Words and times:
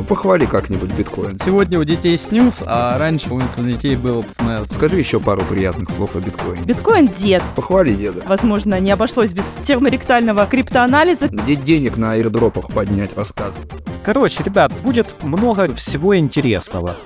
Ну, 0.00 0.04
похвали 0.04 0.46
как-нибудь 0.46 0.90
биткоин. 0.92 1.38
Сегодня 1.44 1.78
у 1.78 1.84
детей 1.84 2.16
снюс, 2.16 2.54
а 2.64 2.96
раньше 2.96 3.28
у 3.34 3.62
детей 3.62 3.96
был 3.96 4.24
ФНС. 4.38 4.74
Скажи 4.74 4.96
еще 4.96 5.20
пару 5.20 5.42
приятных 5.42 5.90
слов 5.90 6.16
о 6.16 6.20
биткоине. 6.20 6.62
Биткоин 6.62 7.08
дед. 7.08 7.42
Похвали 7.54 7.92
деда. 7.92 8.22
Возможно, 8.26 8.80
не 8.80 8.92
обошлось 8.92 9.34
без 9.34 9.58
терморектального 9.62 10.46
криптоанализа. 10.46 11.28
Где 11.28 11.54
денег 11.54 11.98
на 11.98 12.12
аирдропах 12.12 12.68
поднять, 12.68 13.10
рассказывай. 13.14 13.62
Короче, 14.02 14.42
ребят, 14.42 14.72
будет 14.82 15.06
много 15.22 15.70
всего 15.74 16.16
интересного. 16.16 16.96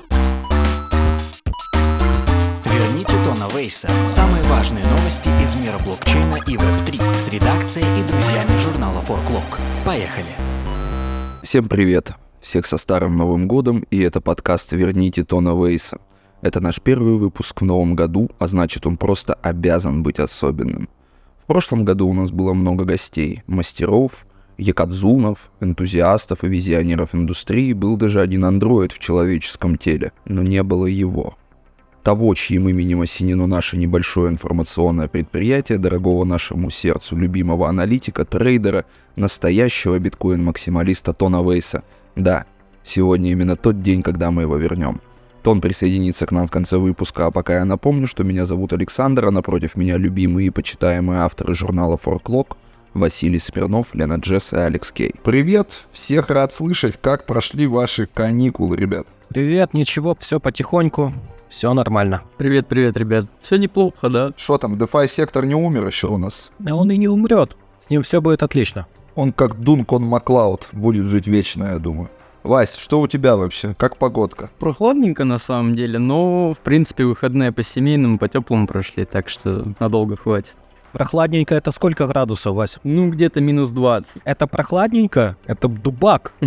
Верните 2.65 3.15
Тона 3.25 3.49
Вейса. 3.57 3.89
Самые 4.07 4.45
важные 4.45 4.85
новости 4.85 5.31
из 5.43 5.57
мира 5.57 5.79
блокчейна 5.85 6.37
и 6.47 6.55
Web3 6.55 7.03
с 7.17 7.29
редакцией 7.29 7.87
и 8.01 8.05
друзьями 8.05 8.57
журнала 8.63 9.01
Forklog. 9.01 9.59
Поехали! 9.85 10.31
Всем 11.43 11.69
привет. 11.69 12.13
Всех 12.45 12.67
со 12.67 12.77
Старым 12.77 13.17
Новым 13.17 13.49
Годом, 13.49 13.87
и 13.91 14.01
это 14.01 14.21
подкаст 14.21 14.73
«Верните 14.73 15.25
Тона 15.25 15.55
Вейса». 15.59 15.99
Это 16.43 16.61
наш 16.61 16.79
первый 16.79 17.15
выпуск 17.15 17.63
в 17.63 17.65
новом 17.65 17.97
году, 17.97 18.31
а 18.39 18.49
значит 18.49 18.87
он 18.87 18.99
просто 18.99 19.33
обязан 19.33 20.03
быть 20.03 20.19
особенным. 20.19 20.91
В 21.39 21.47
прошлом 21.47 21.87
году 21.87 22.07
у 22.07 22.13
нас 22.13 22.31
было 22.31 22.53
много 22.53 22.85
гостей, 22.85 23.43
мастеров, 23.47 24.27
якадзунов, 24.59 25.51
энтузиастов 25.61 26.45
и 26.45 26.49
визионеров 26.49 27.15
индустрии, 27.15 27.73
был 27.73 27.97
даже 27.97 28.21
один 28.21 28.45
андроид 28.45 28.93
в 28.93 28.99
человеческом 28.99 29.79
теле, 29.79 30.13
но 30.27 30.43
не 30.43 30.63
было 30.63 30.85
его. 30.85 31.39
Того, 32.03 32.35
чьим 32.35 32.69
именем 32.69 33.01
осенено 33.01 33.47
наше 33.47 33.79
небольшое 33.79 34.31
информационное 34.31 35.09
предприятие, 35.09 35.79
дорогого 35.79 36.27
нашему 36.27 36.69
сердцу 36.69 37.17
любимого 37.17 37.71
аналитика, 37.71 38.27
трейдера, 38.27 38.85
настоящего 39.17 39.99
биткоин-максималиста 39.99 41.15
Тона 41.15 41.43
Вейса. 41.43 41.85
Да, 42.17 42.45
сегодня 42.83 43.31
именно 43.33 43.57
тот 43.57 43.83
день, 43.83 44.03
когда 44.03 44.31
мы 44.31 44.43
его 44.43 44.57
вернем. 44.57 45.01
Тон 45.43 45.61
присоединится 45.61 46.27
к 46.27 46.33
нам 46.33 46.47
в 46.47 46.51
конце 46.51 46.79
выпуска, 46.79 47.27
а 47.27 47.31
пока 47.31 47.57
я 47.57 47.65
напомню, 47.65 48.07
что 48.07 48.25
меня 48.25 48.47
зовут 48.47 48.73
Александр, 48.73 49.27
а 49.27 49.31
напротив 49.31 49.77
меня 49.77 49.99
любимые 49.99 50.47
и 50.47 50.51
почитаемые 50.51 51.21
авторы 51.21 51.55
журнала 51.55 51.99
Forklog, 52.03 52.57
Василий 52.95 53.39
Смирнов, 53.39 53.95
Лена 53.95 54.15
Джесс 54.15 54.53
и 54.53 54.57
Алекс 54.57 54.91
Кей. 54.91 55.15
Привет! 55.23 55.87
Всех 55.93 56.31
рад 56.31 56.53
слышать, 56.53 56.99
как 57.01 57.27
прошли 57.27 57.67
ваши 57.67 58.07
каникулы, 58.07 58.77
ребят. 58.77 59.07
Привет, 59.29 59.75
ничего, 59.75 60.17
все 60.19 60.41
потихоньку, 60.41 61.13
все 61.49 61.75
нормально. 61.75 62.23
Привет, 62.39 62.67
привет, 62.67 62.97
ребят. 62.97 63.27
Все 63.41 63.57
неплохо, 63.57 64.09
да? 64.09 64.33
Что 64.37 64.59
там, 64.59 64.75
DeFi 64.75 65.09
сектор 65.09 65.45
не 65.45 65.55
умер 65.55 65.87
еще 65.87 66.09
у 66.09 66.17
нас? 66.17 66.51
А 66.67 66.75
он 66.75 66.91
и 66.91 66.97
не 66.97 67.09
умрет. 67.09 67.57
С 67.79 67.91
ним 67.91 68.03
все 68.03 68.21
будет 68.21 68.43
отлично. 68.43 68.87
Он 69.15 69.33
как 69.33 69.61
Дункон 69.61 70.05
Маклауд, 70.05 70.69
будет 70.73 71.07
жить 71.07 71.27
вечно, 71.27 71.65
я 71.65 71.79
думаю. 71.79 72.11
Вась, 72.43 72.77
что 72.77 73.01
у 73.01 73.07
тебя 73.07 73.37
вообще? 73.37 73.75
Как 73.79 73.97
погодка? 73.97 74.51
Прохладненько 74.59 75.25
на 75.25 75.39
самом 75.39 75.75
деле, 75.75 75.99
но 75.99 76.53
в 76.53 76.59
принципе 76.59 77.05
выходные 77.05 77.53
по 77.53 77.63
семейному, 77.63 78.19
по 78.19 78.29
теплому 78.29 78.67
прошли, 78.67 79.05
так 79.05 79.29
что 79.29 79.73
надолго 79.81 80.17
хватит. 80.17 80.57
Прохладненько 80.93 81.55
это 81.55 81.73
сколько 81.73 82.07
градусов, 82.07 82.55
Вась? 82.55 82.79
Ну, 82.85 83.11
где-то 83.11 83.41
минус 83.41 83.71
20. 83.71 84.13
Это 84.25 84.47
прохладненько? 84.47 85.37
Это 85.47 85.69
дубак. 85.69 86.35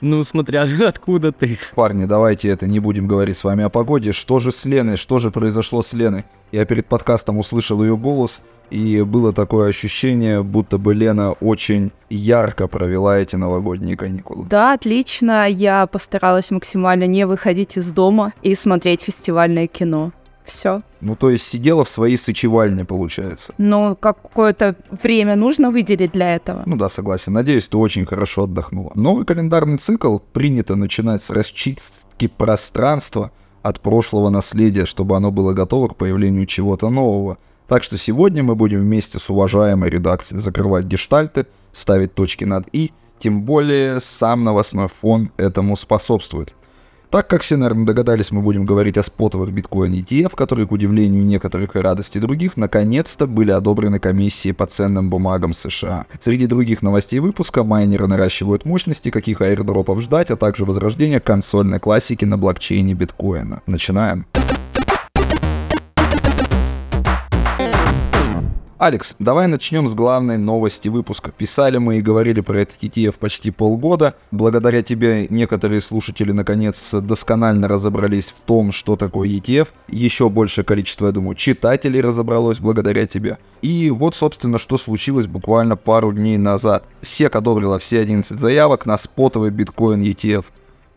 Ну, 0.00 0.24
смотря 0.24 0.66
откуда 0.86 1.32
ты. 1.32 1.58
Парни, 1.74 2.04
давайте 2.04 2.48
это 2.48 2.66
не 2.66 2.80
будем 2.80 3.06
говорить 3.06 3.36
с 3.36 3.44
вами 3.44 3.64
о 3.64 3.68
погоде. 3.68 4.12
Что 4.12 4.38
же 4.38 4.52
с 4.52 4.64
Леной? 4.64 4.96
Что 4.96 5.18
же 5.18 5.30
произошло 5.30 5.82
с 5.82 5.92
Леной? 5.92 6.24
Я 6.52 6.64
перед 6.64 6.86
подкастом 6.86 7.38
услышал 7.38 7.82
ее 7.82 7.96
голос, 7.96 8.40
и 8.70 9.02
было 9.02 9.32
такое 9.32 9.68
ощущение, 9.68 10.42
будто 10.42 10.78
бы 10.78 10.94
Лена 10.94 11.32
очень 11.32 11.92
ярко 12.10 12.66
провела 12.66 13.18
эти 13.18 13.36
новогодние 13.36 13.96
каникулы. 13.96 14.46
Да, 14.48 14.72
отлично. 14.72 15.48
Я 15.48 15.86
постаралась 15.86 16.50
максимально 16.50 17.06
не 17.06 17.26
выходить 17.26 17.76
из 17.76 17.92
дома 17.92 18.32
и 18.42 18.54
смотреть 18.54 19.02
фестивальное 19.02 19.66
кино. 19.66 20.12
Все. 20.46 20.82
Ну, 21.00 21.16
то 21.16 21.30
есть 21.30 21.44
сидела 21.44 21.84
в 21.84 21.90
своей 21.90 22.16
сычевальне, 22.16 22.84
получается. 22.84 23.52
Но 23.58 23.96
какое-то 23.96 24.76
время 25.02 25.36
нужно 25.36 25.70
выделить 25.70 26.12
для 26.12 26.36
этого. 26.36 26.62
Ну 26.66 26.76
да, 26.76 26.88
согласен. 26.88 27.32
Надеюсь, 27.32 27.68
ты 27.68 27.76
очень 27.76 28.06
хорошо 28.06 28.44
отдохнула. 28.44 28.92
Новый 28.94 29.26
календарный 29.26 29.78
цикл 29.78 30.18
принято 30.18 30.76
начинать 30.76 31.22
с 31.22 31.30
расчистки 31.30 32.28
пространства 32.28 33.32
от 33.62 33.80
прошлого 33.80 34.30
наследия, 34.30 34.86
чтобы 34.86 35.16
оно 35.16 35.32
было 35.32 35.52
готово 35.52 35.88
к 35.88 35.96
появлению 35.96 36.46
чего-то 36.46 36.88
нового. 36.88 37.38
Так 37.66 37.82
что 37.82 37.98
сегодня 37.98 38.44
мы 38.44 38.54
будем 38.54 38.80
вместе 38.80 39.18
с 39.18 39.28
уважаемой 39.28 39.90
редакцией 39.90 40.40
закрывать 40.40 40.84
гештальты, 40.84 41.46
ставить 41.72 42.14
точки 42.14 42.44
над 42.44 42.68
«и», 42.72 42.92
тем 43.18 43.42
более 43.42 44.00
сам 44.00 44.44
новостной 44.44 44.88
фон 44.88 45.30
этому 45.36 45.74
способствует. 45.74 46.54
Так 47.10 47.28
как 47.28 47.42
все, 47.42 47.56
наверное, 47.56 47.86
догадались, 47.86 48.32
мы 48.32 48.42
будем 48.42 48.66
говорить 48.66 48.96
о 48.98 49.02
спотовых 49.02 49.52
биткоин 49.52 49.94
ETF, 49.94 50.34
которые, 50.34 50.66
к 50.66 50.72
удивлению 50.72 51.24
некоторых 51.24 51.76
и 51.76 51.78
радости 51.78 52.18
других, 52.18 52.56
наконец-то 52.56 53.26
были 53.26 53.52
одобрены 53.52 54.00
комиссией 54.00 54.54
по 54.54 54.66
ценным 54.66 55.08
бумагам 55.08 55.54
США. 55.54 56.06
Среди 56.20 56.46
других 56.46 56.82
новостей 56.82 57.20
выпуска 57.20 57.62
майнеры 57.62 58.06
наращивают 58.06 58.64
мощности, 58.64 59.10
каких 59.10 59.40
аирдропов 59.40 60.00
ждать, 60.00 60.30
а 60.30 60.36
также 60.36 60.64
возрождение 60.64 61.20
консольной 61.20 61.78
классики 61.78 62.24
на 62.24 62.36
блокчейне 62.36 62.94
биткоина. 62.94 63.62
Начинаем. 63.66 64.26
Алекс, 68.78 69.14
давай 69.18 69.46
начнем 69.46 69.88
с 69.88 69.94
главной 69.94 70.36
новости 70.36 70.88
выпуска. 70.88 71.30
Писали 71.30 71.78
мы 71.78 71.96
и 71.96 72.02
говорили 72.02 72.42
про 72.42 72.60
этот 72.60 72.76
ETF 72.82 73.14
почти 73.18 73.50
полгода. 73.50 74.16
Благодаря 74.30 74.82
тебе 74.82 75.26
некоторые 75.30 75.80
слушатели 75.80 76.30
наконец 76.30 76.92
досконально 76.92 77.68
разобрались 77.68 78.34
в 78.36 78.42
том, 78.42 78.72
что 78.72 78.96
такое 78.96 79.30
ETF. 79.30 79.68
Еще 79.88 80.28
большее 80.28 80.66
количество, 80.66 81.06
я 81.06 81.12
думаю, 81.12 81.36
читателей 81.36 82.02
разобралось 82.02 82.58
благодаря 82.58 83.06
тебе. 83.06 83.38
И 83.62 83.88
вот, 83.88 84.14
собственно, 84.14 84.58
что 84.58 84.76
случилось 84.76 85.26
буквально 85.26 85.76
пару 85.76 86.12
дней 86.12 86.36
назад. 86.36 86.84
SEC 87.00 87.34
одобрила 87.34 87.78
все 87.78 88.00
11 88.00 88.38
заявок 88.38 88.84
на 88.84 88.98
спотовый 88.98 89.48
биткоин 89.52 90.02
ETF. 90.02 90.44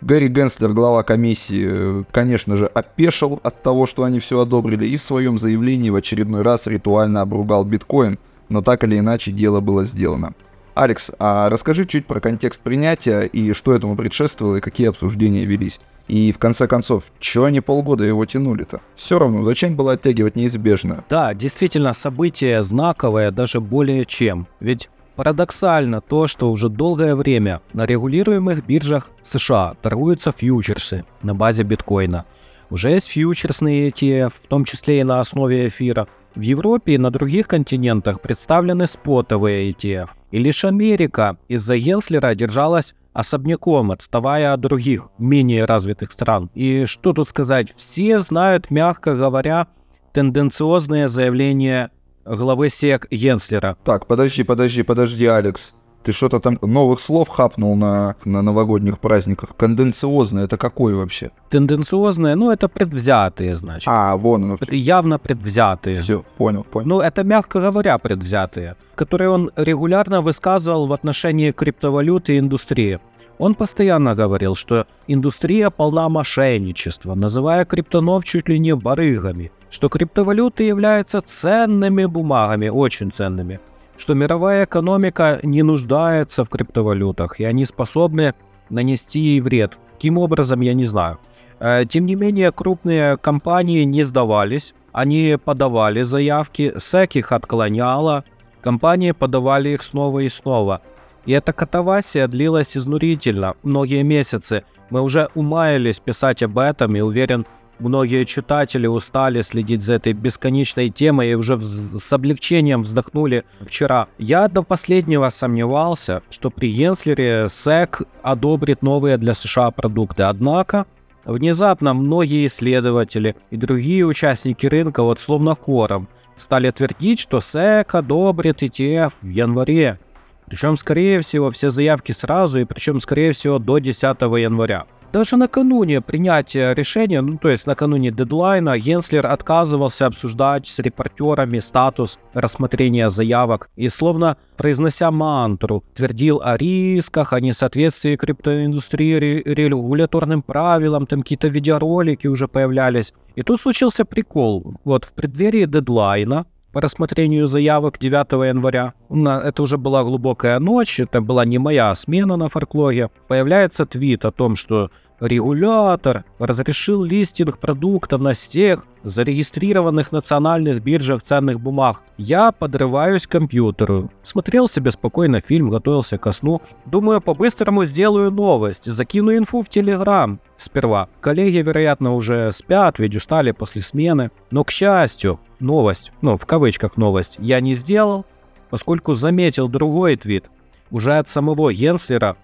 Гэри 0.02 0.30
Генслер, 0.30 0.72
глава 0.72 1.04
комиссии, 1.04 2.06
конечно 2.12 2.56
же, 2.56 2.68
опешил 2.68 3.42
от 3.44 3.62
того, 3.62 3.86
что 3.86 4.04
они 4.06 4.20
все 4.20 4.40
одобрили, 4.40 4.86
и 4.86 4.96
в 4.96 5.02
своем 5.02 5.38
заявлении 5.38 5.90
в 5.90 5.96
очередной 5.96 6.42
раз 6.42 6.68
ритуально 6.68 7.22
обругал 7.22 7.66
биткоин, 7.66 8.18
но 8.48 8.62
так 8.62 8.86
или 8.86 8.98
иначе 8.98 9.32
дело 9.32 9.60
было 9.60 9.84
сделано. 9.84 10.34
Алекс, 10.74 11.12
а 11.20 11.50
расскажи 11.50 11.86
чуть 11.86 12.06
про 12.06 12.22
контекст 12.22 12.62
принятия 12.62 13.24
и 13.24 13.52
что 13.52 13.74
этому 13.74 13.98
предшествовало 13.98 14.58
и 14.58 14.62
какие 14.62 14.88
обсуждения 14.88 15.44
велись. 15.44 15.82
И 16.08 16.32
в 16.32 16.40
конце 16.40 16.66
концов, 16.66 17.12
чего 17.20 17.46
они 17.46 17.60
полгода 17.60 18.06
его 18.06 18.26
тянули-то? 18.26 18.80
Все 18.96 19.20
равно, 19.20 19.44
зачем 19.44 19.76
было 19.76 19.94
оттягивать 19.94 20.38
неизбежно? 20.38 21.04
Да, 21.10 21.34
действительно, 21.34 21.92
событие 21.92 22.64
знаковое 22.64 23.32
даже 23.32 23.60
более 23.60 24.06
чем. 24.06 24.48
Ведь 24.62 24.90
Парадоксально 25.20 26.00
то, 26.00 26.28
что 26.28 26.50
уже 26.50 26.70
долгое 26.70 27.14
время 27.14 27.60
на 27.74 27.86
регулируемых 27.86 28.66
биржах 28.66 29.10
США 29.22 29.76
торгуются 29.82 30.32
фьючерсы 30.32 31.04
на 31.24 31.36
базе 31.36 31.64
биткоина. 31.64 32.24
Уже 32.70 32.92
есть 32.92 33.10
фьючерсные 33.10 33.90
ETF, 33.90 34.30
в 34.30 34.48
том 34.48 34.64
числе 34.64 35.02
и 35.02 35.04
на 35.04 35.20
основе 35.20 35.68
эфира. 35.68 36.08
В 36.36 36.40
Европе 36.40 36.94
и 36.94 36.98
на 36.98 37.12
других 37.12 37.50
континентах 37.50 38.22
представлены 38.22 38.88
спотовые 38.88 39.74
ETF. 39.74 40.08
И 40.32 40.40
лишь 40.40 40.64
Америка 40.64 41.36
из-за 41.50 41.76
Генслера 41.76 42.34
держалась 42.34 42.96
особняком, 43.12 43.92
отставая 43.92 44.54
от 44.54 44.62
других, 44.62 45.10
менее 45.18 45.66
развитых 45.66 46.14
стран. 46.14 46.50
И 46.54 46.86
что 46.86 47.12
тут 47.12 47.28
сказать, 47.28 47.74
все 47.76 48.22
знают, 48.22 48.72
мягко 48.72 49.18
говоря, 49.18 49.68
тенденциозные 50.14 51.10
заявления 51.10 51.92
главы 52.36 52.70
СЕК 52.70 53.08
Йенслера. 53.10 53.78
Так, 53.84 54.06
подожди, 54.06 54.44
подожди, 54.44 54.84
подожди, 54.84 55.26
Алекс. 55.26 55.74
Ты 56.04 56.14
что-то 56.14 56.40
там 56.40 56.58
новых 56.62 57.00
слов 57.02 57.28
хапнул 57.28 57.76
на, 57.76 58.16
на 58.24 58.42
новогодних 58.42 59.00
праздниках. 59.00 59.56
Конденциозное 59.58 60.46
это 60.46 60.58
какое 60.58 60.96
вообще? 60.96 61.32
Тенденциозное, 61.50 62.36
ну 62.36 62.52
это 62.52 62.70
предвзятые, 62.70 63.58
значит. 63.58 63.88
А, 63.88 64.16
вон 64.16 64.46
оно. 64.46 64.58
Явно 64.72 65.20
предвзятые. 65.20 66.02
Все, 66.02 66.24
понял, 66.38 66.64
понял. 66.64 66.88
Ну 66.88 67.02
это, 67.02 67.24
мягко 67.26 67.60
говоря, 67.60 67.98
предвзятые, 67.98 68.78
которые 68.96 69.30
он 69.30 69.52
регулярно 69.58 70.22
высказывал 70.22 70.88
в 70.88 70.94
отношении 70.94 71.52
криптовалюты 71.52 72.36
и 72.36 72.40
индустрии. 72.40 73.00
Он 73.38 73.56
постоянно 73.56 74.16
говорил, 74.16 74.56
что 74.56 74.86
индустрия 75.08 75.70
полна 75.70 76.10
мошенничества, 76.10 77.16
называя 77.16 77.66
криптонов 77.66 78.26
чуть 78.26 78.50
ли 78.50 78.60
не 78.60 78.76
барыгами, 78.76 79.52
что 79.70 79.90
криптовалюты 79.90 80.64
являются 80.64 81.22
ценными 81.22 82.06
бумагами, 82.06 82.70
очень 82.70 83.12
ценными, 83.12 83.60
что 83.98 84.14
мировая 84.14 84.66
экономика 84.66 85.40
не 85.44 85.64
нуждается 85.64 86.44
в 86.44 86.50
криптовалютах, 86.50 87.40
и 87.40 87.44
они 87.44 87.66
способны 87.66 88.34
нанести 88.70 89.20
ей 89.20 89.42
вред. 89.42 89.78
Каким 89.94 90.18
образом, 90.18 90.62
я 90.62 90.74
не 90.74 90.86
знаю. 90.86 91.20
Э, 91.60 91.84
тем 91.88 92.06
не 92.06 92.16
менее, 92.16 92.52
крупные 92.52 93.18
компании 93.18 93.84
не 93.84 94.04
сдавались, 94.04 94.74
они 94.92 95.38
подавали 95.44 96.02
заявки, 96.04 96.74
SEC 96.76 97.20
их 97.20 97.32
отклоняла, 97.32 98.24
компании 98.62 99.12
подавали 99.12 99.70
их 99.70 99.84
снова 99.84 100.20
и 100.20 100.30
снова. 100.30 100.82
И 101.26 101.32
эта 101.32 101.54
катавасия 101.54 102.28
длилась 102.28 102.76
изнурительно, 102.78 103.56
многие 103.64 104.04
месяцы. 104.04 104.64
Мы 104.90 105.02
уже 105.02 105.30
умаялись 105.36 106.00
писать 106.00 106.42
об 106.42 106.58
этом 106.58 106.96
и 106.96 107.02
уверен, 107.02 107.46
многие 107.80 108.24
читатели 108.26 108.88
устали 108.88 109.42
следить 109.42 109.82
за 109.82 109.94
этой 109.94 110.14
бесконечной 110.14 110.90
темой 110.90 111.32
и 111.32 111.36
уже 111.36 111.54
вз- 111.54 112.00
с 112.00 112.14
облегчением 112.14 112.82
вздохнули 112.82 113.44
вчера. 113.62 114.08
Я 114.18 114.48
до 114.48 114.64
последнего 114.64 115.30
сомневался, 115.30 116.22
что 116.30 116.50
при 116.50 116.72
Генслере 116.72 117.48
СЭК 117.50 118.04
одобрит 118.22 118.82
новые 118.82 119.18
для 119.18 119.34
США 119.34 119.72
продукты. 119.72 120.24
Однако 120.24 120.86
Внезапно 121.26 121.94
многие 121.94 122.48
исследователи 122.48 123.36
и 123.52 123.58
другие 123.58 124.06
участники 124.06 124.66
рынка 124.66 125.04
вот 125.04 125.20
словно 125.20 125.54
хором 125.54 126.08
стали 126.36 126.72
твердить, 126.72 127.20
что 127.20 127.38
SEC 127.38 127.86
одобрит 127.92 128.64
ETF 128.64 129.14
в 129.22 129.28
январе. 129.28 130.00
Причем, 130.48 130.76
скорее 130.78 131.22
всего, 131.22 131.52
все 131.52 131.70
заявки 131.70 132.12
сразу, 132.14 132.60
и 132.60 132.66
причем, 132.66 133.00
скорее 133.00 133.34
всего, 133.34 133.60
до 133.60 133.78
10 133.78 134.02
января. 134.22 134.86
Даже 135.12 135.38
накануне 135.38 136.02
принятия 136.02 136.74
решения, 136.76 137.22
ну 137.22 137.40
то 137.40 137.50
есть 137.50 137.66
накануне 137.66 138.12
дедлайна, 138.12 138.78
Генслер 138.78 139.26
отказывался 139.26 140.06
обсуждать 140.06 140.68
с 140.68 140.78
репортерами 140.78 141.58
статус 141.58 142.20
рассмотрения 142.34 143.10
заявок 143.10 143.72
и 143.76 143.90
словно 143.90 144.38
произнося 144.56 145.10
мантру, 145.10 145.84
твердил 145.96 146.42
о 146.44 146.58
рисках, 146.58 147.34
о 147.34 147.42
несоответствии 147.42 148.18
криптоиндустрии 148.18 149.16
ре- 149.16 149.42
регуляторным 149.44 150.44
правилам, 150.44 151.08
там 151.08 151.24
какие-то 151.24 151.48
видеоролики 151.48 152.28
уже 152.28 152.48
появлялись. 152.48 153.14
И 153.34 153.42
тут 153.42 153.60
случился 153.60 154.06
прикол. 154.06 154.76
Вот 154.84 155.06
в 155.06 155.14
преддверии 155.14 155.66
дедлайна 155.66 156.46
по 156.72 156.82
рассмотрению 156.82 157.48
заявок 157.48 157.98
9 158.00 158.32
января. 158.48 158.94
Это 159.10 159.64
уже 159.64 159.78
была 159.78 160.04
глубокая 160.04 160.60
ночь, 160.60 161.00
это 161.00 161.22
была 161.22 161.46
не 161.46 161.58
моя 161.58 161.94
смена 161.96 162.36
на 162.36 162.50
форклоге. 162.50 163.10
Появляется 163.28 163.86
твит 163.86 164.26
о 164.26 164.32
том, 164.32 164.56
что 164.56 164.92
регулятор 165.20 166.24
разрешил 166.40 167.04
листинг 167.04 167.58
продуктов 167.58 168.22
на 168.22 168.32
всех 168.32 168.86
зарегистрированных 169.04 170.12
национальных 170.12 170.84
биржах 170.84 171.22
ценных 171.22 171.62
бумаг. 171.62 172.04
Я 172.18 172.52
подрываюсь 172.52 173.28
к 173.28 173.32
компьютеру. 173.32 174.12
Смотрел 174.22 174.68
себе 174.68 174.92
спокойно 174.92 175.42
фильм, 175.42 175.70
готовился 175.70 176.18
ко 176.18 176.32
сну. 176.32 176.62
Думаю, 176.86 177.22
по-быстрому 177.22 177.86
сделаю 177.86 178.32
новость, 178.32 178.92
закину 178.92 179.36
инфу 179.36 179.62
в 179.62 179.70
Телеграм. 179.70 180.40
Сперва. 180.58 181.08
Коллеги, 181.22 181.58
вероятно, 181.58 182.14
уже 182.14 182.52
спят, 182.52 183.00
ведь 183.00 183.16
устали 183.16 183.52
после 183.52 183.82
смены. 183.82 184.32
Но, 184.52 184.64
к 184.64 184.72
счастью, 184.72 185.40
новость, 185.60 186.12
ну, 186.22 186.36
в 186.36 186.46
кавычках 186.46 186.98
новость, 186.98 187.38
я 187.40 187.62
не 187.62 187.74
сделал, 187.74 188.26
поскольку 188.70 189.14
заметил 189.14 189.68
другой 189.68 190.18
твит 190.18 190.46
уже 190.92 191.18
от 191.18 191.28
самого 191.28 191.74
Генслера, 191.74 192.36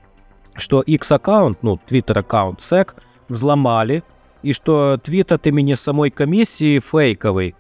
что 0.56 0.81
X-аккаунт, 0.81 1.60
ну, 1.62 1.80
Twitter-аккаунт 1.88 2.60
SEC, 2.60 2.94
взломали, 3.30 4.04
и 4.44 4.54
что 4.54 5.00
твит 5.04 5.31
от 5.31 5.48
имени 5.48 5.74
самой 5.74 6.12
комиссии 6.12 6.80
фейковый. 6.80 7.56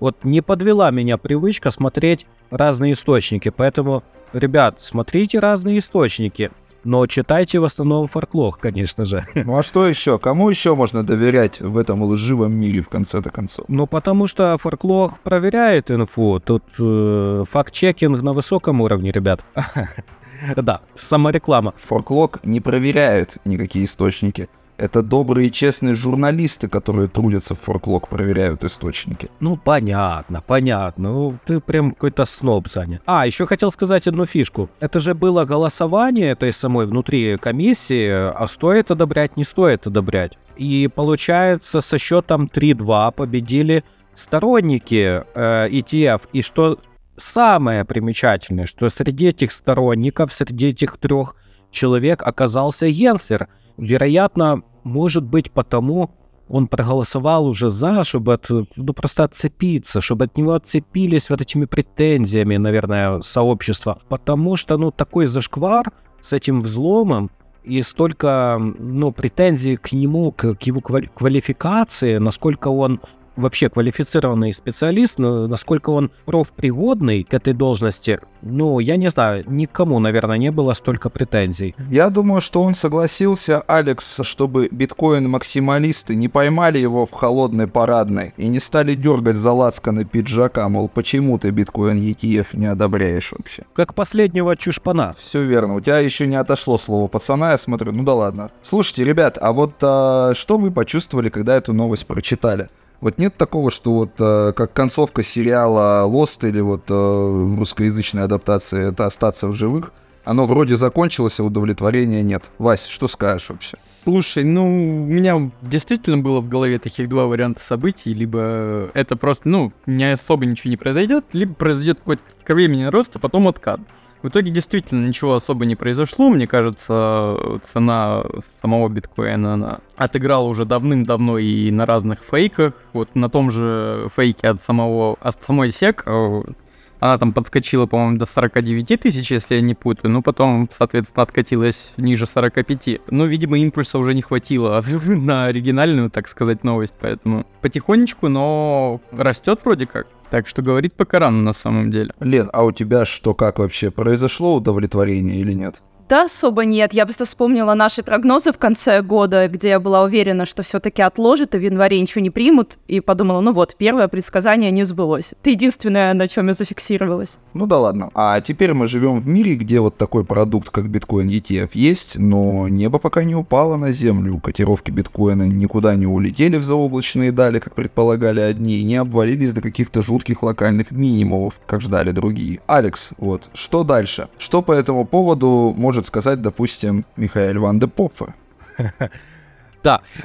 Вот 0.00 0.24
не 0.24 0.40
подвела 0.40 0.90
меня 0.90 1.18
привычка 1.18 1.70
смотреть 1.70 2.26
разные 2.50 2.92
источники, 2.92 3.48
поэтому, 3.50 4.04
ребят, 4.32 4.80
смотрите 4.80 5.40
разные 5.40 5.78
источники, 5.78 6.52
но 6.84 7.06
читайте 7.06 7.58
в 7.58 7.64
основном 7.64 8.06
форклог, 8.06 8.58
конечно 8.58 9.04
же. 9.04 9.24
Ну 9.34 9.56
а 9.58 9.62
что 9.62 9.86
еще? 9.86 10.18
Кому 10.18 10.48
еще 10.48 10.74
можно 10.74 11.04
доверять 11.04 11.60
в 11.60 11.76
этом 11.76 12.02
лживом 12.04 12.52
мире 12.52 12.82
в 12.82 12.88
конце-то 12.88 13.30
концов? 13.30 13.64
Ну, 13.68 13.86
потому 13.86 14.26
что 14.26 14.56
форклог 14.58 15.18
проверяет 15.20 15.90
инфу. 15.90 16.40
Тут 16.40 16.62
э, 16.78 17.44
факт-чекинг 17.48 18.22
на 18.22 18.32
высоком 18.32 18.80
уровне, 18.80 19.10
ребят. 19.10 19.44
Да, 20.56 20.80
самореклама. 20.94 21.74
Форклог 21.76 22.40
не 22.44 22.60
проверяют 22.60 23.36
никакие 23.44 23.84
источники. 23.84 24.48
Это 24.76 25.02
добрые 25.02 25.48
и 25.48 25.52
честные 25.52 25.96
журналисты, 25.96 26.68
которые 26.68 27.08
трудятся 27.08 27.56
в 27.56 27.60
Форклог, 27.60 28.08
проверяют 28.08 28.62
источники. 28.62 29.28
Ну, 29.40 29.56
понятно, 29.56 30.40
понятно. 30.40 31.12
Ну, 31.12 31.38
ты 31.46 31.58
прям 31.58 31.90
какой-то 31.90 32.24
сноб, 32.24 32.68
Саня. 32.68 33.00
А, 33.04 33.26
еще 33.26 33.44
хотел 33.44 33.72
сказать 33.72 34.06
одну 34.06 34.24
фишку. 34.24 34.70
Это 34.78 35.00
же 35.00 35.14
было 35.14 35.44
голосование 35.44 36.30
этой 36.30 36.52
самой 36.52 36.86
внутри 36.86 37.38
комиссии, 37.38 38.08
а 38.08 38.46
стоит 38.46 38.92
одобрять, 38.92 39.36
не 39.36 39.42
стоит 39.42 39.88
одобрять. 39.88 40.38
И 40.56 40.88
получается, 40.94 41.80
со 41.80 41.98
счетом 41.98 42.44
3-2 42.44 43.12
победили 43.12 43.82
сторонники 44.14 45.24
э, 45.34 45.68
ETF. 45.70 46.28
И 46.32 46.42
что 46.42 46.78
самое 47.18 47.84
примечательное, 47.84 48.66
что 48.66 48.88
среди 48.88 49.28
этих 49.28 49.52
сторонников, 49.52 50.32
среди 50.32 50.68
этих 50.68 50.96
трех 50.96 51.36
человек 51.70 52.22
оказался 52.22 52.88
Генслер. 52.88 53.48
Вероятно, 53.76 54.62
может 54.84 55.24
быть 55.24 55.52
потому, 55.52 56.10
он 56.48 56.66
проголосовал 56.66 57.46
уже 57.46 57.68
за, 57.68 58.04
чтобы 58.04 58.34
от, 58.34 58.48
ну, 58.48 58.92
просто 58.94 59.24
отцепиться, 59.24 60.00
чтобы 60.00 60.24
от 60.24 60.36
него 60.36 60.54
отцепились 60.54 61.30
вот 61.30 61.40
этими 61.40 61.66
претензиями, 61.66 62.56
наверное, 62.56 63.20
сообщества. 63.20 64.00
Потому 64.08 64.56
что, 64.56 64.78
ну, 64.78 64.90
такой 64.90 65.26
зашквар 65.26 65.92
с 66.20 66.32
этим 66.32 66.62
взломом 66.62 67.30
и 67.64 67.82
столько, 67.82 68.58
ну, 68.58 69.12
претензий 69.12 69.76
к 69.76 69.92
нему, 69.92 70.32
к, 70.32 70.54
к 70.54 70.62
его 70.62 70.80
квали- 70.80 71.10
квалификации, 71.14 72.16
насколько 72.16 72.68
он 72.68 73.00
вообще 73.38 73.68
квалифицированный 73.68 74.52
специалист, 74.52 75.18
но 75.18 75.46
насколько 75.46 75.90
он 75.90 76.10
профпригодный 76.26 77.24
к 77.24 77.32
этой 77.32 77.54
должности, 77.54 78.18
ну, 78.42 78.78
я 78.78 78.96
не 78.96 79.10
знаю, 79.10 79.44
никому, 79.46 79.98
наверное, 79.98 80.38
не 80.38 80.50
было 80.50 80.72
столько 80.74 81.10
претензий. 81.10 81.74
Я 81.90 82.10
думаю, 82.10 82.40
что 82.40 82.62
он 82.62 82.74
согласился, 82.74 83.60
Алекс, 83.62 84.20
чтобы 84.22 84.68
биткоин-максималисты 84.70 86.14
не 86.14 86.28
поймали 86.28 86.78
его 86.78 87.06
в 87.06 87.12
холодной 87.12 87.66
парадной 87.66 88.34
и 88.36 88.48
не 88.48 88.60
стали 88.60 88.94
дергать 88.94 89.36
за 89.36 89.52
лацканы 89.52 90.04
пиджака, 90.04 90.68
мол, 90.68 90.88
почему 90.88 91.38
ты 91.38 91.50
биткоин 91.50 91.98
ETF 91.98 92.48
не 92.52 92.66
одобряешь 92.66 93.32
вообще. 93.32 93.64
Как 93.74 93.94
последнего 93.94 94.56
чушпана. 94.56 95.14
Все 95.18 95.42
верно, 95.42 95.74
у 95.76 95.80
тебя 95.80 95.98
еще 95.98 96.26
не 96.26 96.36
отошло 96.36 96.78
слово 96.78 97.08
пацана, 97.08 97.52
я 97.52 97.58
смотрю, 97.58 97.92
ну 97.92 98.02
да 98.02 98.14
ладно. 98.14 98.50
Слушайте, 98.62 99.04
ребят, 99.04 99.38
а 99.40 99.52
вот 99.52 99.74
а, 99.82 100.32
что 100.34 100.58
вы 100.58 100.70
почувствовали, 100.70 101.28
когда 101.28 101.56
эту 101.56 101.72
новость 101.72 102.06
прочитали? 102.06 102.68
Вот 103.00 103.18
нет 103.18 103.36
такого, 103.36 103.70
что 103.70 103.92
вот 103.92 104.10
э, 104.18 104.52
как 104.56 104.72
концовка 104.72 105.22
сериала 105.22 106.08
Lost 106.08 106.48
или 106.48 106.60
вот 106.60 106.82
э, 106.88 106.92
в 106.92 107.56
русскоязычной 107.56 108.24
адаптации 108.24 108.88
это 108.88 109.06
остаться 109.06 109.46
в 109.46 109.54
живых, 109.54 109.92
оно 110.24 110.44
вроде 110.46 110.76
закончилось, 110.76 111.40
а 111.40 111.44
удовлетворения 111.44 112.22
нет. 112.22 112.44
Вась, 112.58 112.86
что 112.86 113.08
скажешь 113.08 113.48
вообще? 113.48 113.78
Слушай, 114.04 114.44
ну, 114.44 114.66
у 114.66 115.06
меня 115.06 115.50
действительно 115.62 116.18
было 116.18 116.40
в 116.40 116.48
голове 116.48 116.78
таких 116.78 117.08
два 117.08 117.26
варианта 117.26 117.60
событий. 117.60 118.12
Либо 118.12 118.90
это 118.92 119.16
просто, 119.16 119.48
ну, 119.48 119.72
не 119.86 120.12
особо 120.12 120.44
ничего 120.44 120.70
не 120.70 120.76
произойдет, 120.76 121.24
либо 121.32 121.54
произойдет 121.54 121.98
какой-то 122.00 122.22
кратковременный 122.22 122.90
рост, 122.90 123.16
а 123.16 123.20
потом 123.20 123.48
откат. 123.48 123.80
В 124.22 124.28
итоге 124.28 124.50
действительно 124.50 125.06
ничего 125.06 125.34
особо 125.36 125.64
не 125.64 125.76
произошло. 125.76 126.28
Мне 126.28 126.46
кажется, 126.46 127.36
цена 127.72 128.24
самого 128.60 128.88
биткоина 128.88 129.54
она 129.54 129.78
отыграла 129.96 130.44
уже 130.44 130.64
давным-давно 130.64 131.38
и 131.38 131.70
на 131.70 131.86
разных 131.86 132.20
фейках. 132.20 132.74
Вот 132.92 133.14
на 133.14 133.28
том 133.28 133.50
же 133.50 134.08
фейке 134.14 134.48
от 134.48 134.62
самого 134.62 135.16
от 135.20 135.42
самой 135.44 135.68
SEC 135.68 136.02
э, 136.04 136.52
она 137.00 137.16
там 137.18 137.32
подскочила, 137.32 137.86
по-моему, 137.86 138.18
до 138.18 138.26
49 138.26 139.00
тысяч, 139.00 139.30
если 139.30 139.54
я 139.54 139.60
не 139.60 139.74
путаю. 139.74 140.10
Ну, 140.10 140.22
потом, 140.22 140.68
соответственно, 140.76 141.22
откатилась 141.22 141.94
ниже 141.96 142.26
45. 142.26 143.00
Ну, 143.10 143.26
видимо, 143.26 143.58
импульса 143.58 143.98
уже 143.98 144.14
не 144.14 144.22
хватило 144.22 144.82
на 145.06 145.46
оригинальную, 145.46 146.10
так 146.10 146.28
сказать, 146.28 146.64
новость. 146.64 146.94
Поэтому 147.00 147.46
потихонечку, 147.60 148.28
но 148.28 149.00
растет 149.12 149.60
вроде 149.64 149.86
как. 149.86 150.08
Так 150.30 150.46
что 150.46 150.62
говорить 150.62 150.94
пока 150.94 151.18
рано 151.18 151.42
на 151.42 151.52
самом 151.52 151.90
деле. 151.90 152.12
Лен, 152.20 152.50
а 152.52 152.64
у 152.64 152.72
тебя 152.72 153.04
что, 153.04 153.34
как 153.34 153.58
вообще? 153.58 153.90
Произошло 153.90 154.54
удовлетворение 154.56 155.36
или 155.40 155.52
нет? 155.52 155.82
Да, 156.08 156.24
особо 156.24 156.64
нет. 156.64 156.94
Я 156.94 157.04
просто 157.04 157.26
вспомнила 157.26 157.74
наши 157.74 158.02
прогнозы 158.02 158.50
в 158.52 158.58
конце 158.58 159.02
года, 159.02 159.46
где 159.46 159.68
я 159.68 159.80
была 159.80 160.02
уверена, 160.02 160.46
что 160.46 160.62
все-таки 160.62 161.02
отложат 161.02 161.54
и 161.54 161.58
в 161.58 161.60
январе 161.60 162.00
ничего 162.00 162.22
не 162.22 162.30
примут. 162.30 162.78
И 162.88 163.00
подумала, 163.00 163.40
ну 163.40 163.52
вот, 163.52 163.76
первое 163.76 164.08
предсказание 164.08 164.70
не 164.70 164.84
сбылось. 164.84 165.34
Это 165.40 165.50
единственное, 165.50 166.14
на 166.14 166.26
чем 166.26 166.46
я 166.46 166.54
зафиксировалась. 166.54 167.38
Ну 167.52 167.66
да 167.66 167.78
ладно. 167.78 168.10
А 168.14 168.40
теперь 168.40 168.72
мы 168.72 168.86
живем 168.86 169.20
в 169.20 169.28
мире, 169.28 169.54
где 169.54 169.80
вот 169.80 169.98
такой 169.98 170.24
продукт, 170.24 170.70
как 170.70 170.88
биткоин 170.88 171.28
ETF, 171.28 171.70
есть, 171.74 172.18
но 172.18 172.68
небо 172.68 172.98
пока 172.98 173.22
не 173.24 173.34
упало 173.34 173.76
на 173.76 173.92
землю. 173.92 174.38
Котировки 174.38 174.90
биткоина 174.90 175.42
никуда 175.42 175.94
не 175.94 176.06
улетели 176.06 176.56
в 176.56 176.64
заоблачные 176.64 177.32
дали, 177.32 177.58
как 177.58 177.74
предполагали 177.74 178.40
одни, 178.40 178.78
и 178.78 178.84
не 178.84 178.96
обвалились 178.96 179.52
до 179.52 179.60
каких-то 179.60 180.00
жутких 180.00 180.42
локальных 180.42 180.90
минимумов, 180.90 181.60
как 181.66 181.82
ждали 181.82 182.12
другие. 182.12 182.60
Алекс, 182.66 183.10
вот, 183.18 183.50
что 183.52 183.84
дальше? 183.84 184.28
Что 184.38 184.62
по 184.62 184.72
этому 184.72 185.04
поводу 185.04 185.74
может 185.76 185.97
сказать, 186.06 186.40
допустим, 186.42 187.04
Михаил 187.16 187.60
Ван 187.60 187.78
де 187.78 187.86
Попфер? 187.86 188.34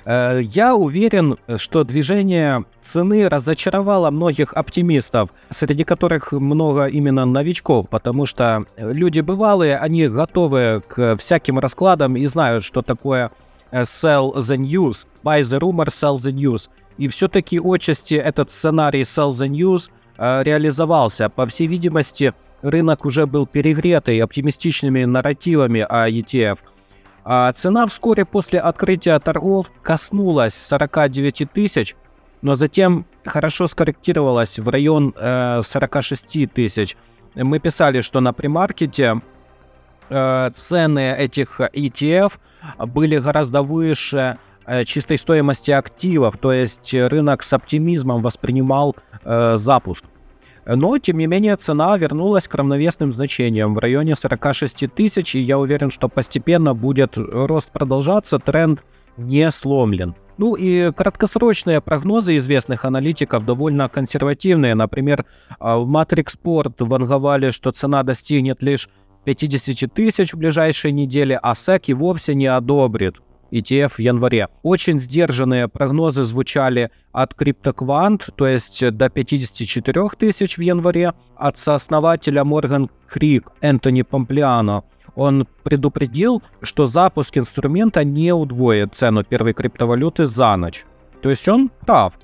Э, 0.05 0.41
Я 0.41 0.75
уверен, 0.75 1.37
что 1.57 1.83
движение 1.83 2.65
цены 2.81 3.29
разочаровало 3.29 4.11
многих 4.11 4.53
оптимистов, 4.53 5.29
среди 5.49 5.83
которых 5.83 6.31
много 6.33 6.85
именно 6.87 7.25
новичков, 7.25 7.89
потому 7.89 8.25
что 8.25 8.65
люди 8.77 9.21
бывалые, 9.21 9.77
они 9.77 10.07
готовы 10.07 10.81
к 10.87 11.15
всяким 11.17 11.59
раскладам 11.59 12.17
и 12.17 12.25
знают, 12.25 12.63
что 12.63 12.81
такое 12.81 13.31
э, 13.71 13.81
sell 13.83 14.35
the 14.35 14.57
news, 14.57 15.07
buy 15.23 15.41
the 15.41 15.59
rumor, 15.59 15.87
sell 15.87 16.15
the 16.15 16.33
news. 16.33 16.69
И 16.97 17.07
все-таки 17.07 17.59
отчасти 17.59 18.15
этот 18.15 18.51
сценарий 18.51 19.01
sell 19.03 19.29
the 19.29 19.47
news 19.47 19.89
э, 20.17 20.43
реализовался. 20.43 21.29
По 21.29 21.45
всей 21.45 21.67
видимости, 21.67 22.33
рынок 22.63 23.05
уже 23.05 23.27
был 23.27 23.45
перегретый 23.45 24.19
оптимистичными 24.19 25.03
нарративами 25.03 25.85
о 25.87 26.09
ETF. 26.09 26.59
А 27.25 27.51
цена 27.51 27.85
вскоре 27.85 28.25
после 28.25 28.59
открытия 28.59 29.19
торгов 29.19 29.71
коснулась 29.81 30.55
49 30.55 31.51
тысяч, 31.53 31.95
но 32.41 32.55
затем 32.55 33.05
хорошо 33.23 33.67
скорректировалась 33.67 34.59
в 34.59 34.67
район 34.67 35.13
э, 35.15 35.61
46 35.61 36.51
тысяч. 36.51 36.97
Мы 37.35 37.59
писали, 37.59 38.01
что 38.01 38.19
на 38.19 38.33
премаркете 38.33 39.21
э, 40.09 40.49
цены 40.53 41.15
этих 41.17 41.61
ETF 41.61 42.33
были 42.79 43.17
гораздо 43.19 43.61
выше 43.61 44.37
э, 44.65 44.83
чистой 44.83 45.17
стоимости 45.17 45.71
активов, 45.71 46.37
то 46.37 46.51
есть 46.51 46.93
рынок 46.93 47.43
с 47.43 47.53
оптимизмом 47.53 48.21
воспринимал 48.21 48.95
э, 49.23 49.53
запуск. 49.55 50.03
Но, 50.65 50.97
тем 50.97 51.17
не 51.17 51.27
менее, 51.27 51.55
цена 51.55 51.97
вернулась 51.97 52.47
к 52.47 52.55
равновесным 52.55 53.11
значениям 53.11 53.73
в 53.73 53.79
районе 53.79 54.15
46 54.15 54.93
тысяч, 54.93 55.35
и 55.35 55.41
я 55.41 55.59
уверен, 55.59 55.91
что 55.91 56.07
постепенно 56.07 56.73
будет 56.73 57.17
рост 57.17 57.71
продолжаться, 57.71 58.39
тренд 58.39 58.83
не 59.17 59.49
сломлен. 59.51 60.15
Ну 60.37 60.55
и 60.55 60.91
краткосрочные 60.91 61.81
прогнозы 61.81 62.37
известных 62.37 62.85
аналитиков 62.85 63.45
довольно 63.45 63.87
консервативные. 63.87 64.73
Например, 64.73 65.25
а, 65.59 65.77
в 65.77 65.87
Matrix 65.87 66.35
Sport 66.41 66.75
ванговали, 66.79 67.51
что 67.51 67.71
цена 67.71 68.01
достигнет 68.03 68.63
лишь 68.63 68.89
50 69.25 69.93
тысяч 69.93 70.33
в 70.33 70.37
ближайшие 70.37 70.91
недели, 70.91 71.37
а 71.41 71.53
SEC 71.53 71.83
и 71.87 71.93
вовсе 71.93 72.33
не 72.33 72.47
одобрит 72.47 73.21
ETF 73.53 73.93
в 73.95 73.99
январе. 73.99 74.47
Очень 74.63 74.99
сдержанные 74.99 75.67
прогнозы 75.67 76.23
звучали 76.23 76.89
от 77.11 77.33
CryptoQuant, 77.33 78.33
то 78.35 78.47
есть 78.47 78.89
до 78.91 79.09
54 79.09 80.09
тысяч 80.17 80.57
в 80.57 80.61
январе, 80.61 81.13
от 81.35 81.57
сооснователя 81.57 82.41
Morgan 82.41 82.89
Creek 83.13 83.45
Энтони 83.61 84.01
Помплиано. 84.01 84.83
Он 85.15 85.47
предупредил, 85.63 86.41
что 86.61 86.87
запуск 86.87 87.37
инструмента 87.37 88.03
не 88.03 88.33
удвоит 88.33 88.95
цену 88.95 89.23
первой 89.23 89.53
криптовалюты 89.53 90.25
за 90.25 90.55
ночь. 90.55 90.85
То 91.21 91.29
есть 91.29 91.47
он 91.47 91.69
прав. 91.69 92.19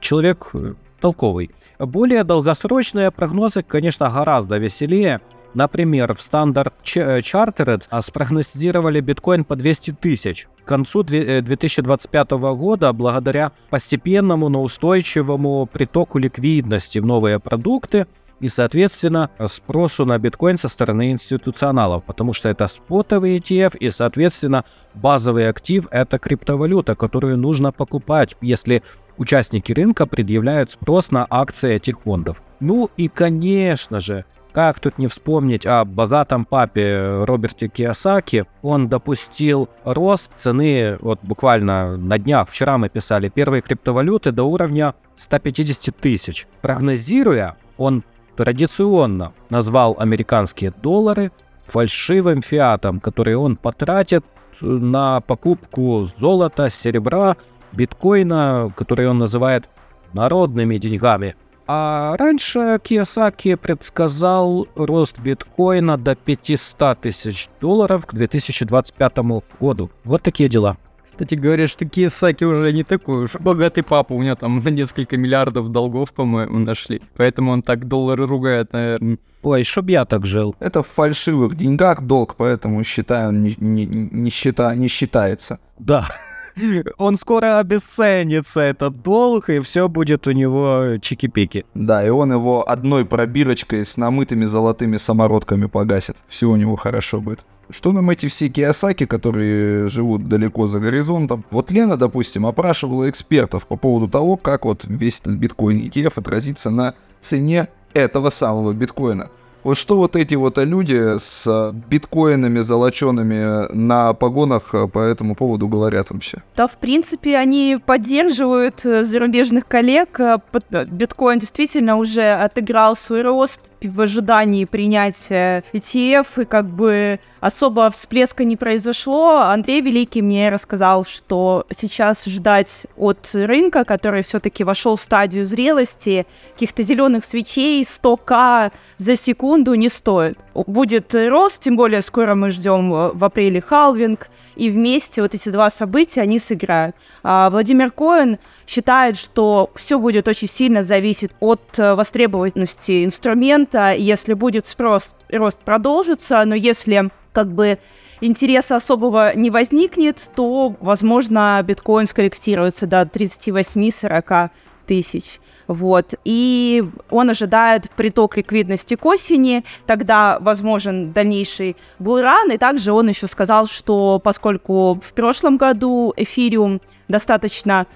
Человек 0.00 0.50
э, 0.54 0.74
толковый. 1.00 1.50
Более 1.78 2.24
долгосрочные 2.24 3.10
прогнозы, 3.10 3.62
конечно, 3.62 4.10
гораздо 4.10 4.58
веселее. 4.58 5.20
Например, 5.54 6.14
в 6.14 6.18
Standard 6.18 6.72
Chartered 6.84 7.84
а, 7.90 8.00
спрогнозировали 8.00 9.00
биткоин 9.00 9.44
по 9.44 9.56
200 9.56 9.92
тысяч. 9.92 10.48
К 10.64 10.68
концу 10.68 11.02
2025 11.02 12.30
года, 12.30 12.92
благодаря 12.92 13.52
постепенному, 13.68 14.48
но 14.48 14.62
устойчивому 14.62 15.66
притоку 15.66 16.18
ликвидности 16.18 16.98
в 16.98 17.06
новые 17.06 17.38
продукты, 17.38 18.06
и, 18.40 18.48
соответственно, 18.48 19.30
спросу 19.46 20.04
на 20.04 20.18
биткоин 20.18 20.56
со 20.56 20.68
стороны 20.68 21.12
институционалов, 21.12 22.02
потому 22.04 22.32
что 22.32 22.48
это 22.48 22.66
спотовый 22.66 23.38
ETF, 23.38 23.76
и, 23.78 23.90
соответственно, 23.90 24.64
базовый 24.94 25.48
актив— 25.48 25.86
это 25.92 26.18
криптовалюта, 26.18 26.96
которую 26.96 27.38
нужно 27.38 27.70
покупать, 27.70 28.36
если 28.40 28.82
участники 29.16 29.72
рынка 29.72 30.06
предъявляют 30.06 30.72
спрос 30.72 31.12
на 31.12 31.24
акции 31.30 31.74
этих 31.74 32.00
фондов. 32.00 32.42
Ну 32.58 32.90
и, 32.96 33.06
конечно 33.06 34.00
же, 34.00 34.24
как 34.52 34.80
тут 34.80 34.98
не 34.98 35.06
вспомнить 35.06 35.66
о 35.66 35.84
богатом 35.84 36.44
папе 36.44 37.24
Роберте 37.24 37.68
Киосаки? 37.68 38.44
Он 38.62 38.88
допустил 38.88 39.68
рост 39.84 40.32
цены, 40.36 40.98
вот 41.00 41.20
буквально 41.22 41.96
на 41.96 42.18
днях, 42.18 42.48
вчера 42.48 42.78
мы 42.78 42.88
писали, 42.88 43.28
первой 43.28 43.62
криптовалюты 43.62 44.30
до 44.30 44.44
уровня 44.44 44.94
150 45.16 45.96
тысяч. 45.96 46.46
Прогнозируя, 46.60 47.56
он 47.78 48.04
традиционно 48.36 49.32
назвал 49.50 49.96
американские 49.98 50.72
доллары 50.82 51.32
фальшивым 51.64 52.42
фиатом, 52.42 53.00
который 53.00 53.36
он 53.36 53.56
потратит 53.56 54.24
на 54.60 55.20
покупку 55.20 56.04
золота, 56.04 56.68
серебра, 56.68 57.36
биткоина, 57.72 58.68
который 58.76 59.08
он 59.08 59.18
называет 59.18 59.68
народными 60.12 60.76
деньгами. 60.76 61.36
А 61.74 62.16
раньше 62.18 62.78
Кiyosaki 62.84 63.56
предсказал 63.56 64.68
рост 64.74 65.18
биткоина 65.18 65.96
до 65.96 66.14
500 66.14 67.00
тысяч 67.00 67.48
долларов 67.62 68.04
к 68.04 68.12
2025 68.12 69.18
году. 69.58 69.90
Вот 70.04 70.22
такие 70.22 70.50
дела. 70.50 70.76
Кстати, 71.02 71.34
говорят, 71.34 71.70
что 71.70 71.86
Кiyosaki 71.86 72.44
уже 72.44 72.74
не 72.74 72.84
такой 72.84 73.24
уж 73.24 73.36
богатый 73.36 73.80
папа. 73.80 74.12
У 74.12 74.22
него 74.22 74.34
там 74.34 74.62
на 74.62 74.68
несколько 74.80 75.16
миллиардов 75.16 75.70
долгов, 75.70 76.12
по-моему, 76.12 76.58
нашли. 76.58 77.00
Поэтому 77.16 77.52
он 77.52 77.62
так 77.62 77.88
доллары 77.88 78.26
ругает, 78.26 78.74
наверное. 78.74 79.16
Ой, 79.42 79.64
чтоб 79.64 79.88
я 79.88 80.04
так 80.04 80.26
жил. 80.26 80.54
Это 80.60 80.82
в 80.82 80.88
фальшивых 80.88 81.56
деньгах 81.56 82.02
долг, 82.02 82.34
поэтому 82.36 82.84
считаю, 82.84 83.32
не, 83.32 83.56
не, 83.56 83.86
не, 83.86 84.30
счита, 84.30 84.74
не 84.74 84.88
считается. 84.88 85.58
Да. 85.78 86.06
Он 86.98 87.16
скоро 87.16 87.58
обесценится, 87.58 88.60
этот 88.60 89.02
долг, 89.02 89.48
и 89.48 89.60
все 89.60 89.88
будет 89.88 90.26
у 90.26 90.32
него 90.32 90.96
чики-пики. 91.00 91.64
Да, 91.74 92.04
и 92.04 92.10
он 92.10 92.32
его 92.32 92.68
одной 92.68 93.04
пробирочкой 93.04 93.84
с 93.84 93.96
намытыми 93.96 94.44
золотыми 94.44 94.96
самородками 94.96 95.66
погасит. 95.66 96.16
Все 96.28 96.46
у 96.46 96.56
него 96.56 96.76
хорошо 96.76 97.20
будет. 97.20 97.44
Что 97.70 97.92
нам 97.92 98.10
эти 98.10 98.26
все 98.26 98.48
Киосаки, 98.48 99.06
которые 99.06 99.88
живут 99.88 100.28
далеко 100.28 100.66
за 100.66 100.78
горизонтом? 100.78 101.44
Вот 101.50 101.70
Лена, 101.70 101.96
допустим, 101.96 102.44
опрашивала 102.44 103.08
экспертов 103.08 103.66
по 103.66 103.76
поводу 103.76 104.08
того, 104.08 104.36
как 104.36 104.64
вот 104.64 104.84
весь 104.84 105.20
этот 105.20 105.34
биткоин 105.34 105.78
ETF 105.86 106.12
отразится 106.16 106.70
на 106.70 106.94
цене 107.20 107.68
этого 107.94 108.30
самого 108.30 108.72
биткоина. 108.72 109.30
Вот 109.64 109.76
что 109.76 109.96
вот 109.96 110.16
эти 110.16 110.34
вот 110.34 110.58
люди 110.58 111.18
с 111.18 111.72
биткоинами 111.88 112.60
золочеными 112.60 113.72
на 113.72 114.12
погонах 114.12 114.74
по 114.92 114.98
этому 114.98 115.36
поводу 115.36 115.68
говорят 115.68 116.10
вообще? 116.10 116.42
Да, 116.56 116.66
в 116.66 116.76
принципе, 116.78 117.36
они 117.36 117.78
поддерживают 117.84 118.84
э, 118.84 119.04
зарубежных 119.04 119.68
коллег. 119.68 120.18
Э, 120.18 120.38
биткоин 120.86 121.38
действительно 121.38 121.96
уже 121.96 122.32
отыграл 122.32 122.96
свой 122.96 123.22
рост 123.22 123.70
в 123.80 124.00
ожидании 124.00 124.64
принятия 124.64 125.62
ETF, 125.72 126.42
и 126.42 126.44
как 126.44 126.66
бы 126.66 127.20
особо 127.40 127.90
всплеска 127.90 128.44
не 128.44 128.56
произошло. 128.56 129.38
Андрей 129.38 129.80
Великий 129.80 130.22
мне 130.22 130.50
рассказал, 130.50 131.04
что 131.04 131.66
сейчас 131.74 132.24
ждать 132.24 132.86
от 132.96 133.30
рынка, 133.34 133.84
который 133.84 134.22
все-таки 134.22 134.64
вошел 134.64 134.96
в 134.96 135.00
стадию 135.00 135.44
зрелости, 135.44 136.26
каких-то 136.54 136.82
зеленых 136.82 137.24
свечей 137.24 137.82
100к 137.82 138.72
за 138.98 139.16
секунду 139.16 139.51
не 139.56 139.88
стоит. 139.88 140.38
Будет 140.54 141.14
рост, 141.14 141.62
тем 141.62 141.76
более 141.76 142.02
скоро 142.02 142.34
мы 142.34 142.50
ждем 142.50 142.92
э, 142.92 143.10
в 143.12 143.24
апреле 143.24 143.60
халвинг, 143.60 144.28
и 144.56 144.70
вместе 144.70 145.22
вот 145.22 145.34
эти 145.34 145.48
два 145.48 145.70
события, 145.70 146.22
они 146.22 146.38
сыграют. 146.38 146.96
А 147.22 147.50
Владимир 147.50 147.90
Коэн 147.90 148.38
считает, 148.66 149.16
что 149.16 149.70
все 149.74 149.98
будет 149.98 150.28
очень 150.28 150.48
сильно 150.48 150.82
зависеть 150.82 151.30
от 151.40 151.60
э, 151.78 151.94
востребованности 151.94 153.04
инструмента, 153.04 153.92
если 153.92 154.34
будет 154.34 154.66
спрос, 154.66 155.14
рост 155.30 155.58
продолжится, 155.58 156.44
но 156.44 156.54
если 156.54 157.10
как 157.32 157.48
бы 157.48 157.78
интереса 158.20 158.76
особого 158.76 159.34
не 159.34 159.50
возникнет, 159.50 160.30
то, 160.34 160.74
возможно, 160.80 161.62
биткоин 161.64 162.06
скорректируется 162.06 162.86
до 162.86 163.02
38-40 163.02 164.50
тысяч. 164.92 165.40
Вот. 165.68 166.14
И 166.26 166.84
он 167.08 167.30
ожидает 167.30 167.90
приток 167.96 168.36
ликвидности 168.36 168.94
к 168.94 169.06
осени, 169.06 169.64
тогда 169.86 170.36
возможен 170.40 171.12
дальнейший 171.12 171.76
булран. 171.98 172.52
И 172.52 172.58
также 172.58 172.92
он 172.92 173.08
еще 173.08 173.26
сказал, 173.26 173.66
что 173.66 174.20
поскольку 174.22 175.00
в 175.02 175.12
прошлом 175.14 175.56
году 175.56 176.12
эфириум 176.16 176.82
достаточно 177.08 177.86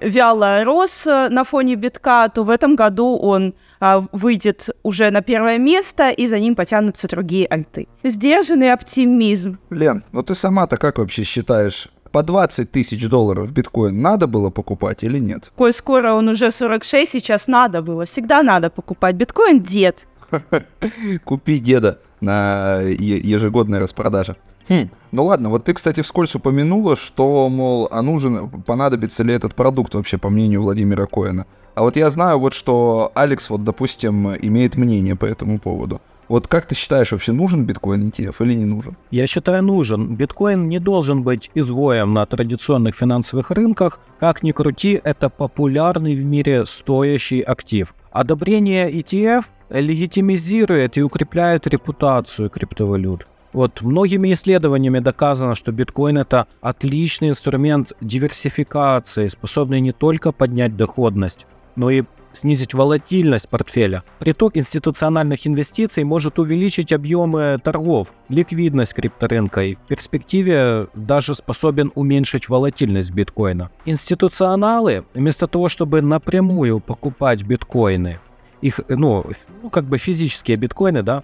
вяло 0.00 0.62
рос 0.62 1.06
э, 1.06 1.28
на 1.30 1.42
фоне 1.42 1.74
битка, 1.74 2.28
то 2.28 2.44
в 2.44 2.50
этом 2.50 2.76
году 2.76 3.16
он 3.16 3.54
а, 3.80 4.04
выйдет 4.12 4.68
уже 4.82 5.10
на 5.10 5.22
первое 5.22 5.58
место, 5.58 6.10
и 6.10 6.26
за 6.26 6.38
ним 6.38 6.54
потянутся 6.54 7.08
другие 7.08 7.46
альты. 7.46 7.88
Сдержанный 8.04 8.72
оптимизм. 8.72 9.58
Лен, 9.70 10.04
ну 10.12 10.22
ты 10.22 10.34
сама-то 10.34 10.76
как 10.76 10.98
вообще 10.98 11.24
считаешь, 11.24 11.88
по 12.12 12.22
20 12.22 12.70
тысяч 12.70 13.08
долларов 13.08 13.52
биткоин 13.52 14.00
надо 14.00 14.26
было 14.26 14.50
покупать 14.50 15.02
или 15.02 15.18
нет? 15.18 15.50
Коль 15.56 15.72
скоро 15.72 16.12
он 16.12 16.28
уже 16.28 16.50
46, 16.50 17.12
сейчас 17.12 17.46
надо 17.46 17.82
было. 17.82 18.06
Всегда 18.06 18.42
надо 18.42 18.70
покупать. 18.70 19.16
Биткоин 19.16 19.62
дед. 19.62 20.06
Купи 21.24 21.58
деда 21.58 22.00
на 22.20 22.80
ежегодной 22.80 23.78
распродаже. 23.78 24.36
Хм, 24.68 24.90
ну 25.12 25.24
ладно, 25.24 25.48
вот 25.48 25.64
ты, 25.64 25.74
кстати, 25.74 26.00
вскользь 26.00 26.34
упомянула, 26.34 26.96
что, 26.96 27.48
мол, 27.48 27.88
а 27.92 28.02
нужен, 28.02 28.50
понадобится 28.62 29.22
ли 29.22 29.32
этот 29.32 29.54
продукт 29.54 29.94
вообще, 29.94 30.18
по 30.18 30.28
мнению 30.28 30.62
Владимира 30.62 31.06
Коэна. 31.06 31.46
А 31.76 31.82
вот 31.82 31.96
я 31.96 32.10
знаю 32.10 32.40
вот, 32.40 32.52
что 32.52 33.12
Алекс, 33.14 33.48
вот, 33.48 33.62
допустим, 33.62 34.34
имеет 34.34 34.76
мнение 34.76 35.14
по 35.14 35.24
этому 35.24 35.60
поводу. 35.60 36.00
Вот 36.28 36.48
как 36.48 36.66
ты 36.66 36.74
считаешь, 36.74 37.12
вообще 37.12 37.32
нужен 37.32 37.64
биткоин 37.64 38.08
ETF 38.08 38.34
или 38.40 38.54
не 38.54 38.64
нужен? 38.64 38.96
Я 39.10 39.26
считаю, 39.26 39.62
нужен. 39.62 40.16
Биткоин 40.16 40.68
не 40.68 40.80
должен 40.80 41.22
быть 41.22 41.50
изгоем 41.54 42.14
на 42.14 42.26
традиционных 42.26 42.96
финансовых 42.96 43.52
рынках. 43.52 44.00
Как 44.18 44.42
ни 44.42 44.50
крути, 44.50 45.00
это 45.02 45.30
популярный 45.30 46.16
в 46.16 46.24
мире 46.24 46.66
стоящий 46.66 47.42
актив. 47.42 47.94
Одобрение 48.10 48.90
ETF 48.90 49.44
легитимизирует 49.70 50.96
и 50.96 51.02
укрепляет 51.02 51.66
репутацию 51.66 52.50
криптовалют. 52.50 53.26
Вот 53.52 53.80
многими 53.80 54.32
исследованиями 54.32 54.98
доказано, 54.98 55.54
что 55.54 55.72
биткоин 55.72 56.18
это 56.18 56.46
отличный 56.60 57.30
инструмент 57.30 57.92
диверсификации, 58.00 59.28
способный 59.28 59.80
не 59.80 59.92
только 59.92 60.32
поднять 60.32 60.76
доходность, 60.76 61.46
но 61.74 61.88
и 61.88 62.02
снизить 62.36 62.74
волатильность 62.74 63.48
портфеля. 63.48 64.04
Приток 64.18 64.56
институциональных 64.56 65.46
инвестиций 65.46 66.04
может 66.04 66.38
увеличить 66.38 66.92
объемы 66.92 67.58
торгов, 67.62 68.12
ликвидность 68.28 68.94
крипторынка 68.94 69.64
и 69.64 69.74
в 69.74 69.80
перспективе 69.80 70.88
даже 70.94 71.34
способен 71.34 71.92
уменьшить 71.94 72.48
волатильность 72.48 73.10
биткоина. 73.10 73.70
Институционалы, 73.84 75.04
вместо 75.14 75.46
того, 75.46 75.68
чтобы 75.68 76.02
напрямую 76.02 76.80
покупать 76.80 77.42
биткоины, 77.42 78.20
их, 78.60 78.80
ну, 78.88 79.24
ну 79.62 79.70
как 79.70 79.84
бы 79.84 79.98
физические 79.98 80.56
биткоины, 80.56 81.02
да, 81.02 81.22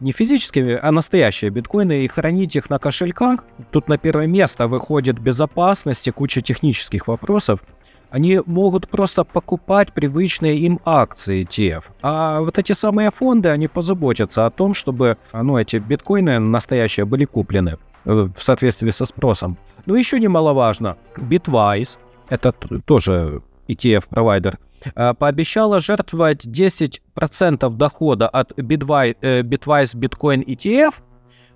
не 0.00 0.12
физические, 0.12 0.78
а 0.78 0.92
настоящие 0.92 1.50
биткоины 1.50 2.04
и 2.04 2.08
хранить 2.08 2.56
их 2.56 2.70
на 2.70 2.78
кошельках. 2.78 3.44
Тут 3.70 3.88
на 3.88 3.98
первое 3.98 4.26
место 4.26 4.68
выходит 4.68 5.18
безопасность 5.18 6.06
и 6.08 6.10
куча 6.10 6.42
технических 6.42 7.08
вопросов. 7.08 7.64
Они 8.10 8.40
могут 8.46 8.88
просто 8.88 9.24
покупать 9.24 9.92
привычные 9.92 10.58
им 10.58 10.80
акции 10.84 11.42
ETF. 11.42 11.84
А 12.02 12.40
вот 12.40 12.58
эти 12.58 12.72
самые 12.72 13.10
фонды, 13.10 13.48
они 13.48 13.68
позаботятся 13.68 14.46
о 14.46 14.50
том, 14.50 14.74
чтобы 14.74 15.18
ну, 15.32 15.58
эти 15.58 15.76
биткоины 15.76 16.38
настоящие 16.38 17.04
были 17.06 17.24
куплены 17.24 17.78
в 18.04 18.32
соответствии 18.36 18.90
со 18.90 19.04
спросом. 19.04 19.58
Но 19.86 19.94
ну, 19.94 19.98
еще 19.98 20.20
немаловажно, 20.20 20.96
Bitwise, 21.16 21.98
это 22.28 22.52
тоже 22.84 23.42
ETF-провайдер, 23.68 24.58
э, 24.94 25.14
пообещала 25.14 25.80
жертвовать 25.80 26.46
10% 26.46 27.74
дохода 27.74 28.28
от 28.28 28.52
Bitwise, 28.52 29.16
э, 29.20 29.42
Bitcoin 29.42 30.44
ETF 30.44 30.94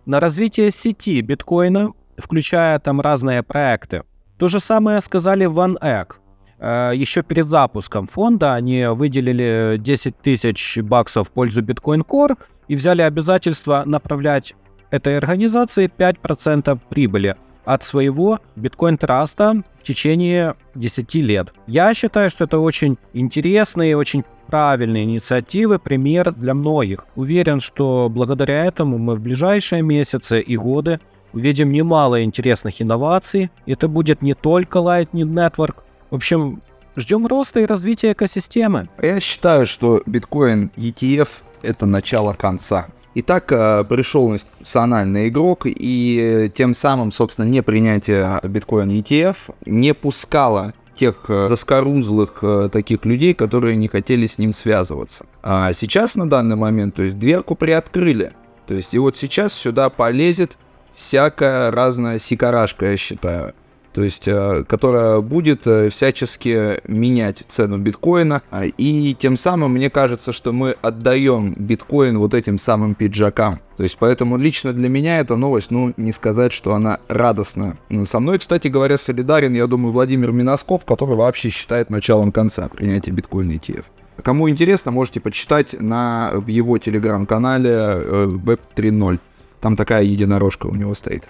на 0.06 0.20
развитие 0.20 0.70
сети 0.70 1.20
биткоина, 1.20 1.92
включая 2.16 2.78
там 2.78 3.00
разные 3.00 3.42
проекты. 3.42 4.02
То 4.38 4.48
же 4.48 4.58
самое 4.60 5.00
сказали 5.00 5.46
в 5.46 5.58
OneEgg. 5.58 6.14
Э, 6.60 6.92
еще 6.94 7.22
перед 7.22 7.46
запуском 7.46 8.06
фонда 8.06 8.54
они 8.54 8.86
выделили 8.86 9.76
10 9.78 10.16
тысяч 10.18 10.78
баксов 10.78 11.28
в 11.28 11.32
пользу 11.32 11.62
Bitcoin 11.62 12.04
Core 12.06 12.36
и 12.68 12.76
взяли 12.76 13.02
обязательство 13.02 13.82
направлять 13.86 14.54
этой 14.90 15.16
организации 15.16 15.90
5% 15.90 16.78
прибыли 16.88 17.36
от 17.64 17.82
своего 17.82 18.40
биткоин-траста 18.56 19.62
в 19.78 19.82
течение 19.82 20.56
10 20.74 21.14
лет. 21.16 21.52
Я 21.66 21.94
считаю, 21.94 22.28
что 22.30 22.44
это 22.44 22.58
очень 22.58 22.98
интересные, 23.12 23.96
очень 23.96 24.24
правильные 24.46 25.04
инициативы, 25.04 25.78
пример 25.78 26.32
для 26.32 26.54
многих. 26.54 27.06
Уверен, 27.14 27.60
что 27.60 28.08
благодаря 28.10 28.64
этому 28.64 28.98
мы 28.98 29.14
в 29.14 29.20
ближайшие 29.20 29.82
месяцы 29.82 30.40
и 30.40 30.56
годы 30.56 31.00
увидим 31.32 31.70
немало 31.70 32.24
интересных 32.24 32.82
инноваций. 32.82 33.50
Это 33.66 33.86
будет 33.86 34.22
не 34.22 34.34
только 34.34 34.78
Lightning 34.80 35.32
Network, 35.32 35.76
в 36.10 36.14
общем, 36.16 36.62
ждем 36.96 37.26
роста 37.26 37.60
и 37.60 37.66
развития 37.66 38.12
экосистемы. 38.12 38.88
Я 39.00 39.20
считаю, 39.20 39.66
что 39.66 40.02
биткоин 40.06 40.70
ETF 40.76 41.28
это 41.62 41.86
начало 41.86 42.32
конца. 42.32 42.88
Итак, 43.14 43.50
э, 43.50 43.84
пришел 43.84 44.32
институциональный 44.32 45.28
игрок, 45.28 45.62
и 45.64 46.50
тем 46.54 46.74
самым, 46.74 47.10
собственно, 47.10 47.44
не 47.46 47.62
принятие 47.62 48.40
биткоин 48.44 48.90
ETF 48.90 49.36
не 49.66 49.94
пускало 49.94 50.74
тех 50.94 51.24
э, 51.28 51.48
заскорузлых 51.48 52.38
э, 52.42 52.68
таких 52.72 53.04
людей, 53.04 53.34
которые 53.34 53.76
не 53.76 53.88
хотели 53.88 54.26
с 54.26 54.38
ним 54.38 54.52
связываться. 54.52 55.26
А 55.42 55.72
сейчас 55.72 56.14
на 56.14 56.28
данный 56.28 56.56
момент, 56.56 56.94
то 56.94 57.02
есть 57.02 57.18
дверку 57.18 57.56
приоткрыли. 57.56 58.32
То 58.66 58.74
есть 58.74 58.94
и 58.94 58.98
вот 58.98 59.16
сейчас 59.16 59.54
сюда 59.54 59.90
полезет 59.90 60.56
всякая 60.94 61.70
разная 61.72 62.18
сикарашка, 62.18 62.90
я 62.90 62.96
считаю 62.96 63.54
то 63.92 64.04
есть, 64.04 64.28
э, 64.28 64.64
которая 64.68 65.20
будет 65.20 65.66
э, 65.66 65.90
всячески 65.90 66.80
менять 66.88 67.42
цену 67.48 67.78
биткоина. 67.78 68.42
А, 68.50 68.64
и 68.64 69.14
тем 69.14 69.36
самым, 69.36 69.72
мне 69.72 69.90
кажется, 69.90 70.32
что 70.32 70.52
мы 70.52 70.76
отдаем 70.80 71.54
биткоин 71.54 72.18
вот 72.18 72.34
этим 72.34 72.58
самым 72.58 72.94
пиджакам. 72.94 73.60
То 73.76 73.82
есть, 73.82 73.96
поэтому 73.98 74.36
лично 74.36 74.72
для 74.72 74.88
меня 74.88 75.18
эта 75.18 75.36
новость, 75.36 75.70
ну, 75.70 75.92
не 75.96 76.12
сказать, 76.12 76.52
что 76.52 76.74
она 76.74 77.00
радостная. 77.08 77.78
Со 78.04 78.20
мной, 78.20 78.38
кстати 78.38 78.68
говоря, 78.68 78.96
солидарен, 78.96 79.54
я 79.54 79.66
думаю, 79.66 79.92
Владимир 79.92 80.30
Миноскоп, 80.30 80.84
который 80.84 81.16
вообще 81.16 81.48
считает 81.48 81.90
началом 81.90 82.30
конца 82.30 82.68
принятия 82.68 83.10
биткоина 83.10 83.52
ETF. 83.52 83.84
Кому 84.22 84.48
интересно, 84.48 84.92
можете 84.92 85.18
почитать 85.18 85.74
на, 85.80 86.32
в 86.34 86.46
его 86.46 86.78
телеграм-канале 86.78 87.70
э, 87.70 88.26
Web 88.26 88.60
3.0. 88.76 89.18
Там 89.60 89.76
такая 89.76 90.04
единорожка 90.04 90.66
у 90.66 90.74
него 90.74 90.94
стоит 90.94 91.24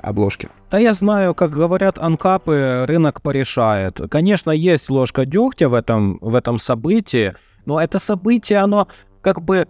обложки. 0.00 0.48
Да 0.70 0.78
я 0.78 0.92
знаю, 0.92 1.34
как 1.34 1.50
говорят 1.50 1.98
анкапы, 1.98 2.84
рынок 2.86 3.22
порешает. 3.22 4.00
Конечно, 4.10 4.50
есть 4.50 4.90
ложка 4.90 5.24
дегтя 5.26 5.68
в 5.68 5.74
этом, 5.74 6.18
в 6.20 6.34
этом 6.34 6.58
событии, 6.58 7.34
но 7.64 7.80
это 7.80 7.98
событие, 7.98 8.58
оно 8.58 8.88
как 9.20 9.42
бы 9.42 9.68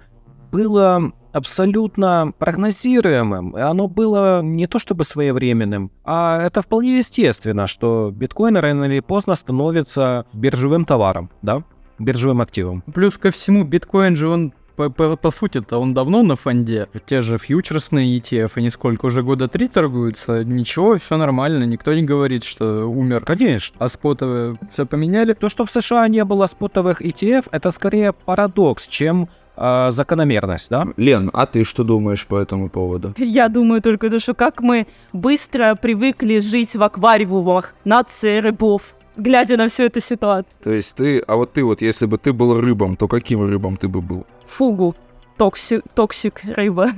было 0.50 1.12
абсолютно 1.32 2.32
прогнозируемым. 2.38 3.56
И 3.56 3.60
оно 3.60 3.88
было 3.88 4.42
не 4.42 4.66
то 4.66 4.78
чтобы 4.78 5.04
своевременным, 5.04 5.90
а 6.04 6.40
это 6.42 6.62
вполне 6.62 6.98
естественно, 6.98 7.66
что 7.66 8.10
биткоин 8.14 8.56
рано 8.56 8.84
или 8.84 9.00
поздно 9.00 9.34
становится 9.34 10.26
биржевым 10.32 10.84
товаром, 10.84 11.30
да? 11.42 11.62
биржевым 11.98 12.40
активом. 12.40 12.82
Плюс 12.94 13.18
ко 13.18 13.30
всему, 13.30 13.64
биткоин 13.64 14.16
же 14.16 14.28
он 14.28 14.52
по, 14.78 14.90
по, 14.90 15.16
по 15.16 15.30
сути-то 15.32 15.78
он 15.78 15.92
давно 15.92 16.22
на 16.22 16.36
фонде. 16.36 16.86
Те 17.06 17.22
же 17.22 17.36
фьючерсные 17.36 18.16
ETF, 18.16 18.52
они 18.54 18.70
сколько, 18.70 19.06
уже 19.06 19.22
года 19.22 19.48
три 19.48 19.66
торгуются, 19.66 20.44
ничего, 20.44 20.96
все 20.98 21.16
нормально, 21.16 21.64
никто 21.64 21.92
не 21.94 22.04
говорит, 22.04 22.44
что 22.44 22.86
умер. 22.86 23.24
Конечно. 23.24 23.76
А 23.80 23.88
спотовые 23.88 24.56
все 24.72 24.86
поменяли. 24.86 25.32
То, 25.32 25.48
что 25.48 25.64
в 25.64 25.70
США 25.70 26.06
не 26.06 26.24
было 26.24 26.46
спотовых 26.46 27.02
ETF, 27.02 27.48
это 27.50 27.72
скорее 27.72 28.12
парадокс, 28.12 28.86
чем 28.86 29.28
э, 29.56 29.90
закономерность, 29.90 30.70
да? 30.70 30.86
Лен, 30.96 31.30
а 31.32 31.46
ты 31.46 31.64
что 31.64 31.82
думаешь 31.82 32.24
по 32.24 32.38
этому 32.38 32.70
поводу? 32.70 33.14
Я 33.18 33.48
думаю 33.48 33.82
только 33.82 34.08
то, 34.08 34.20
что 34.20 34.34
как 34.34 34.60
мы 34.60 34.86
быстро 35.12 35.74
привыкли 35.74 36.38
жить 36.38 36.76
в 36.76 36.82
аквариумах 36.84 37.74
нации 37.84 38.38
рыбов, 38.38 38.94
глядя 39.16 39.56
на 39.56 39.66
всю 39.66 39.82
эту 39.82 40.00
ситуацию. 40.00 40.54
То 40.62 40.70
есть 40.70 40.94
ты, 40.94 41.18
а 41.18 41.34
вот 41.34 41.52
ты 41.52 41.64
вот, 41.64 41.82
если 41.82 42.06
бы 42.06 42.16
ты 42.16 42.32
был 42.32 42.60
рыбом, 42.60 42.96
то 42.96 43.08
каким 43.08 43.44
рыбом 43.44 43.76
ты 43.76 43.88
бы 43.88 44.00
был? 44.00 44.24
Фугу. 44.48 44.94
Toxic, 45.36 45.82
toxic 45.94 46.42
рыба. 46.44 46.90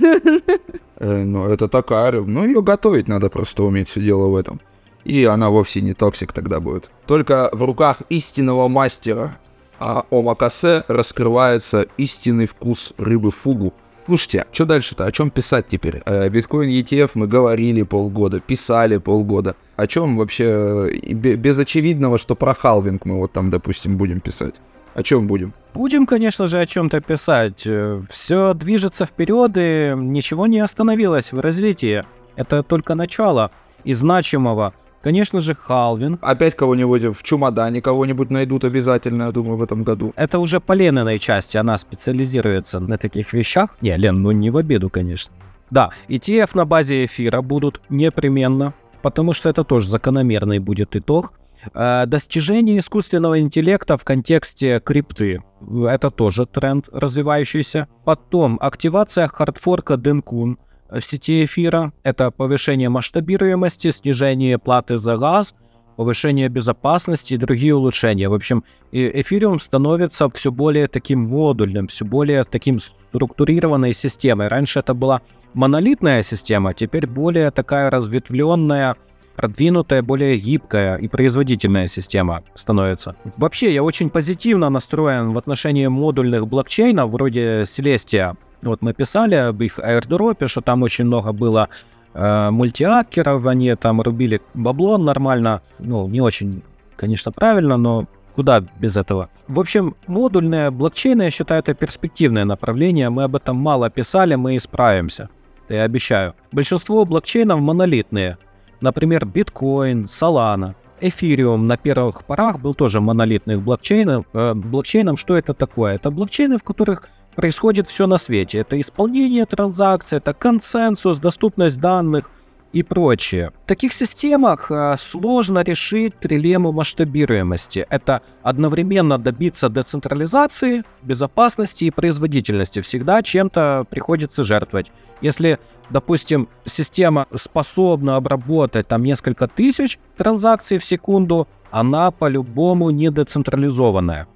Э, 1.03 1.23
ну, 1.25 1.47
это 1.47 1.67
такая 1.69 2.11
рыба. 2.11 2.29
Ну, 2.29 2.45
ее 2.45 2.63
готовить 2.63 3.09
надо 3.09 3.31
просто 3.31 3.63
уметь, 3.63 3.89
все 3.89 4.03
дело 4.03 4.29
в 4.29 4.37
этом. 4.37 4.61
И 5.05 5.25
она 5.25 5.49
вовсе 5.49 5.81
не 5.81 5.95
toxic 5.94 6.33
тогда 6.33 6.61
будет. 6.61 6.91
Только 7.07 7.49
в 7.53 7.63
руках 7.63 8.03
истинного 8.11 8.69
мастера 8.69 9.39
а 9.81 10.05
омакасе 10.11 10.85
раскрывается 10.89 11.87
истинный 11.97 12.47
вкус 12.47 12.93
рыбы 12.99 13.31
фугу. 13.31 13.73
Слушайте, 14.05 14.45
что 14.53 14.67
дальше-то? 14.67 15.07
О 15.07 15.13
чем 15.13 15.31
писать 15.31 15.69
теперь? 15.69 16.03
Биткоин 16.31 16.69
ETF 16.69 17.13
мы 17.15 17.27
говорили 17.27 17.83
полгода, 17.83 18.41
писали 18.41 18.99
полгода. 18.99 19.57
О 19.77 19.87
чем 19.87 20.17
вообще, 20.17 20.91
без 20.93 21.59
очевидного, 21.59 22.19
что 22.19 22.35
про 22.35 22.55
халвинг 22.55 23.05
мы 23.05 23.19
вот 23.19 23.33
там, 23.33 23.51
допустим, 23.51 23.97
будем 23.97 24.21
писать? 24.21 24.57
О 24.94 25.03
чем 25.03 25.26
будем? 25.26 25.53
Будем, 25.74 26.07
конечно 26.07 26.48
же, 26.48 26.59
о 26.59 26.66
чем-то 26.66 27.00
писать. 27.00 27.62
Э, 27.66 28.00
Все 28.09 28.55
движется 28.55 29.07
вперед, 29.07 29.53
и 29.57 29.92
ничего 29.96 30.46
не 30.46 30.59
остановилось 30.61 31.33
в 31.33 31.40
развитии. 31.40 32.05
Это 32.37 32.62
только 32.62 32.94
начало 32.94 33.50
и 33.85 33.92
значимого. 33.94 34.72
Конечно 35.03 35.40
же, 35.40 35.55
Халвин. 35.55 36.18
Опять 36.20 36.57
кого-нибудь 36.57 37.16
в 37.16 37.22
чемодане, 37.22 37.81
кого-нибудь 37.81 38.31
найдут 38.31 38.64
обязательно, 38.64 39.24
я 39.24 39.33
думаю, 39.33 39.57
в 39.57 39.62
этом 39.62 39.83
году. 39.83 40.12
Это 40.16 40.38
уже 40.38 40.61
по 40.61 40.72
Лениной 40.74 41.18
части, 41.18 41.57
она 41.57 41.79
специализируется 41.79 42.81
на 42.81 42.98
таких 42.98 43.33
вещах. 43.33 43.76
Не, 43.81 43.96
Лен, 43.96 44.20
ну 44.20 44.31
не 44.33 44.50
в 44.50 44.59
обиду, 44.59 44.90
конечно. 44.90 45.33
Да, 45.70 45.90
ETF 46.09 46.50
на 46.55 46.66
базе 46.66 47.05
эфира 47.07 47.40
будут 47.40 47.81
непременно, 47.88 48.74
потому 49.00 49.33
что 49.33 49.48
это 49.48 49.64
тоже 49.64 49.88
закономерный 49.88 50.59
будет 50.59 50.96
итог. 50.96 51.33
Э, 51.75 52.05
достижение 52.07 52.79
искусственного 52.79 53.40
интеллекта 53.40 53.96
в 53.96 54.05
контексте 54.05 54.81
крипты. 54.81 55.42
Это 55.88 56.11
тоже 56.11 56.46
тренд 56.46 56.88
развивающийся. 56.92 57.88
Потом 58.05 58.59
активация 58.61 59.29
хардфорка 59.29 59.94
Denkun 59.94 60.57
в 60.90 61.01
сети 61.01 61.44
эфира. 61.44 61.92
Это 62.03 62.31
повышение 62.31 62.88
масштабируемости, 62.88 63.90
снижение 63.90 64.59
платы 64.59 64.96
за 64.96 65.16
газ, 65.16 65.55
повышение 65.96 66.49
безопасности 66.49 67.35
и 67.35 67.37
другие 67.37 67.75
улучшения. 67.75 68.29
В 68.29 68.35
общем, 68.35 68.64
эфириум 68.90 69.59
становится 69.59 70.29
все 70.31 70.51
более 70.51 70.87
таким 70.87 71.20
модульным, 71.29 71.87
все 71.88 72.05
более 72.05 72.44
таким 72.44 72.79
структурированной 72.79 73.92
системой. 73.92 74.49
Раньше 74.49 74.79
это 74.79 74.94
была 74.94 75.20
монолитная 75.53 76.23
система, 76.23 76.75
теперь 76.75 77.07
более 77.07 77.51
такая 77.51 77.90
разветвленная, 77.90 78.96
продвинутая, 79.40 80.03
более 80.03 80.37
гибкая 80.37 80.96
и 80.96 81.09
производительная 81.09 81.87
система 81.87 82.42
становится. 82.55 83.16
Вообще, 83.38 83.72
я 83.72 83.83
очень 83.83 84.11
позитивно 84.11 84.68
настроен 84.68 85.33
в 85.33 85.38
отношении 85.38 85.87
модульных 85.87 86.46
блокчейнов 86.46 87.11
вроде 87.11 87.62
Celestia. 87.62 88.37
Вот 88.61 88.83
мы 88.83 88.92
писали 88.92 89.37
об 89.37 89.62
их 89.62 89.79
airdropе, 89.79 90.46
что 90.46 90.61
там 90.61 90.83
очень 90.83 91.07
много 91.07 91.33
было 91.33 91.70
э, 92.12 92.50
мультиакеров, 92.50 93.46
они 93.46 93.74
там 93.76 94.03
рубили 94.03 94.42
бабло 94.53 94.98
нормально. 94.98 95.62
Ну, 95.79 96.07
не 96.07 96.20
очень, 96.20 96.62
конечно, 96.96 97.33
правильно, 97.33 97.79
но 97.79 98.05
куда 98.35 98.61
без 98.79 98.98
этого? 98.98 99.31
В 99.48 99.59
общем, 99.59 99.96
модульные 100.07 100.70
блокчейны, 100.70 101.22
я 101.22 101.31
считаю, 101.31 101.61
это 101.61 101.72
перспективное 101.72 102.44
направление. 102.44 103.09
Мы 103.09 103.22
об 103.22 103.37
этом 103.37 103.57
мало 103.57 103.88
писали, 103.88 104.35
мы 104.35 104.59
исправимся. 104.59 105.31
Я 105.70 105.85
обещаю. 105.85 106.35
Большинство 106.53 107.07
блокчейнов 107.07 107.59
монолитные. 107.61 108.37
Например, 108.81 109.27
биткоин, 109.27 110.05
Solana. 110.05 110.75
Эфириум 111.01 111.66
на 111.66 111.77
первых 111.77 112.25
порах 112.25 112.61
был 112.61 112.75
тоже 112.75 113.01
монолитных 113.01 113.62
блокчейном. 113.62 114.27
Э, 114.33 114.55
блокчейном 114.55 115.16
что 115.16 115.37
это 115.37 115.55
такое? 115.55 115.95
Это 115.95 116.11
блокчейны, 116.11 116.59
в 116.59 116.62
которых 116.62 117.09
происходит 117.37 117.87
все 117.87 118.07
на 118.07 118.19
свете. 118.19 118.59
Это 118.59 118.79
исполнение 118.81 119.47
транзакций, 119.47 120.19
это 120.19 120.35
консенсус, 120.35 121.19
доступность 121.19 121.81
данных 121.81 122.31
и 122.72 122.83
прочее. 122.83 123.52
В 123.64 123.68
таких 123.68 123.92
системах 123.92 124.70
э, 124.70 124.94
сложно 124.98 125.62
решить 125.62 126.18
трилемму 126.18 126.72
масштабируемости. 126.72 127.87
Это 127.90 128.22
одновременно 128.42 129.18
добиться 129.18 129.68
децентрализации, 129.68 130.85
безопасности 131.02 131.85
и 131.85 131.90
производительности. 131.90 132.80
Всегда 132.80 133.22
чем-то 133.22 133.87
приходится 133.90 134.44
жертвовать. 134.44 134.92
Если, 135.20 135.59
допустим, 135.90 136.48
система 136.64 137.26
способна 137.35 138.16
обработать 138.16 138.88
там 138.88 139.02
несколько 139.02 139.48
тысяч 139.48 139.98
транзакций 140.16 140.78
в 140.78 140.85
секунду, 140.85 141.48
она 141.70 142.11
по-любому 142.11 142.90
не 142.90 143.11
децентрализованная. 143.11 144.28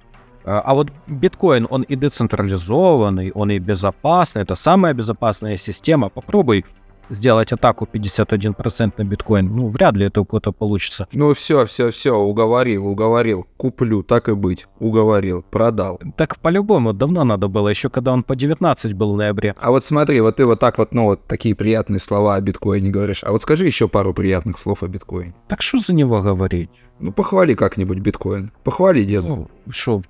А, 0.43 0.61
а 0.61 0.75
вот 0.75 0.91
биткоин, 1.07 1.67
он 1.69 1.81
и 1.81 1.95
децентрализованный, 1.95 3.31
он 3.31 3.51
и 3.51 3.59
безопасный, 3.59 4.43
это 4.43 4.55
самая 4.55 4.93
безопасная 4.93 5.57
система. 5.57 6.09
Попробуй 6.09 6.65
сделать 7.09 7.51
атаку 7.51 7.87
51% 7.91 8.93
на 8.97 9.03
биткоин. 9.03 9.55
Ну, 9.55 9.69
вряд 9.69 9.95
ли 9.95 10.07
это 10.07 10.21
у 10.21 10.25
кого-то 10.25 10.51
получится. 10.51 11.07
Ну, 11.11 11.33
все, 11.33 11.65
все, 11.65 11.91
все, 11.91 12.15
уговорил, 12.15 12.87
уговорил. 12.87 13.47
Куплю, 13.57 14.03
так 14.03 14.29
и 14.29 14.33
быть. 14.33 14.67
Уговорил, 14.79 15.43
продал. 15.43 15.99
Так 16.17 16.39
по-любому, 16.39 16.93
давно 16.93 17.23
надо 17.23 17.47
было, 17.47 17.69
еще 17.69 17.89
когда 17.89 18.13
он 18.13 18.23
по 18.23 18.35
19 18.35 18.93
был 18.93 19.13
в 19.13 19.17
ноябре. 19.17 19.55
А 19.59 19.71
вот 19.71 19.83
смотри, 19.83 20.21
вот 20.21 20.37
ты 20.37 20.45
вот 20.45 20.59
так 20.59 20.77
вот, 20.77 20.93
ну, 20.93 21.05
вот 21.05 21.25
такие 21.27 21.55
приятные 21.55 21.99
слова 21.99 22.35
о 22.35 22.41
биткоине 22.41 22.89
говоришь. 22.89 23.23
А 23.23 23.31
вот 23.31 23.41
скажи 23.41 23.65
еще 23.65 23.87
пару 23.87 24.13
приятных 24.13 24.57
слов 24.57 24.83
о 24.83 24.87
биткоине. 24.87 25.33
Так 25.47 25.61
что 25.61 25.79
за 25.79 25.93
него 25.93 26.21
говорить? 26.21 26.71
Ну, 26.99 27.11
похвали 27.11 27.53
как-нибудь 27.53 27.99
биткоин. 27.99 28.51
Похвали 28.63 29.03
деду. 29.03 29.27
Ну, 29.27 29.71
что, 29.71 30.01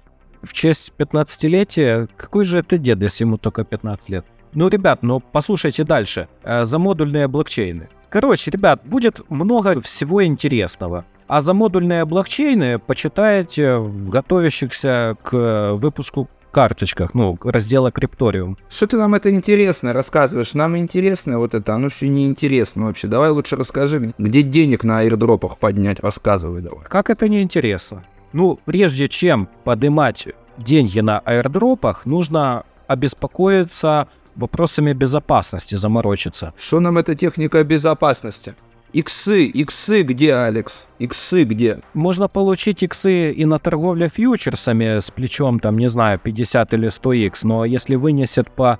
в 0.41 0.53
честь 0.53 0.93
15-летия? 0.97 2.07
Какой 2.15 2.45
же 2.45 2.59
это 2.59 2.77
дед, 2.77 3.01
если 3.01 3.23
ему 3.23 3.37
только 3.37 3.63
15 3.63 4.09
лет? 4.09 4.25
Ну, 4.53 4.67
ребят, 4.69 4.99
ну 5.01 5.19
послушайте 5.19 5.83
дальше. 5.83 6.27
Э, 6.43 6.65
за 6.65 6.79
модульные 6.79 7.27
блокчейны. 7.27 7.89
Короче, 8.09 8.51
ребят, 8.51 8.81
будет 8.85 9.29
много 9.29 9.81
всего 9.81 10.25
интересного. 10.25 11.05
А 11.27 11.41
за 11.41 11.53
модульные 11.53 12.05
блокчейны 12.05 12.79
почитайте 12.79 13.77
в 13.77 14.09
готовящихся 14.09 15.17
к 15.23 15.73
выпуску 15.73 16.29
карточках, 16.55 17.13
ну, 17.13 17.37
раздела 17.43 17.91
Крипториум. 17.91 18.57
Что 18.69 18.87
ты 18.87 18.95
нам 18.95 19.13
это 19.13 19.29
интересно 19.29 19.91
рассказываешь? 19.91 20.53
Нам 20.53 20.77
интересно 20.77 21.37
вот 21.37 21.53
это, 21.53 21.73
оно 21.73 21.89
все 21.89 22.07
неинтересно 22.07 22.85
вообще. 22.85 23.07
Давай 23.07 23.29
лучше 23.31 23.57
расскажи 23.57 24.13
где 24.17 24.41
денег 24.41 24.85
на 24.85 24.99
аирдропах 24.99 25.57
поднять, 25.57 25.99
рассказывай 25.99 26.61
давай. 26.61 26.85
Как 26.85 27.09
это 27.09 27.27
неинтересно? 27.27 28.05
Ну, 28.31 28.57
прежде 28.63 29.09
чем 29.09 29.49
поднимать 29.65 30.29
деньги 30.57 31.01
на 31.01 31.19
аирдропах, 31.19 32.05
нужно 32.05 32.63
обеспокоиться 32.87 34.07
вопросами 34.35 34.93
безопасности, 34.93 35.75
заморочиться. 35.75 36.53
Что 36.57 36.79
нам 36.79 36.97
эта 36.97 37.15
техника 37.15 37.63
безопасности? 37.63 38.55
Иксы, 38.93 39.45
иксы 39.45 40.03
где, 40.03 40.33
Алекс? 40.35 40.87
Иксы 40.99 41.43
где? 41.43 41.79
Можно 41.93 42.29
получить 42.29 42.81
иксы 42.81 43.31
и 43.33 43.45
на 43.45 43.59
торговле 43.59 44.07
фьючерсами 44.07 44.99
с 44.99 45.11
плечом, 45.11 45.59
там, 45.59 45.77
не 45.77 45.89
знаю, 45.89 46.17
50 46.17 46.73
или 46.73 46.87
100 46.87 47.13
икс, 47.13 47.43
но 47.43 47.65
если 47.65 47.95
вынесет 47.95 48.49
по 48.49 48.79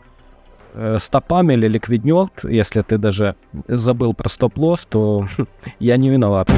э, 0.74 1.00
стопам 1.00 1.52
или 1.52 1.68
ликвиднет, 1.68 2.32
если 2.44 2.82
ты 2.82 2.98
даже 2.98 3.36
забыл 3.68 4.14
про 4.14 4.30
стоп-лосс, 4.30 4.86
то 4.86 5.28
я 5.80 5.98
не 5.98 6.10
виноват. 6.10 6.50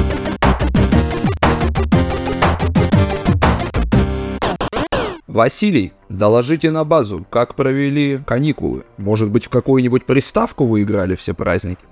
Василий, 5.28 5.92
доложите 6.08 6.70
на 6.70 6.84
базу, 6.84 7.26
как 7.28 7.54
провели 7.54 8.18
каникулы. 8.26 8.84
Может 8.96 9.30
быть, 9.30 9.44
в 9.44 9.50
какую-нибудь 9.50 10.06
приставку 10.06 10.64
вы 10.64 10.82
играли 10.82 11.16
все 11.16 11.34
праздники? 11.34 11.82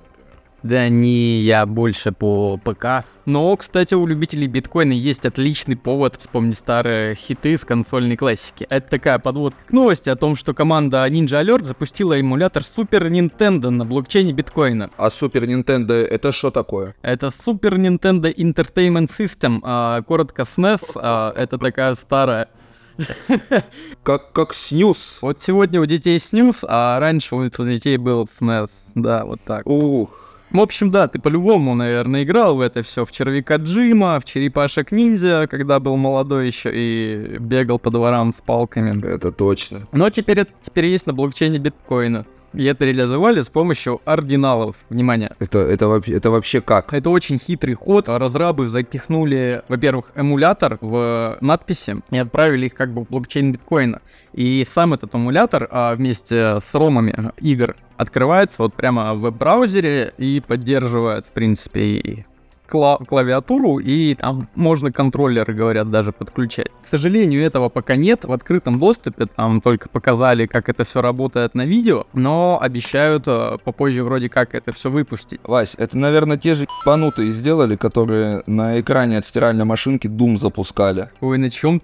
Да 0.63 0.89
не, 0.89 1.43
я 1.43 1.67
больше 1.67 2.13
по 2.13 2.57
ПК. 2.57 3.05
Но, 3.27 3.55
кстати, 3.57 3.93
у 3.93 4.07
любителей 4.07 4.47
биткоина 4.47 4.93
есть 4.93 5.27
отличный 5.27 5.77
повод 5.77 6.17
вспомнить 6.17 6.57
старые 6.57 7.15
хиты 7.15 7.59
с 7.59 7.61
консольной 7.67 8.17
классики. 8.17 8.67
Это 8.71 8.89
такая 8.89 9.19
подводка 9.19 9.59
к 9.67 9.73
новости 9.73 10.09
о 10.09 10.17
том, 10.17 10.35
что 10.35 10.55
команда 10.55 11.07
Ninja 11.07 11.45
Alert 11.45 11.67
запустила 11.67 12.19
эмулятор 12.19 12.63
Super 12.63 13.07
Nintendo 13.11 13.69
на 13.69 13.85
блокчейне 13.85 14.33
биткоина. 14.33 14.89
А 14.97 15.09
Super 15.09 15.45
Nintendo 15.45 15.93
это 15.93 16.33
что 16.33 16.51
такое? 16.51 16.95
Это 17.03 17.27
Super 17.27 17.75
Nintendo 17.75 18.35
Entertainment 18.35 19.11
System, 19.17 19.59
а, 19.63 20.01
коротко 20.01 20.45
SNES, 20.45 20.81
а, 20.95 21.35
это 21.37 21.59
такая 21.59 21.95
старая 21.97 22.49
как, 24.03 24.33
как 24.33 24.55
снюс. 24.55 25.19
Вот 25.23 25.43
сегодня 25.43 25.81
у 25.81 25.87
детей 25.87 26.19
снюс, 26.19 26.57
а 26.63 26.99
раньше 27.01 27.35
у 27.35 27.45
детей 27.49 27.97
был 27.97 28.29
снес. 28.39 28.69
Да, 28.95 29.25
вот 29.25 29.41
так. 29.45 29.67
Ух. 29.67 30.27
В 30.51 30.61
общем, 30.61 30.91
да, 30.91 31.09
ты 31.09 31.19
по-любому, 31.19 31.75
наверное, 31.75 32.23
играл 32.23 32.57
в 32.57 32.61
это 32.61 32.83
все 32.83 33.05
в 33.05 33.11
червяка 33.11 33.57
Джима, 33.57 34.21
в 34.21 34.25
черепашек 34.25 34.93
ниндзя, 34.93 35.49
когда 35.49 35.81
был 35.81 35.97
молодой 35.97 36.47
еще 36.47 36.71
и 36.73 37.37
бегал 37.39 37.79
по 37.79 37.91
дворам 37.91 38.33
с 38.33 38.41
палками. 38.41 39.05
Это 39.07 39.33
точно. 39.33 39.89
Но 39.93 40.09
теперь 40.09 40.41
это 40.41 40.53
теперь 40.63 40.87
есть 40.87 41.07
на 41.07 41.13
блокчейне 41.13 41.59
биткоина. 41.59 42.27
И 42.57 42.65
это 42.65 42.87
реализовали 42.87 43.43
с 43.43 43.49
помощью 43.49 44.01
ординалов. 44.05 44.77
Внимание. 44.89 45.31
Это, 45.39 45.59
это, 45.59 45.89
вообще, 45.89 46.15
это 46.15 46.31
вообще 46.31 46.61
как? 46.63 46.95
Это 46.95 47.11
очень 47.11 47.39
хитрый 47.39 47.75
ход. 47.75 48.09
Разрабы 48.09 48.69
запихнули, 48.69 49.63
во-первых, 49.69 50.07
эмулятор 50.15 50.79
в 50.81 51.37
надписи 51.43 51.97
и 52.11 52.19
отправили 52.19 52.67
их 52.67 52.75
как 52.75 52.95
бы 52.95 53.05
в 53.05 53.09
блокчейн 53.09 53.53
биткоина. 53.53 54.01
И 54.33 54.67
сам 54.73 54.95
этот 54.95 55.15
эмулятор 55.15 55.69
а, 55.71 55.95
вместе 55.95 56.61
с 56.61 56.75
ромами 56.75 57.33
игр 57.41 57.77
открывается 57.97 58.57
вот 58.59 58.75
прямо 58.75 59.15
в 59.15 59.21
веб-браузере 59.21 60.13
и 60.17 60.43
поддерживает, 60.47 61.27
в 61.27 61.31
принципе, 61.31 61.81
и 61.81 62.27
кла- 62.71 63.05
клавиатуру, 63.05 63.79
и 63.79 64.15
там 64.15 64.49
можно 64.55 64.93
контроллеры, 64.93 65.55
говорят, 65.55 65.91
даже 65.91 66.13
подключать. 66.13 66.69
К 66.85 66.89
сожалению, 66.89 67.43
этого 67.43 67.69
пока 67.69 67.97
нет 67.97 68.25
в 68.25 68.33
открытом 68.33 68.79
доступе, 68.79 69.27
там 69.27 69.61
только 69.61 69.89
показали, 69.89 70.47
как 70.47 70.69
это 70.69 70.85
все 70.85 71.03
работает 71.03 71.55
на 71.55 71.65
видео, 71.65 72.07
но 72.13 72.59
обещают 72.61 73.25
э, 73.27 73.59
попозже 73.65 74.05
вроде 74.05 74.29
как 74.29 74.55
это 74.55 74.73
все 74.73 74.91
выпустить. 74.91 75.41
Вась, 75.43 75.75
это, 75.77 75.99
наверное, 75.99 76.37
те 76.37 76.55
же 76.55 76.67
ебанутые 76.83 77.33
сделали, 77.33 77.77
которые 77.77 78.43
на 78.47 78.81
экране 78.81 79.19
от 79.19 79.27
стиральной 79.27 79.65
машинки 79.65 80.07
Doom 80.07 80.37
запускали. 80.37 81.11
Ой, 81.21 81.39
на 81.39 81.51
чем 81.51 81.83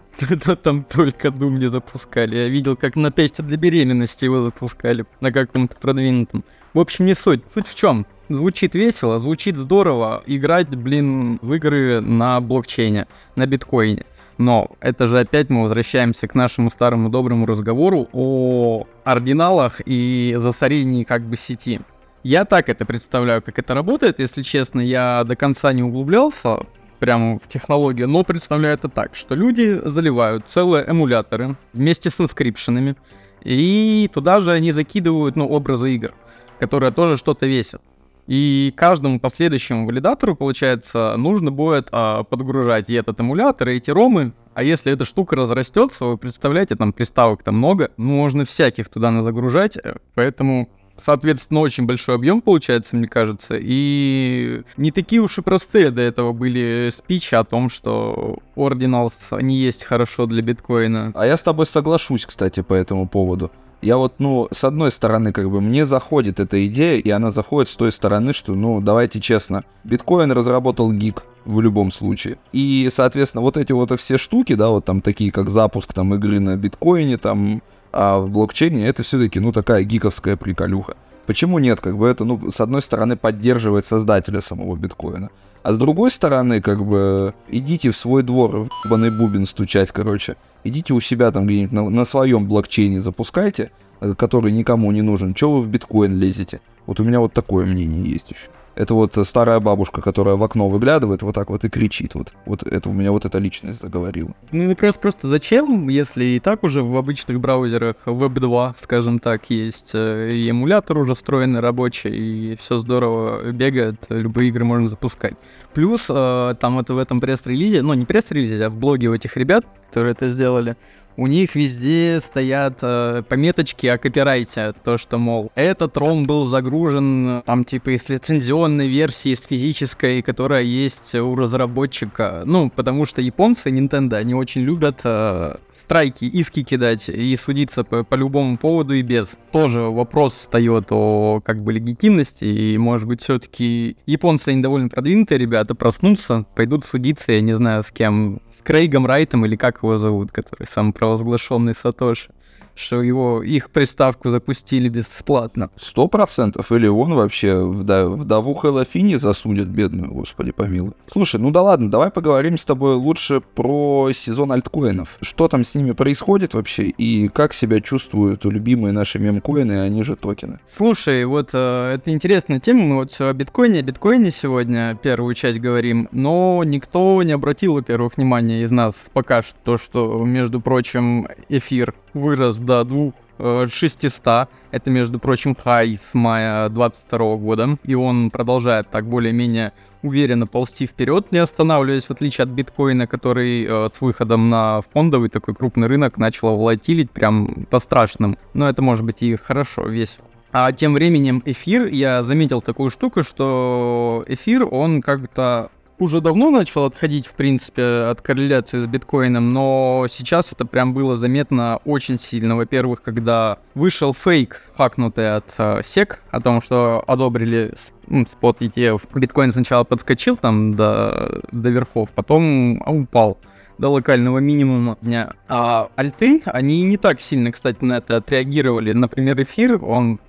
там 0.63 0.85
только 0.85 1.29
Doom 1.29 1.59
не 1.59 1.69
запускали? 1.69 2.37
Я 2.37 2.49
видел, 2.49 2.77
как 2.77 2.97
на 2.97 3.11
тесте 3.11 3.43
для 3.43 3.57
беременности 3.57 4.25
его 4.25 4.45
запускали, 4.45 5.05
на 5.21 5.33
каком-то 5.33 5.75
продвинутом. 5.77 6.45
В 6.75 6.81
общем, 6.81 7.07
не 7.07 7.15
суть. 7.15 7.43
Суть 7.55 7.67
в 7.67 7.75
чем? 7.75 8.07
Звучит 8.29 8.75
весело, 8.75 9.19
звучит 9.19 9.57
здорово 9.57 10.23
играть, 10.27 10.69
блин, 10.69 11.39
в 11.43 11.53
игры 11.55 12.01
на 12.01 12.41
блокчейне, 12.41 13.07
на 13.37 13.47
биткоине. 13.47 14.05
Но 14.39 14.71
это 14.81 15.07
же 15.09 15.19
опять 15.19 15.51
мы 15.51 15.63
возвращаемся 15.65 16.27
к 16.27 16.35
нашему 16.35 16.71
старому 16.71 17.11
доброму 17.11 17.47
разговору 17.47 18.09
о 18.13 18.87
ординалах 19.05 19.81
и 19.85 20.35
засорении 20.39 21.05
как 21.05 21.23
бы 21.23 21.37
сети. 21.37 21.81
Я 22.23 22.45
так 22.45 22.69
это 22.69 22.85
представляю, 22.87 23.43
как 23.43 23.59
это 23.59 23.75
работает, 23.75 24.21
если 24.21 24.43
честно, 24.43 24.81
я 24.81 25.25
до 25.25 25.37
конца 25.37 25.73
не 25.73 25.83
углублялся 25.83 26.61
прямо 27.01 27.41
в 27.41 27.49
технологию, 27.49 28.09
но 28.09 28.23
представляю 28.23 28.75
это 28.75 28.89
так, 28.89 29.17
что 29.17 29.35
люди 29.35 29.81
заливают 29.85 30.45
целые 30.47 30.89
эмуляторы 30.89 31.57
вместе 31.73 32.11
с 32.11 32.21
инскрипшенами, 32.21 32.95
и 33.43 34.09
туда 34.15 34.41
же 34.41 34.53
они 34.53 34.71
закидывают, 34.73 35.35
ну, 35.35 35.49
образы 35.49 35.95
игр. 35.95 36.15
которая 36.63 36.93
тоже 36.93 37.17
что-то 37.17 37.45
весит. 37.45 37.81
И 38.27 38.73
каждому 38.77 39.19
последующему 39.19 39.87
валидатору, 39.87 40.37
получается, 40.37 41.17
нужно 41.17 41.51
будет 41.51 41.89
а, 41.91 42.23
подгружать 42.23 42.89
и 42.89 42.95
этот 42.95 43.21
эмулятор, 43.21 43.71
и 43.71 43.77
эти 43.77 43.91
ромы. 43.91 44.33
А 44.55 44.63
если 44.63 44.93
эта 44.93 45.05
штука 45.05 45.35
разрастется, 45.35 46.05
вы 46.05 46.19
представляете, 46.19 46.77
там 46.77 46.93
приставок-то 46.93 47.53
много, 47.53 47.91
ну, 47.97 48.17
можно 48.17 48.45
всяких 48.45 48.89
туда 48.89 49.23
загружать, 49.23 49.77
э, 49.77 49.95
поэтому 50.15 50.69
Соответственно, 50.99 51.61
очень 51.61 51.87
большой 51.87 52.15
объем 52.15 52.43
получается, 52.43 52.97
мне 52.97 53.09
кажется. 53.09 53.57
И 53.59 54.63
не 54.77 54.93
такие 54.93 55.21
уж 55.21 55.39
и 55.39 55.43
простые 55.43 55.91
до 55.91 56.03
этого 56.03 56.33
были 56.33 56.91
спичи 56.95 57.35
о 57.35 57.45
том, 57.45 57.71
что 57.71 58.39
Ordinals 58.57 59.15
не 59.41 59.57
есть 59.57 59.85
хорошо 59.85 60.27
для 60.27 60.43
биткоина. 60.43 61.13
А 61.15 61.27
я 61.27 61.37
с 61.37 61.43
тобой 61.43 61.67
соглашусь, 61.67 62.27
кстати, 62.27 62.61
по 62.61 62.75
этому 62.75 63.09
поводу. 63.09 63.51
Я 63.83 63.97
вот, 63.97 64.15
ну, 64.21 64.47
с 64.53 64.63
одной 64.63 64.93
стороны, 64.93 65.33
как 65.33 65.51
бы, 65.51 65.61
мне 65.61 65.87
заходит 65.87 66.39
эта 66.39 66.65
идея, 66.69 67.01
и 67.01 67.11
она 67.11 67.33
заходит 67.33 67.69
с 67.69 67.75
той 67.75 67.91
стороны, 67.91 68.33
что, 68.33 68.55
ну, 68.55 68.81
давайте 68.81 69.19
честно, 69.19 69.65
биткоин 69.83 70.31
разработал 70.31 70.93
гик 70.93 71.25
в 71.45 71.61
любом 71.61 71.91
случае. 71.91 72.39
И, 72.53 72.89
соответственно, 72.93 73.43
вот 73.43 73.57
эти 73.57 73.73
вот 73.73 73.99
все 73.99 74.19
штуки, 74.19 74.55
да, 74.55 74.69
вот 74.69 74.85
там 74.85 75.01
такие, 75.01 75.33
как 75.33 75.51
запуск 75.51 75.93
там 75.93 76.15
игры 76.15 76.39
на 76.39 76.57
биткоине, 76.57 77.19
там, 77.19 77.61
а 77.93 78.21
в 78.21 78.31
блокчейне, 78.31 78.87
это 78.87 79.03
все-таки, 79.03 79.41
ну, 79.41 79.51
такая 79.51 79.83
гиковская 79.83 80.37
приколюха. 80.37 80.97
Почему 81.27 81.59
нет? 81.59 81.81
Как 81.81 81.97
бы 81.97 82.07
это, 82.07 82.25
ну, 82.25 82.53
с 82.53 82.61
одной 82.61 82.83
стороны, 82.83 83.17
поддерживает 83.17 83.85
создателя 83.85 84.41
самого 84.41 84.77
биткоина. 84.77 85.31
А 85.65 85.73
с 85.73 85.79
другой 85.79 86.13
стороны, 86.13 86.61
как 86.61 86.85
бы, 86.85 87.35
идите 87.49 87.91
в 87.91 87.97
свой 87.97 88.23
двор, 88.23 88.69
в 88.85 89.19
бубен 89.19 89.47
стучать, 89.47 89.91
короче. 89.91 90.37
Идите 90.65 90.95
у 90.95 91.01
себя 91.01 91.31
там 91.33 91.47
где-нибудь 91.47 91.73
на, 91.73 91.89
на 91.91 92.05
своем 92.05 92.47
блокчейне 92.47 93.01
запускайте, 93.01 93.73
э, 94.01 94.15
который 94.15 94.53
никому 94.53 94.93
не 94.93 95.03
нужен. 95.03 95.35
Чего 95.35 95.61
вы 95.61 95.63
в 95.63 95.69
биткоин 95.69 96.17
лезете? 96.17 96.61
Вот 96.87 97.01
у 97.01 97.05
меня 97.05 97.21
вот 97.21 97.33
такое 97.33 97.67
мнение 97.67 98.11
есть 98.11 98.31
еще. 98.31 98.49
Это 98.75 98.95
вот 98.95 99.17
старая 99.27 99.61
бабушка, 99.61 100.01
которая 100.01 100.37
в 100.37 100.43
окно 100.43 100.69
выглядывает 100.69 101.23
вот 101.23 101.35
так 101.35 101.51
вот 101.51 101.65
и 101.65 101.69
кричит. 101.69 102.15
Вот, 102.15 102.33
вот 102.47 102.63
это 102.63 102.89
у 102.89 102.93
меня 102.93 103.13
вот 103.13 103.25
эта 103.25 103.39
личность 103.39 103.81
заговорила. 103.81 104.33
Ну, 104.51 104.69
вопрос 104.69 104.95
просто 104.97 105.29
зачем, 105.29 105.89
если 105.89 106.25
и 106.25 106.41
так 106.41 106.63
уже 106.65 106.83
в 106.83 106.97
обычных 106.97 107.41
браузерах 107.41 107.97
Web 108.07 108.41
2, 108.41 108.75
скажем 108.81 109.19
так, 109.19 109.51
есть 109.51 109.93
э, 109.95 110.31
и 110.33 110.49
эмулятор 110.49 110.99
уже 110.99 111.15
встроенный 111.15 111.61
рабочий, 111.61 112.11
и 112.53 112.57
все 112.57 112.79
здорово 112.79 113.53
бегает, 113.53 113.97
любые 114.09 114.49
игры 114.49 114.65
можно 114.65 114.89
запускать. 114.89 115.35
Плюс 115.75 116.07
э, 116.09 116.55
там 116.61 116.75
вот 116.75 116.91
в 116.91 116.99
этом 116.99 117.21
пресс-релизе, 117.21 117.83
ну 117.83 117.95
не 117.95 118.05
пресс-релизе, 118.05 118.67
а 118.67 118.71
в 118.71 118.77
блоге 118.77 119.09
у 119.09 119.15
этих 119.15 119.37
ребят, 119.37 119.65
которые 119.89 120.13
это 120.13 120.29
сделали, 120.29 120.77
у 121.17 121.27
них 121.27 121.55
везде 121.55 122.21
стоят 122.25 122.79
э, 122.83 123.23
пометочки 123.29 123.87
о 123.87 123.99
копирайте, 123.99 124.75
то 124.85 124.99
что, 124.99 125.19
мол, 125.19 125.51
этот 125.55 125.97
ром 125.97 126.27
был 126.27 126.47
загружен 126.47 127.43
там 127.45 127.65
типа 127.65 127.91
из 127.91 128.09
лицензионной 128.09 128.89
версии, 128.89 129.35
с 129.35 129.45
физической, 129.45 130.23
которая 130.23 130.63
есть 130.63 131.15
у 131.15 131.35
разработчика. 131.35 132.43
Ну, 132.45 132.71
потому 132.71 133.07
что 133.07 133.21
японцы, 133.21 133.71
Nintendo, 133.71 134.17
они 134.17 134.35
очень 134.35 134.63
любят 134.63 135.01
э, 135.05 135.57
страйки, 135.83 136.25
иски 136.25 136.63
кидать 136.63 137.09
и 137.09 137.37
судиться 137.37 137.85
по, 137.85 138.05
по 138.05 138.15
любому 138.15 138.57
поводу 138.57 138.95
и 138.95 139.03
без. 139.03 139.29
Тоже 139.51 139.81
вопрос 139.81 140.35
встает 140.35 140.87
о 140.91 141.41
как 141.45 141.63
бы 141.63 141.73
легитимности, 141.73 142.45
и 142.45 142.79
может 142.79 143.07
быть 143.07 143.21
все-таки 143.21 143.97
японцы 144.07 144.49
они 144.49 144.63
довольно 144.63 144.89
продвинутые 144.89 145.39
ребята, 145.39 145.75
проснутся, 145.75 146.47
пойдут 146.55 146.85
судиться, 146.85 147.33
я 147.33 147.41
не 147.41 147.55
знаю 147.55 147.83
с 147.83 147.91
кем, 147.91 148.41
Крейгом 148.65 149.07
Райтом, 149.07 149.45
или 149.45 149.57
как 149.57 149.83
его 149.83 149.99
зовут, 149.99 150.33
который 150.33 150.67
сам 150.67 150.93
провозглашенный 150.93 151.75
Сатоши 151.75 152.31
что 152.75 153.03
его, 153.03 153.43
их 153.43 153.71
приставку 153.71 154.31
запустили 154.31 154.89
бесплатно. 154.89 155.71
Сто 155.77 156.09
процентов. 156.09 156.73
Или 156.73 156.87
он 156.87 157.15
вообще 157.15 157.65
вдов, 157.65 158.21
вдову 158.21 158.55
Хэлла 158.55 158.85
Финни 158.85 159.17
засудит, 159.17 159.69
бедную, 159.69 160.13
господи 160.13 160.53
помилуй. 160.53 160.93
Слушай, 161.11 161.41
ну 161.41 161.51
да 161.51 161.63
ладно, 161.63 161.91
давай 161.91 162.11
поговорим 162.11 162.59
с 162.59 162.65
тобой 162.65 162.95
лучше 162.95 163.41
про 163.41 164.11
сезон 164.15 164.53
альткоинов. 164.53 165.19
Что 165.21 165.49
там 165.49 165.65
с 165.65 165.75
ними 165.75 165.93
происходит 165.93 166.55
вообще 166.55 166.85
и 166.85 167.29
как 167.29 167.55
себя 167.55 167.81
чувствуют 167.81 168.45
любимые 168.45 168.93
наши 168.93 169.19
мемкоины, 169.19 169.83
они 169.83 170.03
же 170.03 170.17
токены? 170.17 170.61
Слушай, 170.77 171.25
вот 171.25 171.51
э, 171.53 171.95
это 171.95 172.11
интересная 172.13 172.61
тема. 172.61 172.83
Мы 172.83 172.97
вот 172.97 173.11
все 173.11 173.29
о 173.29 173.33
биткоине, 173.33 173.81
о 173.81 173.83
биткоине 173.83 174.31
сегодня 174.31 174.99
первую 175.03 175.35
часть 175.35 175.59
говорим, 175.59 176.09
но 176.13 176.63
никто 176.65 177.23
не 177.23 177.33
обратил, 177.33 177.75
во-первых, 177.75 178.17
внимания 178.17 178.63
из 178.63 178.71
нас 178.71 178.95
пока 179.13 179.43
что, 179.43 179.55
то, 179.65 179.79
что, 179.79 180.25
между 180.25 180.61
прочим, 180.61 181.29
эфир 181.49 181.95
вырос 182.15 182.57
до 182.57 182.85
2600. 182.85 184.27
Э, 184.27 184.47
Это, 184.71 184.91
между 184.91 185.19
прочим, 185.19 185.55
хай 185.55 185.99
с 185.99 186.15
мая 186.15 186.69
22 186.69 187.37
года. 187.37 187.77
И 187.85 187.95
он 187.95 188.31
продолжает 188.31 188.91
так 188.91 189.07
более-менее 189.07 189.73
уверенно 190.03 190.47
ползти 190.47 190.87
вперед, 190.87 191.31
не 191.31 191.39
останавливаясь, 191.39 192.05
в 192.05 192.11
отличие 192.11 192.43
от 192.45 192.51
биткоина, 192.51 193.07
который 193.07 193.65
э, 193.65 193.89
с 193.97 194.01
выходом 194.01 194.49
на 194.49 194.81
фондовый 194.93 195.29
такой 195.29 195.55
крупный 195.55 195.87
рынок 195.87 196.19
начал 196.19 196.57
волатилить 196.57 197.11
прям 197.11 197.67
по 197.71 197.81
страшным. 197.81 198.37
Но 198.55 198.69
это 198.69 198.83
может 198.83 199.05
быть 199.05 199.23
и 199.23 199.37
хорошо, 199.37 199.83
весело. 199.83 200.27
А 200.53 200.71
тем 200.73 200.93
временем 200.93 201.43
эфир, 201.47 201.87
я 201.87 202.23
заметил 202.25 202.61
такую 202.61 202.91
штуку, 202.91 203.23
что 203.23 204.23
эфир, 204.29 204.69
он 204.71 205.01
как-то 205.01 205.71
уже 206.03 206.21
давно 206.21 206.51
начал 206.51 206.85
отходить, 206.85 207.27
в 207.27 207.35
принципе, 207.35 207.83
от 207.83 208.21
корреляции 208.21 208.81
с 208.81 208.87
биткоином, 208.87 209.53
но 209.53 210.07
сейчас 210.11 210.53
это 210.53 210.67
прям 210.67 210.93
было 210.93 211.17
заметно 211.17 211.79
очень 211.85 212.19
сильно. 212.19 212.57
Во-первых, 212.57 213.03
когда 213.03 213.59
вышел 213.75 214.13
фейк, 214.13 214.63
хакнутый 214.77 215.37
от 215.37 215.47
э, 215.59 215.81
SEC, 215.81 216.17
о 216.31 216.41
том, 216.41 216.61
что 216.61 217.03
одобрили 217.07 217.73
ну, 218.09 218.27
спот 218.27 218.61
ETF, 218.61 219.03
биткоин 219.15 219.53
сначала 219.53 219.85
подскочил 219.85 220.37
там 220.37 220.75
до, 220.75 221.43
до 221.53 221.71
верхов, 221.71 222.11
потом 222.11 222.83
упал 222.87 223.39
до 223.79 223.89
локального 223.89 224.39
минимума 224.39 224.99
дня. 225.01 225.35
А 225.49 225.89
альты, 225.97 226.43
они 226.47 226.83
не 226.83 226.97
так 226.97 227.21
сильно, 227.21 227.53
кстати, 227.53 227.83
на 227.85 227.99
это 227.99 228.17
отреагировали. 228.17 228.93
Например, 228.93 229.41
эфир, 229.41 229.83
он 229.85 230.21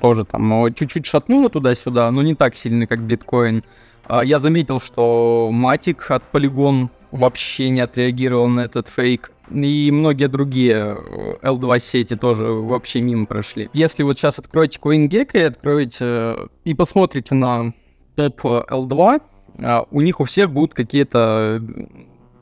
тоже 0.00 0.24
там 0.24 0.72
чуть-чуть 0.74 1.06
шатнуло 1.06 1.50
туда-сюда, 1.50 2.10
но 2.10 2.22
не 2.22 2.34
так 2.34 2.54
сильно, 2.54 2.86
как 2.86 3.00
биткоин. 3.00 3.62
А, 4.08 4.24
я 4.24 4.40
заметил, 4.40 4.80
что 4.80 5.50
Матик 5.52 6.10
от 6.10 6.22
Polygon 6.32 6.88
вообще 7.10 7.68
не 7.68 7.80
отреагировал 7.80 8.48
на 8.48 8.60
этот 8.60 8.88
фейк. 8.88 9.30
И 9.50 9.90
многие 9.92 10.28
другие 10.28 10.96
L2 11.42 11.76
э, 11.76 11.80
сети 11.80 12.16
тоже 12.16 12.46
вообще 12.46 13.00
мимо 13.00 13.26
прошли. 13.26 13.70
Если 13.72 14.02
вот 14.02 14.18
сейчас 14.18 14.38
откроете 14.38 14.78
CoinGecko 14.82 15.38
и 15.38 15.42
откроете 15.42 15.98
э, 16.00 16.46
и 16.64 16.74
посмотрите 16.74 17.34
на 17.34 17.72
топ 18.14 18.44
L2, 18.44 19.22
а, 19.62 19.86
у 19.90 20.00
них 20.00 20.20
у 20.20 20.24
всех 20.24 20.50
будут 20.50 20.74
какие-то 20.74 21.62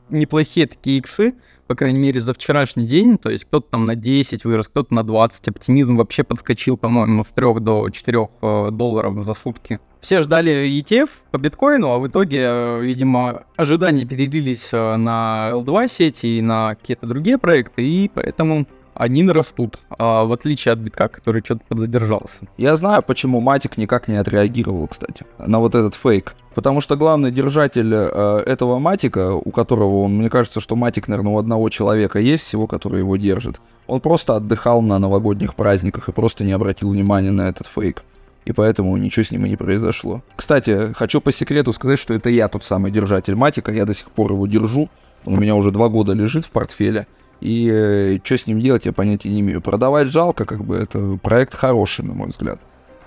неплохие 0.09 0.67
такие 0.67 0.99
иксы, 0.99 1.35
по 1.67 1.75
крайней 1.75 1.99
мере, 1.99 2.19
за 2.19 2.33
вчерашний 2.33 2.85
день, 2.85 3.17
то 3.17 3.29
есть 3.29 3.45
кто-то 3.45 3.67
там 3.71 3.85
на 3.85 3.95
10 3.95 4.45
вырос, 4.45 4.67
кто-то 4.67 4.93
на 4.93 5.03
20, 5.03 5.47
оптимизм 5.49 5.97
вообще 5.97 6.23
подскочил, 6.23 6.77
по-моему, 6.77 7.23
с 7.23 7.27
3 7.27 7.59
до 7.59 7.89
4 7.89 8.27
э, 8.41 8.71
долларов 8.71 9.23
за 9.23 9.33
сутки. 9.33 9.79
Все 9.99 10.21
ждали 10.21 10.69
ETF 10.79 11.09
по 11.31 11.37
биткоину, 11.37 11.91
а 11.91 11.99
в 11.99 12.07
итоге, 12.07 12.39
э, 12.43 12.81
видимо, 12.81 13.43
ожидания 13.55 14.05
перелились 14.05 14.69
э, 14.71 14.95
на 14.95 15.49
L2 15.53 15.87
сети 15.89 16.37
и 16.37 16.41
на 16.41 16.75
какие-то 16.75 17.05
другие 17.07 17.37
проекты, 17.37 17.83
и 17.83 18.09
поэтому 18.13 18.65
они 18.97 19.21
нарастут, 19.21 19.79
а, 19.89 20.23
в 20.23 20.31
отличие 20.31 20.73
от 20.73 20.79
битка, 20.79 21.07
который 21.07 21.43
что-то 21.43 21.61
подзадержался. 21.67 22.47
Я 22.57 22.75
знаю, 22.75 23.03
почему 23.03 23.39
Матик 23.39 23.77
никак 23.77 24.07
не 24.07 24.15
отреагировал, 24.15 24.87
кстати, 24.87 25.23
на 25.37 25.59
вот 25.59 25.75
этот 25.75 25.93
фейк. 25.93 26.33
Потому 26.57 26.81
что 26.81 26.95
главный 26.95 27.29
держатель 27.29 27.93
э, 27.93 28.43
этого 28.47 28.79
матика, 28.79 29.31
у 29.31 29.51
которого 29.51 30.01
он, 30.01 30.17
мне 30.17 30.27
кажется, 30.27 30.59
что 30.59 30.75
матик, 30.75 31.07
наверное, 31.07 31.33
у 31.33 31.37
одного 31.37 31.69
человека 31.69 32.17
есть 32.17 32.45
всего, 32.45 32.65
который 32.65 32.97
его 32.97 33.15
держит, 33.15 33.61
он 33.85 34.01
просто 34.01 34.35
отдыхал 34.35 34.81
на 34.81 34.97
новогодних 34.97 35.53
праздниках 35.53 36.09
и 36.09 36.11
просто 36.11 36.43
не 36.43 36.53
обратил 36.53 36.89
внимания 36.89 37.29
на 37.29 37.47
этот 37.47 37.67
фейк. 37.67 38.01
И 38.45 38.53
поэтому 38.53 38.97
ничего 38.97 39.23
с 39.23 39.29
ним 39.29 39.45
и 39.45 39.49
не 39.49 39.55
произошло. 39.55 40.23
Кстати, 40.35 40.93
хочу 40.93 41.21
по 41.21 41.31
секрету 41.31 41.73
сказать, 41.73 41.99
что 41.99 42.15
это 42.15 42.31
я 42.31 42.47
тот 42.47 42.63
самый 42.63 42.89
держатель 42.89 43.35
матика, 43.35 43.71
я 43.71 43.85
до 43.85 43.93
сих 43.93 44.09
пор 44.09 44.31
его 44.31 44.47
держу. 44.47 44.89
Он 45.25 45.37
у 45.37 45.39
меня 45.39 45.53
уже 45.53 45.69
два 45.69 45.89
года 45.89 46.13
лежит 46.13 46.43
в 46.43 46.49
портфеле. 46.49 47.05
И 47.39 47.69
э, 47.71 48.17
что 48.23 48.35
с 48.35 48.47
ним 48.47 48.61
делать, 48.61 48.87
я 48.87 48.93
понятия 48.93 49.29
не 49.29 49.41
имею. 49.41 49.61
Продавать 49.61 50.07
жалко, 50.07 50.45
как 50.45 50.63
бы 50.63 50.75
это 50.75 51.19
проект 51.21 51.53
хороший, 51.53 52.03
на 52.03 52.15
мой 52.15 52.29
взгляд. 52.29 52.59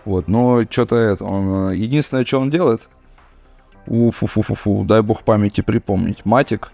Вот, 0.04 0.28
но 0.28 0.62
что-то 0.70 0.94
это, 0.94 1.24
он, 1.24 1.72
э, 1.72 1.76
единственное, 1.76 2.24
что 2.24 2.38
он 2.38 2.50
делает, 2.50 2.88
уфу-фу-фу-фу, 3.86 4.84
дай 4.84 5.02
бог 5.02 5.22
памяти 5.22 5.60
припомнить, 5.60 6.24
матик, 6.24 6.72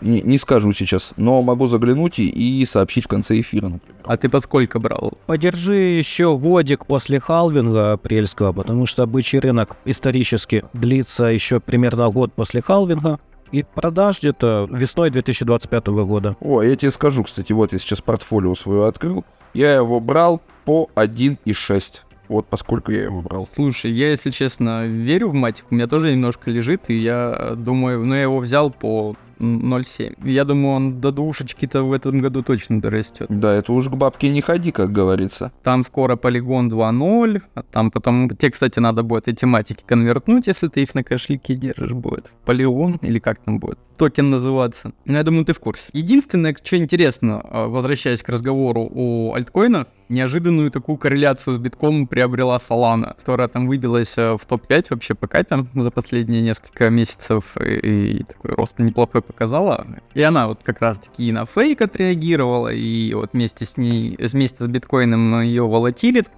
не, 0.00 0.20
не 0.20 0.38
скажу 0.38 0.72
сейчас, 0.72 1.14
но 1.16 1.42
могу 1.42 1.66
заглянуть 1.66 2.18
и, 2.18 2.28
и 2.28 2.64
сообщить 2.66 3.04
в 3.04 3.08
конце 3.08 3.40
эфира, 3.40 3.68
например. 3.68 3.96
А 4.04 4.16
ты 4.16 4.28
под 4.28 4.44
сколько 4.44 4.78
брал? 4.78 5.14
Подержи 5.26 5.76
еще 5.76 6.36
годик 6.36 6.86
после 6.86 7.20
халвинга 7.20 7.92
апрельского, 7.92 8.52
потому 8.52 8.86
что 8.86 9.06
бычий 9.06 9.38
рынок 9.38 9.76
исторически 9.84 10.64
длится 10.72 11.24
еще 11.26 11.60
примерно 11.60 12.10
год 12.10 12.32
после 12.34 12.60
халвинга 12.60 13.18
и 13.50 13.62
продаж 13.62 14.18
где-то 14.18 14.68
весной 14.70 15.10
2025 15.10 15.86
года. 15.86 16.36
О, 16.40 16.62
я 16.62 16.76
тебе 16.76 16.90
скажу, 16.90 17.24
кстати, 17.24 17.52
вот 17.52 17.72
я 17.72 17.78
сейчас 17.78 18.00
портфолио 18.00 18.54
свое 18.54 18.86
открыл. 18.86 19.24
Я 19.54 19.74
его 19.74 20.00
брал 20.00 20.42
по 20.64 20.90
1,6. 20.96 22.00
Вот 22.34 22.46
поскольку 22.46 22.92
я 22.92 23.04
его 23.04 23.22
брал. 23.22 23.48
Слушай, 23.54 23.92
я, 23.92 24.10
если 24.10 24.30
честно, 24.30 24.86
верю 24.86 25.28
в 25.28 25.34
матик. 25.34 25.66
У 25.70 25.74
меня 25.74 25.86
тоже 25.86 26.10
немножко 26.10 26.50
лежит, 26.50 26.82
и 26.88 26.94
я 26.94 27.54
думаю, 27.56 28.04
ну, 28.04 28.14
я 28.14 28.22
его 28.22 28.38
взял 28.38 28.70
по 28.70 29.14
0,7. 29.44 30.28
Я 30.28 30.44
думаю, 30.44 30.74
он 30.74 31.00
до 31.00 31.12
двушечки-то 31.12 31.82
в 31.84 31.92
этом 31.92 32.18
году 32.18 32.42
точно 32.42 32.80
дорастет. 32.80 33.26
Да, 33.28 33.52
это 33.52 33.72
уж 33.72 33.88
к 33.88 33.94
бабке 33.94 34.30
не 34.30 34.40
ходи, 34.40 34.72
как 34.72 34.92
говорится. 34.92 35.52
Там 35.62 35.84
скоро 35.84 36.16
полигон 36.16 36.70
2.0, 36.70 37.42
а 37.54 37.62
там 37.62 37.90
потом... 37.90 38.30
Те, 38.30 38.50
кстати, 38.50 38.78
надо 38.78 39.02
будет 39.02 39.28
эти 39.28 39.44
матики 39.44 39.82
конвертнуть, 39.86 40.46
если 40.46 40.68
ты 40.68 40.82
их 40.82 40.94
на 40.94 41.04
кошельке 41.04 41.54
держишь, 41.54 41.92
будет. 41.92 42.32
Полигон 42.44 42.98
или 43.02 43.18
как 43.18 43.38
там 43.40 43.58
будет? 43.58 43.78
Токен 43.96 44.30
называться. 44.30 44.92
Ну, 45.04 45.14
я 45.14 45.22
думаю, 45.22 45.44
ты 45.44 45.52
в 45.52 45.60
курсе. 45.60 45.88
Единственное, 45.92 46.54
что 46.60 46.76
интересно, 46.76 47.40
а, 47.44 47.68
возвращаясь 47.68 48.22
к 48.22 48.28
разговору 48.28 48.90
о 48.92 49.34
альткоинах, 49.34 49.86
неожиданную 50.08 50.70
такую 50.70 50.98
корреляцию 50.98 51.56
с 51.56 51.58
битком 51.58 52.06
приобрела 52.06 52.58
Solana, 52.58 53.16
которая 53.16 53.48
там 53.48 53.66
выбилась 53.66 54.14
э, 54.16 54.36
в 54.36 54.44
топ-5 54.46 54.86
вообще 54.90 55.14
по 55.14 55.26
капе 55.26 55.66
за 55.74 55.90
последние 55.90 56.42
несколько 56.42 56.90
месяцев 56.90 57.56
и, 57.60 58.18
и 58.18 58.24
такой 58.24 58.52
рост 58.52 58.78
неплохой 58.78 59.22
показала. 59.34 59.86
И 60.14 60.22
она 60.22 60.48
вот 60.48 60.60
как 60.62 60.80
раз-таки 60.80 61.28
и 61.28 61.32
на 61.32 61.44
фейк 61.44 61.82
отреагировала, 61.82 62.68
и 62.68 63.12
вот 63.14 63.30
вместе 63.32 63.66
с 63.66 63.76
ней, 63.76 64.16
вместе 64.18 64.64
с 64.64 64.66
биткоином 64.68 65.42
ее 65.42 65.66
волатилит. 65.66 66.28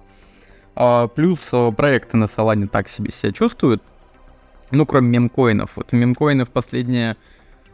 А, 0.75 1.07
плюс 1.07 1.39
э, 1.51 1.71
проекты 1.71 2.17
на 2.17 2.25
Solana 2.25 2.67
так 2.67 2.89
себе 2.89 3.11
себя 3.11 3.31
чувствуют. 3.31 3.81
Ну, 4.71 4.85
кроме 4.85 5.09
мемкоинов. 5.09 5.77
Вот 5.77 5.91
мемкоины 5.91 6.43
в 6.43 6.49
последнее 6.49 7.15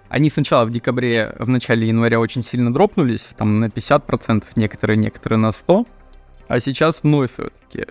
они 0.10 0.30
сначала 0.30 0.66
в 0.66 0.72
декабре, 0.72 1.34
в 1.40 1.50
начале 1.50 1.88
января 1.88 2.20
очень 2.20 2.44
сильно 2.44 2.72
дропнулись, 2.72 3.30
там 3.36 3.60
на 3.60 3.66
50%, 3.66 4.44
некоторые, 4.56 4.96
некоторые 4.96 5.40
на 5.40 5.50
100%, 5.50 5.88
а 6.48 6.60
сейчас 6.60 7.02
вновь 7.02 7.32
все-таки 7.34 7.88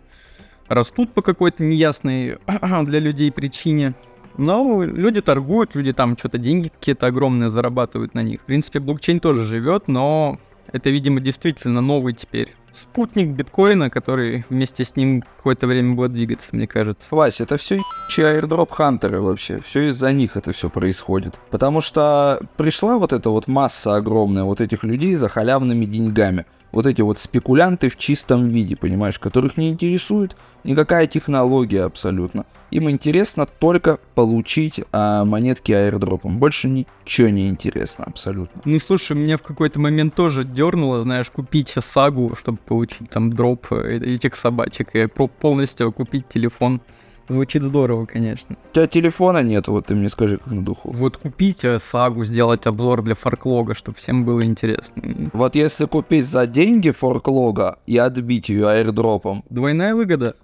растут 0.68 1.12
по 1.12 1.20
какой-то 1.20 1.64
неясной 1.64 2.38
для 2.84 3.00
людей 3.00 3.32
причине. 3.32 3.94
Но 4.36 4.82
люди 4.82 5.20
торгуют, 5.20 5.74
люди 5.74 5.92
там 5.92 6.16
что-то 6.16 6.38
деньги 6.38 6.68
какие-то 6.68 7.06
огромные 7.06 7.50
зарабатывают 7.50 8.14
на 8.14 8.22
них. 8.22 8.40
В 8.40 8.44
принципе, 8.44 8.78
блокчейн 8.80 9.20
тоже 9.20 9.44
живет, 9.44 9.88
но 9.88 10.38
это, 10.72 10.90
видимо, 10.90 11.20
действительно 11.20 11.80
новый 11.80 12.14
теперь 12.14 12.54
спутник 12.74 13.28
биткоина, 13.28 13.90
который 13.90 14.44
вместе 14.48 14.84
с 14.84 14.96
ним 14.96 15.22
какое-то 15.36 15.66
время 15.66 15.94
будет 15.94 16.12
двигаться, 16.12 16.48
мне 16.52 16.66
кажется. 16.66 17.02
Вась, 17.10 17.40
это 17.40 17.56
все 17.56 17.80
airdrop 18.16 18.70
хантеры 18.70 19.20
вообще. 19.20 19.60
Все 19.60 19.88
из-за 19.88 20.12
них 20.12 20.36
это 20.36 20.52
все 20.52 20.70
происходит. 20.70 21.38
Потому 21.50 21.80
что 21.80 22.40
пришла 22.56 22.98
вот 22.98 23.12
эта 23.12 23.30
вот 23.30 23.48
масса 23.48 23.96
огромная 23.96 24.44
вот 24.44 24.60
этих 24.60 24.84
людей 24.84 25.14
за 25.14 25.28
халявными 25.28 25.84
деньгами 25.84 26.46
вот 26.72 26.86
эти 26.86 27.02
вот 27.02 27.18
спекулянты 27.18 27.88
в 27.88 27.96
чистом 27.96 28.48
виде, 28.48 28.76
понимаешь, 28.76 29.18
которых 29.18 29.56
не 29.56 29.70
интересует 29.70 30.36
никакая 30.64 31.06
технология 31.06 31.84
абсолютно. 31.84 32.46
Им 32.70 32.88
интересно 32.90 33.46
только 33.46 33.98
получить 34.14 34.80
а, 34.92 35.24
монетки 35.24 35.72
аирдропом. 35.72 36.38
Больше 36.38 36.68
ничего 36.68 37.28
не 37.28 37.48
интересно 37.48 38.04
абсолютно. 38.04 38.62
Ну 38.64 38.78
слушай, 38.78 39.16
меня 39.16 39.36
в 39.36 39.42
какой-то 39.42 39.78
момент 39.78 40.14
тоже 40.14 40.44
дернуло, 40.44 41.02
знаешь, 41.02 41.30
купить 41.30 41.74
сагу, 41.80 42.34
чтобы 42.38 42.58
получить 42.58 43.10
там 43.10 43.32
дроп 43.32 43.66
э, 43.72 43.98
этих 43.98 44.36
собачек 44.36 44.94
и 44.94 45.06
полностью 45.06 45.92
купить 45.92 46.28
телефон. 46.28 46.80
Звучит 47.32 47.62
здорово, 47.62 48.04
конечно. 48.04 48.56
У 48.70 48.74
тебя 48.74 48.86
телефона 48.86 49.42
нет, 49.42 49.66
вот 49.66 49.86
ты 49.86 49.94
мне 49.94 50.10
скажи, 50.10 50.36
как 50.36 50.52
на 50.52 50.62
духу. 50.62 50.90
Вот 50.92 51.16
купить 51.16 51.64
сагу, 51.90 52.24
сделать 52.24 52.66
обзор 52.66 53.02
для 53.02 53.14
форклога, 53.14 53.74
чтобы 53.74 53.96
всем 53.96 54.26
было 54.26 54.44
интересно. 54.44 55.30
Вот 55.32 55.54
если 55.54 55.86
купить 55.86 56.26
за 56.26 56.46
деньги 56.46 56.90
форклога 56.90 57.78
и 57.86 57.96
отбить 57.96 58.50
ее 58.50 58.68
аирдропом. 58.68 59.44
Двойная 59.48 59.94
выгода. 59.94 60.36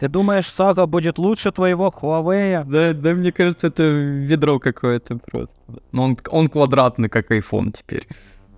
Ты 0.00 0.08
думаешь, 0.08 0.46
сага 0.46 0.86
будет 0.86 1.18
лучше 1.18 1.52
твоего 1.52 1.88
Huawei? 1.88 2.64
Да, 2.64 2.92
да, 2.94 3.14
мне 3.14 3.30
кажется, 3.30 3.66
это 3.66 3.82
ведро 3.82 4.58
какое-то 4.58 5.18
просто. 5.18 5.54
Но 5.92 6.04
он, 6.04 6.16
он 6.30 6.48
квадратный, 6.48 7.08
как 7.08 7.30
iPhone 7.30 7.72
теперь. 7.72 8.08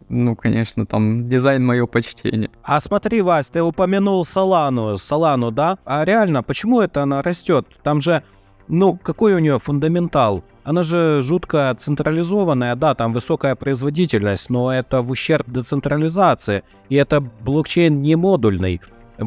Ну, 0.09 0.37
конечно, 0.37 0.87
там 0.87 1.29
дизайн 1.29 1.64
мое 1.64 1.87
почтение. 1.87 2.51
А 2.62 2.79
смотри, 2.81 3.23
Вась, 3.23 3.49
ты 3.49 3.62
упомянул 3.62 4.25
Солану, 4.25 4.97
Солану, 4.97 5.51
да? 5.51 5.79
А 5.85 6.05
реально, 6.05 6.42
почему 6.42 6.81
это 6.81 7.03
она 7.03 7.23
растет? 7.23 7.66
Там 7.83 8.01
же, 8.01 8.23
ну, 8.69 8.97
какой 8.97 9.35
у 9.35 9.40
нее 9.40 9.59
фундаментал? 9.59 10.45
Она 10.62 10.83
же 10.83 11.21
жутко 11.23 11.75
централизованная, 11.77 12.77
да, 12.77 12.95
там 12.95 13.12
высокая 13.12 13.55
производительность, 13.55 14.51
но 14.51 14.73
это 14.73 15.03
в 15.03 15.11
ущерб 15.11 15.49
децентрализации, 15.49 16.62
и 16.88 16.97
это 16.97 17.21
блокчейн 17.21 18.01
не 18.01 18.16
модульный. 18.16 18.81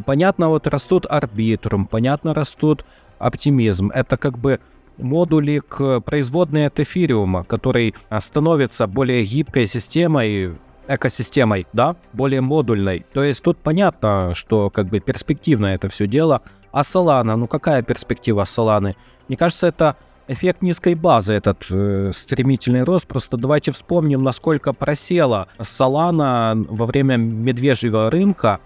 Понятно, 0.05 0.49
вот 0.49 0.67
растут 0.67 1.05
арбитрум, 1.09 1.87
понятно, 1.87 2.33
растут 2.33 2.85
оптимизм. 3.17 3.89
Это 3.93 4.17
как 4.17 4.37
бы 4.37 4.59
модули 4.97 5.59
к 5.59 6.01
производной 6.01 6.67
от 6.67 6.79
эфириума, 6.79 7.43
который 7.43 7.95
становится 8.19 8.85
более 8.87 9.25
гибкой 9.25 9.65
системой, 9.65 10.55
экосистемой, 10.89 11.67
да, 11.71 11.95
более 12.13 12.41
модульной. 12.41 13.05
То 13.13 13.23
есть 13.23 13.43
тут 13.43 13.59
понятно, 13.59 14.33
что 14.33 14.69
как 14.69 14.87
бы 14.87 14.99
перспективно 14.99 15.67
это 15.67 15.87
все 15.87 16.07
дело. 16.07 16.41
А 16.71 16.81
Solana, 16.81 17.35
ну 17.35 17.47
какая 17.47 17.83
перспектива 17.83 18.43
Solana? 18.43 18.95
Мне 19.27 19.37
кажется, 19.37 19.67
это 19.67 19.95
эффект 20.27 20.61
низкой 20.61 20.95
базы, 20.95 21.33
этот 21.33 21.65
э, 21.69 22.11
стремительный 22.13 22.83
рост. 22.83 23.07
Просто 23.07 23.37
давайте 23.37 23.71
вспомним, 23.71 24.23
насколько 24.23 24.73
просела 24.73 25.47
Solana 25.59 26.65
во 26.67 26.85
время 26.85 27.17
медвежьего 27.17 28.09
рынка 28.09 28.59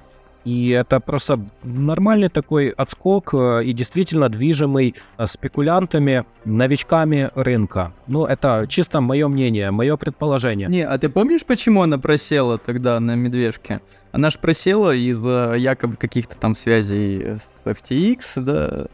и 0.46 0.70
это 0.70 1.00
просто 1.00 1.40
нормальный 1.64 2.30
такой 2.30 2.70
отскок 2.70 3.34
э, 3.34 3.64
и 3.64 3.74
действительно 3.74 4.30
движимый 4.30 4.96
э, 5.18 5.28
спекулянтами, 5.28 6.26
новичками 6.46 7.30
рынка. 7.36 7.94
Ну, 8.08 8.26
это 8.26 8.66
чисто 8.68 9.02
мое 9.02 9.28
мнение, 9.28 9.72
мое 9.72 9.96
предположение. 9.96 10.68
Не, 10.68 10.86
а 10.86 10.98
ты 10.98 11.10
помнишь, 11.10 11.46
почему 11.46 11.82
она 11.82 11.98
просела 11.98 12.58
тогда 12.58 13.00
на 13.00 13.16
медвежке? 13.16 13.82
Она 14.12 14.30
же 14.30 14.38
просела 14.40 14.94
из-за 14.94 15.56
якобы 15.58 15.96
каких-то 15.96 16.36
там 16.38 16.56
связей 16.56 17.38
с 17.38 17.68
FTX, 17.68 18.20
да, 18.36 18.88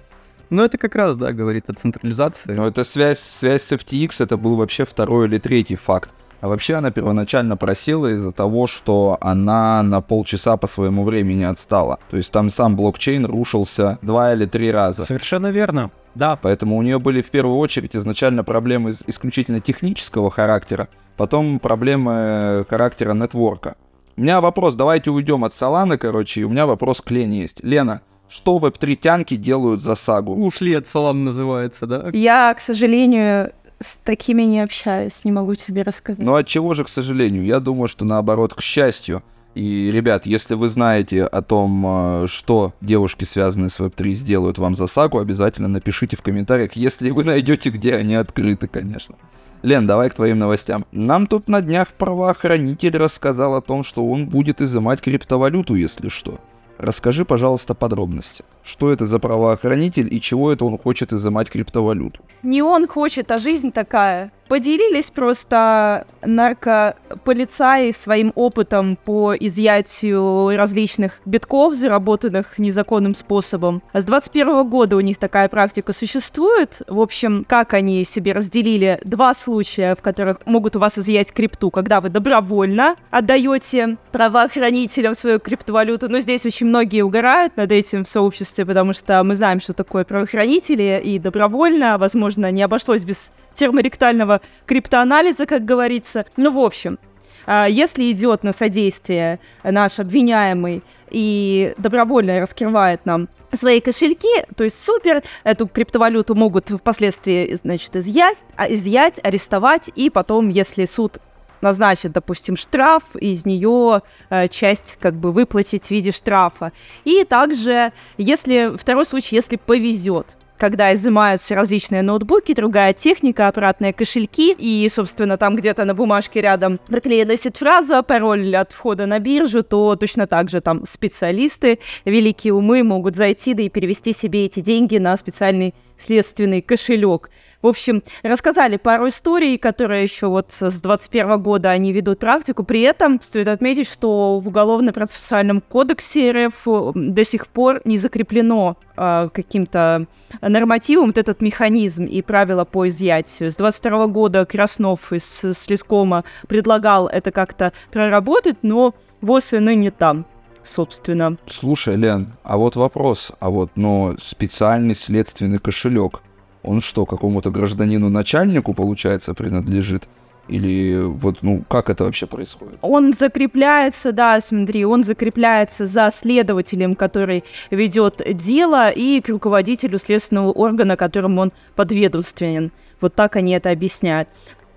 ну, 0.49 0.63
это 0.63 0.79
как 0.79 0.95
раз, 0.95 1.15
да, 1.15 1.31
говорит 1.31 1.69
о 1.69 1.73
централизации. 1.73 2.53
Но 2.53 2.67
это 2.67 2.83
связь, 2.83 3.19
связь 3.19 3.63
с 3.63 3.71
FTX, 3.71 4.23
это 4.23 4.35
был 4.35 4.55
вообще 4.55 4.83
второй 4.83 5.27
или 5.27 5.37
третий 5.37 5.75
факт. 5.75 6.09
А 6.41 6.47
вообще 6.47 6.75
она 6.75 6.91
первоначально 6.91 7.57
просела 7.57 8.07
из-за 8.07 8.31
того, 8.31 8.67
что 8.67 9.17
она 9.19 9.83
на 9.83 10.01
полчаса 10.01 10.55
по 10.57 10.67
своему 10.67 11.03
времени 11.03 11.43
отстала. 11.43 11.99
То 12.09 12.17
есть 12.17 12.31
там 12.31 12.49
сам 12.49 12.75
блокчейн 12.75 13.25
рушился 13.25 13.99
два 14.01 14.33
или 14.33 14.45
три 14.45 14.71
раза. 14.71 15.05
Совершенно 15.05 15.47
верно. 15.47 15.91
Да. 16.15 16.37
Поэтому 16.41 16.77
у 16.77 16.81
нее 16.81 16.99
были 16.99 17.21
в 17.21 17.29
первую 17.29 17.57
очередь 17.57 17.95
изначально 17.95 18.43
проблемы 18.43 18.91
исключительно 19.07 19.59
технического 19.59 20.31
характера, 20.31 20.87
потом 21.17 21.59
проблемы 21.59 22.65
характера 22.69 23.13
нетворка. 23.13 23.75
У 24.15 24.21
меня 24.21 24.41
вопрос, 24.41 24.75
давайте 24.75 25.11
уйдем 25.11 25.45
от 25.45 25.53
Соланы, 25.53 25.97
короче, 25.97 26.41
и 26.41 26.43
у 26.43 26.49
меня 26.49 26.65
вопрос 26.65 26.99
к 27.01 27.09
Лене 27.09 27.41
есть. 27.41 27.63
Лена, 27.63 28.01
что 28.27 28.57
веб-3 28.59 28.95
тянки 28.95 29.35
делают 29.35 29.81
за 29.81 29.95
сагу? 29.95 30.35
Ушли 30.35 30.73
от 30.73 30.87
Солан 30.87 31.23
называется, 31.23 31.87
да? 31.87 32.09
Я, 32.13 32.53
к 32.53 32.59
сожалению, 32.59 33.51
с 33.81 33.97
такими 33.97 34.43
не 34.43 34.61
общаюсь, 34.61 35.23
не 35.25 35.31
могу 35.31 35.55
тебе 35.55 35.83
рассказать. 35.83 36.23
Ну 36.23 36.35
от 36.35 36.47
чего 36.47 36.73
же, 36.73 36.83
к 36.83 36.89
сожалению? 36.89 37.43
Я 37.43 37.59
думаю, 37.59 37.87
что 37.87 38.05
наоборот, 38.05 38.53
к 38.53 38.61
счастью. 38.61 39.23
И, 39.55 39.89
ребят, 39.91 40.25
если 40.25 40.53
вы 40.53 40.69
знаете 40.69 41.23
о 41.25 41.41
том, 41.41 41.83
э, 42.23 42.27
что 42.27 42.73
девушки, 42.81 43.23
связанные 43.23 43.69
с 43.69 43.79
Web3, 43.79 44.13
сделают 44.13 44.57
вам 44.57 44.75
за 44.75 44.85
сагу, 44.85 45.19
обязательно 45.19 45.67
напишите 45.67 46.15
в 46.15 46.21
комментариях, 46.21 46.73
если 46.73 47.09
вы 47.09 47.23
найдете, 47.23 47.71
где 47.71 47.95
они 47.95 48.15
открыты, 48.15 48.67
конечно. 48.67 49.15
Лен, 49.63 49.87
давай 49.87 50.09
к 50.09 50.13
твоим 50.13 50.39
новостям. 50.39 50.85
Нам 50.91 51.27
тут 51.27 51.49
на 51.49 51.61
днях 51.61 51.89
правоохранитель 51.89 52.95
рассказал 52.97 53.55
о 53.55 53.61
том, 53.61 53.83
что 53.83 54.05
он 54.05 54.27
будет 54.27 54.61
изымать 54.61 55.01
криптовалюту, 55.01 55.75
если 55.75 56.09
что. 56.09 56.39
Расскажи, 56.79 57.25
пожалуйста, 57.25 57.75
подробности. 57.75 58.45
Что 58.63 58.89
это 58.93 59.05
за 59.05 59.19
правоохранитель 59.19 60.07
и 60.13 60.21
чего 60.21 60.53
это 60.53 60.63
он 60.63 60.77
хочет 60.77 61.11
изымать 61.11 61.49
криптовалюту? 61.49 62.21
Не 62.41 62.61
он 62.61 62.87
хочет, 62.87 63.29
а 63.31 63.37
жизнь 63.37 63.73
такая. 63.73 64.31
Поделились 64.49 65.11
просто 65.11 66.07
наркополицаи 66.23 67.91
своим 67.91 68.31
опытом 68.33 68.95
по 68.95 69.35
изъятию 69.35 70.57
различных 70.57 71.21
битков, 71.23 71.75
заработанных 71.75 72.57
незаконным 72.57 73.13
способом. 73.13 73.83
С 73.93 74.05
21 74.05 74.67
года 74.67 74.95
у 74.95 75.01
них 75.01 75.19
такая 75.19 75.49
практика 75.49 75.93
существует. 75.93 76.81
В 76.87 76.99
общем, 76.99 77.45
как 77.47 77.75
они 77.75 78.03
себе 78.03 78.31
разделили 78.31 78.99
два 79.03 79.35
случая, 79.35 79.95
в 79.95 80.01
которых 80.01 80.39
могут 80.45 80.75
у 80.75 80.79
вас 80.79 80.97
изъять 80.97 81.31
крипту, 81.31 81.69
когда 81.69 82.01
вы 82.01 82.09
добровольно 82.09 82.95
отдаете 83.11 83.97
правоохранителям 84.11 85.13
свою 85.13 85.39
криптовалюту. 85.39 86.09
Но 86.09 86.21
здесь 86.21 86.43
очень 86.47 86.65
многие 86.65 87.03
угорают 87.03 87.55
над 87.55 87.71
этим 87.71 88.03
в 88.03 88.09
сообществе, 88.09 88.65
потому 88.65 88.93
что 88.93 89.23
мы 89.23 89.35
знаем, 89.35 89.59
что 89.59 89.73
такое 89.73 90.05
правоохранители, 90.05 90.99
и 91.03 91.19
добровольно, 91.19 91.99
возможно, 91.99 92.49
не 92.49 92.63
обошлось 92.63 93.03
без 93.03 93.31
терморектального 93.53 94.38
криптоанализа, 94.65 95.45
как 95.45 95.65
говорится. 95.65 96.25
Ну, 96.37 96.51
в 96.51 96.59
общем, 96.59 96.97
А, 97.45 97.67
Если 97.67 98.11
идет 98.11 98.43
на 98.43 98.53
содействие 98.53 99.39
наш 99.63 99.99
обвиняемый 99.99 100.83
и 101.09 101.73
добровольно 101.77 102.39
раскрывает 102.39 103.05
нам 103.05 103.27
свои 103.51 103.81
кошельки, 103.81 104.45
то 104.55 104.63
есть 104.63 104.83
супер, 104.83 105.23
эту 105.43 105.67
криптовалюту 105.67 106.35
могут 106.35 106.69
впоследствии, 106.69 107.55
значит, 107.55 107.95
изъять, 107.95 108.43
а, 108.55 108.71
изъять, 108.71 109.19
арестовать, 109.23 109.89
и 109.95 110.11
потом, 110.11 110.49
если 110.49 110.85
суд 110.85 111.17
назначит, 111.61 112.11
допустим, 112.11 112.55
штраф, 112.55 113.03
из 113.15 113.45
нее 113.45 114.01
э, 114.29 114.47
часть 114.47 114.97
как 114.99 115.15
бы 115.15 115.31
выплатить 115.31 115.87
в 115.87 115.91
виде 115.91 116.11
штрафа. 116.11 116.71
И 117.03 117.23
также, 117.23 117.91
если 118.17 118.77
второй 118.77 119.05
случай, 119.05 119.35
если 119.35 119.57
повезет, 119.57 120.37
когда 120.59 120.93
изымаются 120.93 121.55
различные 121.55 122.01
ноутбуки, 122.03 122.53
другая 122.53 122.93
техника, 122.93 123.47
аппаратные 123.47 123.93
кошельки, 123.93 124.53
и, 124.57 124.87
собственно, 124.93 125.37
там 125.37 125.55
где-то 125.55 125.85
на 125.85 125.95
бумажке 125.95 126.41
рядом 126.41 126.79
приклеена 126.87 127.35
фраза 127.37 128.03
пароль 128.03 128.55
от 128.55 128.73
входа 128.73 129.05
на 129.05 129.19
биржу, 129.19 129.63
то 129.63 129.95
точно 129.95 130.27
так 130.27 130.49
же 130.49 130.59
там 130.59 130.85
специалисты, 130.85 131.79
великие 132.05 132.53
умы 132.53 132.83
могут 132.83 133.15
зайти, 133.15 133.53
да 133.53 133.63
и 133.63 133.69
перевести 133.69 134.13
себе 134.13 134.45
эти 134.45 134.59
деньги 134.59 134.97
на 134.97 135.15
специальный 135.15 135.73
следственный 135.99 136.61
кошелек. 136.61 137.29
В 137.61 137.67
общем, 137.67 138.03
рассказали 138.23 138.77
пару 138.77 139.09
историй, 139.09 139.57
которые 139.57 140.03
еще 140.03 140.27
вот 140.27 140.51
с 140.51 140.81
21 140.81 141.41
года 141.41 141.71
они 141.71 141.91
ведут 141.91 142.19
практику. 142.19 142.63
При 142.63 142.81
этом 142.81 143.19
стоит 143.21 143.47
отметить, 143.47 143.89
что 143.89 144.39
в 144.39 144.47
Уголовно-процессуальном 144.47 145.61
кодексе 145.61 146.31
РФ 146.31 146.93
до 146.95 147.23
сих 147.23 147.47
пор 147.47 147.81
не 147.83 147.97
закреплено 147.97 148.77
э, 148.95 149.29
каким-то 149.33 150.07
нормативом 150.41 151.07
вот 151.07 151.17
этот 151.17 151.41
механизм 151.41 152.05
и 152.05 152.21
правила 152.21 152.63
по 152.63 152.87
изъятию. 152.87 153.51
С 153.51 153.57
22 153.57 154.07
года 154.07 154.45
Краснов 154.45 155.11
из 155.11 155.25
Слескома 155.25 156.23
предлагал 156.47 157.07
это 157.07 157.31
как-то 157.31 157.73
проработать, 157.91 158.57
но 158.61 158.95
ВОЗ 159.21 159.53
и 159.53 159.59
ныне 159.59 159.91
там 159.91 160.25
собственно. 160.63 161.37
Слушай, 161.45 161.95
Лен, 161.95 162.33
а 162.43 162.57
вот 162.57 162.75
вопрос, 162.75 163.31
а 163.39 163.49
вот, 163.49 163.71
но 163.75 164.15
специальный 164.17 164.95
следственный 164.95 165.59
кошелек, 165.59 166.21
он 166.63 166.81
что, 166.81 167.05
какому-то 167.05 167.51
гражданину-начальнику, 167.51 168.73
получается, 168.73 169.33
принадлежит? 169.33 170.07
Или 170.49 170.99
вот, 170.99 171.43
ну, 171.43 171.63
как 171.69 171.91
это 171.91 172.05
вообще 172.05 172.25
происходит? 172.25 172.79
Он 172.81 173.13
закрепляется, 173.13 174.11
да, 174.11 174.41
смотри, 174.41 174.83
он 174.83 175.03
закрепляется 175.03 175.85
за 175.85 176.09
следователем, 176.11 176.95
который 176.95 177.43
ведет 177.69 178.21
дело, 178.33 178.89
и 178.89 179.21
к 179.21 179.29
руководителю 179.29 179.99
следственного 179.99 180.51
органа, 180.51 180.97
которому 180.97 181.41
он 181.41 181.51
подведомственен. 181.75 182.71
Вот 182.99 183.13
так 183.13 183.35
они 183.35 183.53
это 183.53 183.69
объясняют. 183.69 184.27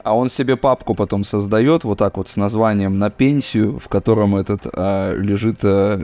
А 0.04 0.16
он 0.16 0.28
себе 0.28 0.56
папку 0.56 0.94
потом 0.94 1.24
создает 1.24 1.84
вот 1.84 1.98
так 1.98 2.16
вот 2.16 2.28
с 2.28 2.36
названием 2.36 2.98
на 2.98 3.10
пенсию, 3.10 3.78
в 3.78 3.88
котором 3.88 4.36
этот 4.36 4.62
а, 4.72 5.14
лежит 5.14 5.58
а, 5.62 5.96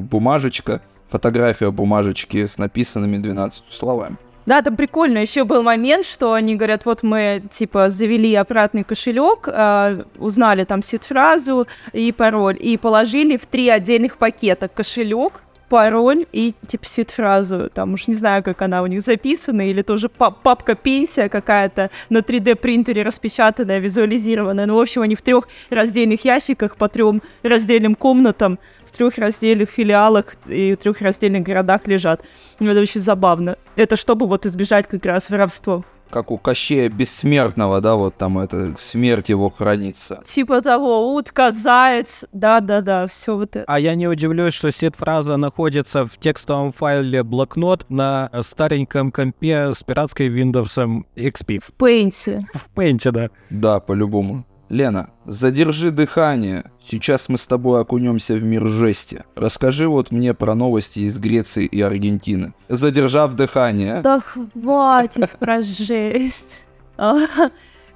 бумажечка, 0.00 0.80
фотография 1.10 1.70
бумажечки 1.70 2.46
с 2.46 2.58
написанными 2.58 3.18
12 3.18 3.64
словами. 3.68 4.16
Да, 4.46 4.60
там 4.62 4.76
прикольно. 4.76 5.18
Еще 5.18 5.44
был 5.44 5.62
момент, 5.62 6.04
что 6.04 6.32
они 6.32 6.56
говорят, 6.56 6.84
вот 6.84 7.02
мы 7.02 7.42
типа 7.50 7.90
завели 7.90 8.34
обратный 8.34 8.82
кошелек, 8.82 9.46
э, 9.46 10.04
узнали 10.18 10.64
там 10.64 10.82
сид-фразу 10.82 11.68
и 11.92 12.10
пароль, 12.10 12.56
и 12.58 12.76
положили 12.76 13.36
в 13.36 13.46
три 13.46 13.68
отдельных 13.68 14.16
пакета 14.16 14.66
кошелек, 14.66 15.42
пароль 15.72 16.26
и 16.32 16.54
типа 16.66 16.84
сид-фразу. 16.84 17.70
Там 17.72 17.94
уж 17.94 18.06
не 18.06 18.14
знаю, 18.14 18.42
как 18.42 18.60
она 18.60 18.82
у 18.82 18.86
них 18.86 19.00
записана, 19.00 19.66
или 19.66 19.80
тоже 19.80 20.10
пап 20.10 20.42
папка 20.42 20.74
пенсия 20.74 21.30
какая-то 21.30 21.90
на 22.10 22.18
3D 22.18 22.56
принтере 22.56 23.02
распечатанная, 23.02 23.78
визуализированная. 23.78 24.66
Ну, 24.66 24.76
в 24.76 24.80
общем, 24.80 25.00
они 25.00 25.14
в 25.14 25.22
трех 25.22 25.48
раздельных 25.70 26.26
ящиках 26.26 26.76
по 26.76 26.90
трем 26.90 27.22
раздельным 27.42 27.94
комнатам 27.94 28.58
в 28.86 28.92
трех 28.94 29.16
раздельных 29.16 29.70
филиалах 29.70 30.34
и 30.46 30.74
в 30.74 30.76
трех 30.76 31.00
раздельных 31.00 31.42
городах 31.42 31.86
лежат. 31.86 32.20
Ну, 32.60 32.68
это 32.70 32.80
очень 32.80 33.00
забавно. 33.00 33.56
Это 33.74 33.96
чтобы 33.96 34.26
вот 34.26 34.44
избежать 34.44 34.86
как 34.86 35.06
раз 35.06 35.30
воровства. 35.30 35.84
Как 36.12 36.30
у 36.30 36.36
Кощея 36.36 36.90
Бессмертного, 36.90 37.80
да, 37.80 37.94
вот 37.94 38.18
там 38.18 38.38
это, 38.38 38.74
смерть 38.78 39.30
его 39.30 39.48
хранится. 39.48 40.20
Типа 40.26 40.60
того, 40.60 41.14
утка, 41.14 41.52
заяц, 41.52 42.26
да-да-да, 42.32 43.06
все 43.06 43.34
вот 43.34 43.56
это. 43.56 43.64
А 43.66 43.80
я 43.80 43.94
не 43.94 44.06
удивлюсь, 44.06 44.52
что 44.52 44.70
сет-фраза 44.70 45.38
находится 45.38 46.04
в 46.04 46.18
текстовом 46.18 46.70
файле 46.70 47.22
блокнот 47.22 47.86
на 47.88 48.28
стареньком 48.42 49.10
компе 49.10 49.72
с 49.72 49.82
пиратской 49.82 50.28
Windows 50.28 51.02
XP. 51.16 51.60
В 51.66 51.72
пейнте. 51.72 52.46
В 52.52 52.68
пейнте, 52.68 53.10
да. 53.10 53.30
Да, 53.48 53.80
по-любому. 53.80 54.44
Лена, 54.72 55.10
задержи 55.26 55.90
дыхание. 55.90 56.64
Сейчас 56.80 57.28
мы 57.28 57.36
с 57.36 57.46
тобой 57.46 57.82
окунемся 57.82 58.32
в 58.32 58.42
мир 58.42 58.66
жести. 58.66 59.22
Расскажи 59.34 59.86
вот 59.86 60.10
мне 60.10 60.32
про 60.32 60.54
новости 60.54 61.00
из 61.00 61.18
Греции 61.18 61.66
и 61.66 61.82
Аргентины. 61.82 62.54
Задержав 62.70 63.34
дыхание. 63.34 64.00
Да 64.00 64.20
хватит 64.20 65.28
про 65.38 65.60
жесть. 65.60 66.62
А, 66.96 67.16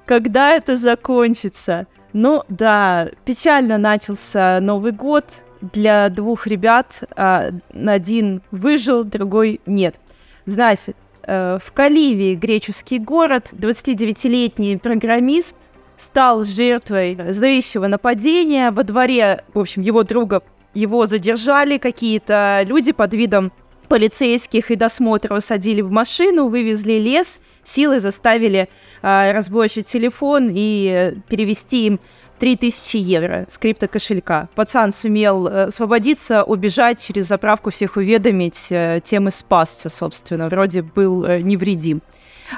Когда 0.05 0.51
это 0.51 0.77
закончится? 0.77 1.87
Ну 2.13 2.43
да, 2.47 3.09
печально 3.25 3.79
начался 3.79 4.59
Новый 4.61 4.91
год 4.91 5.45
для 5.73 6.09
двух 6.09 6.45
ребят. 6.45 7.05
а, 7.15 7.49
Один 7.73 8.43
выжил, 8.51 9.03
другой 9.03 9.61
нет. 9.65 9.99
Знаете, 10.45 10.93
э, 11.23 11.57
в 11.59 11.71
Каливии, 11.71 12.35
греческий 12.35 12.99
город, 12.99 13.49
29-летний 13.51 14.77
программист 14.77 15.55
стал 15.97 16.43
жертвой 16.43 17.17
зловещего 17.31 17.87
нападения. 17.87 18.71
Во 18.71 18.83
дворе, 18.83 19.43
в 19.53 19.59
общем, 19.59 19.81
его 19.81 20.03
друга, 20.03 20.43
его 20.73 21.05
задержали 21.05 21.77
какие-то 21.77 22.61
люди 22.65 22.91
под 22.91 23.13
видом 23.13 23.51
полицейских 23.87 24.69
и 24.69 24.75
досмотра 24.75 25.35
усадили 25.35 25.81
в 25.81 25.91
машину, 25.91 26.49
вывезли 26.49 26.93
лес, 26.93 27.41
силой 27.63 27.99
заставили 27.99 28.69
а, 29.01 29.31
разбросить 29.31 29.87
телефон 29.87 30.49
и 30.51 30.91
э, 30.93 31.15
перевести 31.29 31.87
им 31.87 31.99
3000 32.39 32.97
евро 32.97 33.47
с 33.49 33.57
криптокошелька. 33.57 34.49
Пацан 34.55 34.91
сумел 34.91 35.47
э, 35.47 35.63
освободиться, 35.65 36.43
убежать, 36.43 37.01
через 37.01 37.27
заправку 37.27 37.69
всех 37.69 37.95
уведомить, 37.97 38.67
э, 38.71 39.01
тем 39.03 39.27
и 39.27 39.31
спасся, 39.31 39.89
собственно. 39.89 40.49
Вроде 40.49 40.81
был 40.81 41.23
э, 41.25 41.41
невредим. 41.41 42.01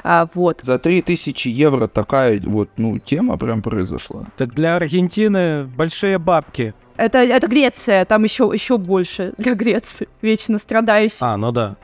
А, 0.02 0.28
вот. 0.34 0.60
За 0.62 0.78
3000 0.78 1.48
евро 1.48 1.86
такая 1.86 2.40
вот, 2.40 2.70
ну, 2.76 2.98
тема 2.98 3.36
прям 3.36 3.62
произошла. 3.62 4.24
Так 4.36 4.54
для 4.54 4.76
Аргентины 4.76 5.64
большие 5.64 6.18
бабки. 6.18 6.74
Это, 6.96 7.18
это 7.18 7.46
Греция, 7.46 8.04
там 8.04 8.24
еще, 8.24 8.50
еще 8.52 8.76
больше 8.76 9.32
для 9.38 9.54
Греции, 9.54 10.08
вечно 10.20 10.58
страдающий. 10.58 11.16
А, 11.20 11.36
ну 11.36 11.50
да. 11.50 11.76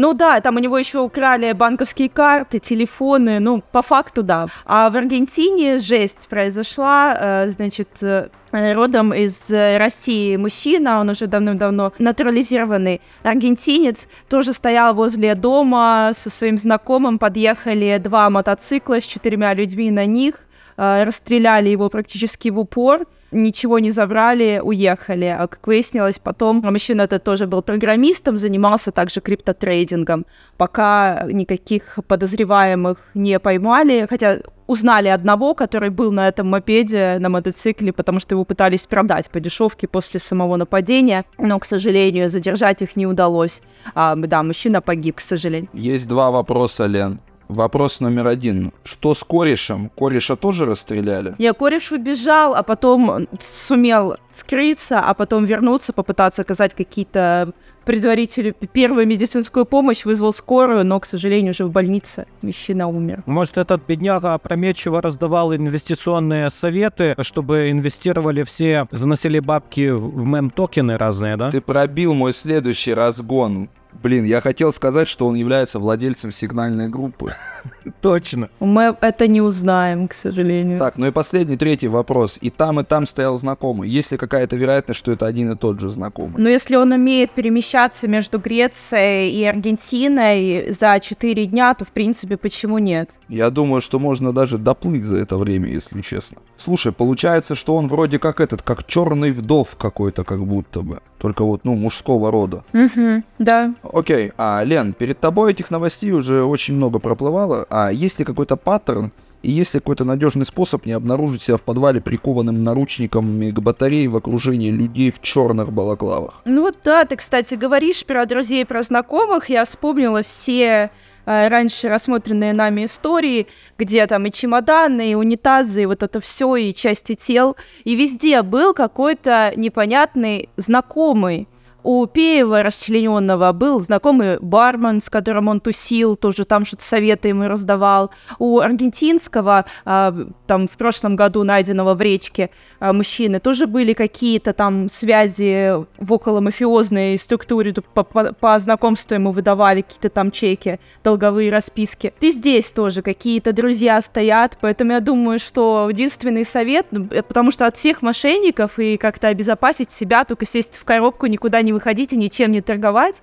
Ну 0.00 0.14
да, 0.14 0.40
там 0.40 0.54
у 0.54 0.58
него 0.60 0.78
еще 0.78 1.00
украли 1.00 1.50
банковские 1.50 2.08
карты, 2.08 2.60
телефоны, 2.60 3.40
ну, 3.40 3.64
по 3.72 3.82
факту, 3.82 4.22
да. 4.22 4.46
А 4.64 4.90
в 4.90 4.96
Аргентине 4.96 5.78
жесть 5.78 6.28
произошла, 6.28 7.16
э, 7.18 7.48
значит, 7.48 7.88
э, 8.00 8.28
родом 8.52 9.12
из 9.12 9.50
э, 9.50 9.76
России 9.76 10.36
мужчина, 10.36 11.00
он 11.00 11.10
уже 11.10 11.26
давным-давно 11.26 11.92
натурализированный 11.98 13.00
аргентинец, 13.24 14.06
тоже 14.28 14.52
стоял 14.52 14.94
возле 14.94 15.34
дома 15.34 16.12
со 16.14 16.30
своим 16.30 16.58
знакомым, 16.58 17.18
подъехали 17.18 17.98
два 17.98 18.30
мотоцикла 18.30 19.00
с 19.00 19.04
четырьмя 19.04 19.52
людьми 19.52 19.90
на 19.90 20.06
них, 20.06 20.36
расстреляли 20.76 21.70
его 21.70 21.88
практически 21.88 22.50
в 22.50 22.60
упор, 22.60 23.08
ничего 23.30 23.78
не 23.78 23.90
забрали, 23.90 24.60
уехали. 24.62 25.26
А 25.26 25.46
как 25.46 25.66
выяснилось 25.66 26.18
потом, 26.18 26.60
мужчина 26.62 27.02
этот 27.02 27.24
тоже 27.24 27.46
был 27.46 27.62
программистом, 27.62 28.38
занимался 28.38 28.92
также 28.92 29.20
криптотрейдингом. 29.20 30.26
Пока 30.56 31.26
никаких 31.30 31.98
подозреваемых 32.06 32.98
не 33.14 33.38
поймали, 33.38 34.06
хотя 34.08 34.38
узнали 34.66 35.08
одного, 35.08 35.54
который 35.54 35.90
был 35.90 36.12
на 36.12 36.28
этом 36.28 36.48
мопеде, 36.48 37.16
на 37.18 37.28
мотоцикле, 37.28 37.92
потому 37.92 38.20
что 38.20 38.34
его 38.34 38.44
пытались 38.44 38.86
продать 38.86 39.30
по 39.30 39.40
дешевке 39.40 39.88
после 39.88 40.20
самого 40.20 40.56
нападения, 40.56 41.24
но, 41.38 41.58
к 41.58 41.64
сожалению, 41.64 42.28
задержать 42.28 42.82
их 42.82 42.94
не 42.94 43.06
удалось. 43.06 43.62
А, 43.94 44.14
да, 44.14 44.42
мужчина 44.42 44.80
погиб, 44.82 45.16
к 45.16 45.20
сожалению. 45.20 45.70
Есть 45.72 46.06
два 46.06 46.30
вопроса, 46.30 46.86
Лен. 46.86 47.20
Вопрос 47.48 48.00
номер 48.00 48.26
один. 48.26 48.72
Что 48.84 49.14
с 49.14 49.24
корешем? 49.24 49.90
Кореша 49.96 50.36
тоже 50.36 50.66
расстреляли? 50.66 51.34
Я 51.38 51.54
кореш 51.54 51.92
убежал, 51.92 52.54
а 52.54 52.62
потом 52.62 53.26
сумел 53.40 54.16
скрыться, 54.30 55.00
а 55.00 55.14
потом 55.14 55.44
вернуться, 55.44 55.92
попытаться 55.92 56.42
оказать 56.42 56.74
какие-то 56.74 57.52
предварительную 57.86 58.54
первую 58.70 59.06
медицинскую 59.06 59.64
помощь, 59.64 60.04
вызвал 60.04 60.34
скорую, 60.34 60.84
но, 60.84 61.00
к 61.00 61.06
сожалению, 61.06 61.52
уже 61.52 61.64
в 61.64 61.70
больнице 61.70 62.26
мужчина 62.42 62.86
умер. 62.86 63.22
Может, 63.24 63.56
этот 63.56 63.80
бедняга 63.88 64.34
опрометчиво 64.34 65.00
раздавал 65.00 65.54
инвестиционные 65.54 66.50
советы, 66.50 67.16
чтобы 67.22 67.70
инвестировали 67.70 68.42
все, 68.42 68.86
заносили 68.90 69.38
бабки 69.38 69.88
в, 69.88 70.20
в 70.20 70.26
мем-токены 70.26 70.98
разные, 70.98 71.38
да? 71.38 71.50
Ты 71.50 71.62
пробил 71.62 72.12
мой 72.12 72.34
следующий 72.34 72.92
разгон. 72.92 73.70
Блин, 74.02 74.24
я 74.24 74.40
хотел 74.40 74.72
сказать, 74.72 75.08
что 75.08 75.26
он 75.26 75.34
является 75.34 75.78
владельцем 75.78 76.30
сигнальной 76.30 76.88
группы. 76.88 77.32
Точно. 78.00 78.48
Мы 78.60 78.96
это 79.00 79.26
не 79.26 79.40
узнаем, 79.40 80.08
к 80.08 80.14
сожалению. 80.14 80.78
Так, 80.78 80.96
ну 80.98 81.06
и 81.06 81.10
последний, 81.10 81.56
третий 81.56 81.88
вопрос. 81.88 82.38
И 82.40 82.50
там, 82.50 82.80
и 82.80 82.84
там 82.84 83.06
стоял 83.06 83.36
знакомый. 83.36 83.88
Есть 83.88 84.12
ли 84.12 84.18
какая-то 84.18 84.56
вероятность, 84.56 84.98
что 84.98 85.12
это 85.12 85.26
один 85.26 85.52
и 85.52 85.56
тот 85.56 85.80
же 85.80 85.88
знакомый? 85.88 86.34
Но 86.38 86.48
если 86.48 86.76
он 86.76 86.92
умеет 86.92 87.32
перемещаться 87.32 88.06
между 88.06 88.38
Грецией 88.38 89.30
и 89.30 89.44
Аргентиной 89.44 90.72
за 90.72 91.00
4 91.00 91.46
дня, 91.46 91.74
то, 91.74 91.84
в 91.84 91.88
принципе, 91.88 92.36
почему 92.36 92.78
нет? 92.78 93.10
Я 93.28 93.50
думаю, 93.50 93.80
что 93.80 93.98
можно 93.98 94.32
даже 94.32 94.58
доплыть 94.58 95.04
за 95.04 95.16
это 95.16 95.36
время, 95.36 95.68
если 95.68 96.00
честно. 96.02 96.38
Слушай, 96.58 96.92
получается, 96.92 97.54
что 97.54 97.76
он 97.76 97.86
вроде 97.86 98.18
как 98.18 98.40
этот, 98.40 98.62
как 98.62 98.84
черный 98.86 99.30
вдов 99.30 99.76
какой-то, 99.76 100.24
как 100.24 100.44
будто 100.44 100.82
бы. 100.82 101.00
Только 101.18 101.44
вот, 101.44 101.64
ну, 101.64 101.76
мужского 101.76 102.30
рода. 102.30 102.64
Угу, 102.72 103.22
да. 103.38 103.74
Окей, 103.82 104.32
а, 104.36 104.62
Лен, 104.64 104.92
перед 104.92 105.20
тобой 105.20 105.52
этих 105.52 105.70
новостей 105.70 106.10
уже 106.10 106.42
очень 106.42 106.74
много 106.74 106.98
проплывало. 106.98 107.66
А 107.70 107.90
есть 107.90 108.18
ли 108.18 108.24
какой-то 108.24 108.56
паттерн, 108.56 109.12
и 109.42 109.52
есть 109.52 109.74
ли 109.74 109.80
какой-то 109.80 110.04
надежный 110.04 110.44
способ 110.44 110.84
не 110.84 110.92
обнаружить 110.92 111.42
себя 111.42 111.56
в 111.56 111.62
подвале 111.62 112.00
прикованным 112.00 112.62
наручниками 112.64 113.52
к 113.52 113.60
батарее 113.60 114.08
в 114.08 114.16
окружении 114.16 114.70
людей 114.70 115.12
в 115.12 115.20
черных 115.22 115.72
балаклавах? 115.72 116.42
Ну 116.44 116.62
вот 116.62 116.78
да, 116.82 117.04
ты, 117.04 117.14
кстати, 117.14 117.54
говоришь 117.54 118.04
про 118.04 118.26
друзей, 118.26 118.66
про 118.66 118.82
знакомых. 118.82 119.48
Я 119.48 119.64
вспомнила 119.64 120.24
все 120.24 120.90
раньше 121.28 121.88
рассмотренные 121.88 122.54
нами 122.54 122.86
истории, 122.86 123.46
где 123.76 124.06
там 124.06 124.24
и 124.26 124.32
чемоданы, 124.32 125.12
и 125.12 125.14
унитазы, 125.14 125.82
и 125.82 125.86
вот 125.86 126.02
это 126.02 126.20
все, 126.20 126.56
и 126.56 126.72
части 126.72 127.14
тел. 127.14 127.56
И 127.84 127.96
везде 127.96 128.42
был 128.42 128.72
какой-то 128.72 129.52
непонятный 129.54 130.48
знакомый. 130.56 131.46
У 131.90 132.04
Пеева 132.04 132.62
расчлененного 132.62 133.50
был 133.52 133.80
знакомый 133.80 134.38
бармен, 134.40 135.00
с 135.00 135.08
которым 135.08 135.48
он 135.48 135.58
тусил, 135.58 136.16
тоже 136.16 136.44
там 136.44 136.66
что-то 136.66 136.84
советы 136.84 137.28
ему 137.28 137.48
раздавал. 137.48 138.10
У 138.38 138.58
аргентинского, 138.58 139.64
а, 139.86 140.14
там 140.46 140.66
в 140.66 140.76
прошлом 140.76 141.16
году 141.16 141.44
найденного 141.44 141.94
в 141.94 142.02
речке 142.02 142.50
а, 142.78 142.92
мужчины, 142.92 143.40
тоже 143.40 143.66
были 143.66 143.94
какие-то 143.94 144.52
там 144.52 144.90
связи 144.90 145.76
в 145.96 146.12
околомафиозной 146.12 147.16
структуре, 147.16 147.72
по, 147.72 148.04
по, 148.04 148.34
по 148.34 148.58
знакомству 148.58 149.14
ему 149.14 149.32
выдавали 149.32 149.80
какие-то 149.80 150.10
там 150.10 150.30
чеки, 150.30 150.80
долговые 151.02 151.50
расписки. 151.50 152.12
И 152.20 152.30
здесь 152.32 152.70
тоже 152.70 153.00
какие-то 153.00 153.54
друзья 153.54 153.98
стоят, 154.02 154.58
поэтому 154.60 154.92
я 154.92 155.00
думаю, 155.00 155.38
что 155.38 155.88
единственный 155.88 156.44
совет, 156.44 156.88
ну, 156.90 157.06
потому 157.06 157.50
что 157.50 157.66
от 157.66 157.78
всех 157.78 158.02
мошенников 158.02 158.78
и 158.78 158.98
как-то 158.98 159.28
обезопасить 159.28 159.90
себя, 159.90 160.26
только 160.26 160.44
сесть 160.44 160.76
в 160.76 160.84
коробку, 160.84 161.24
никуда 161.24 161.62
не 161.62 161.77
выходить 161.78 162.12
и 162.12 162.16
ничем 162.16 162.52
не 162.52 162.60
торговать. 162.60 163.22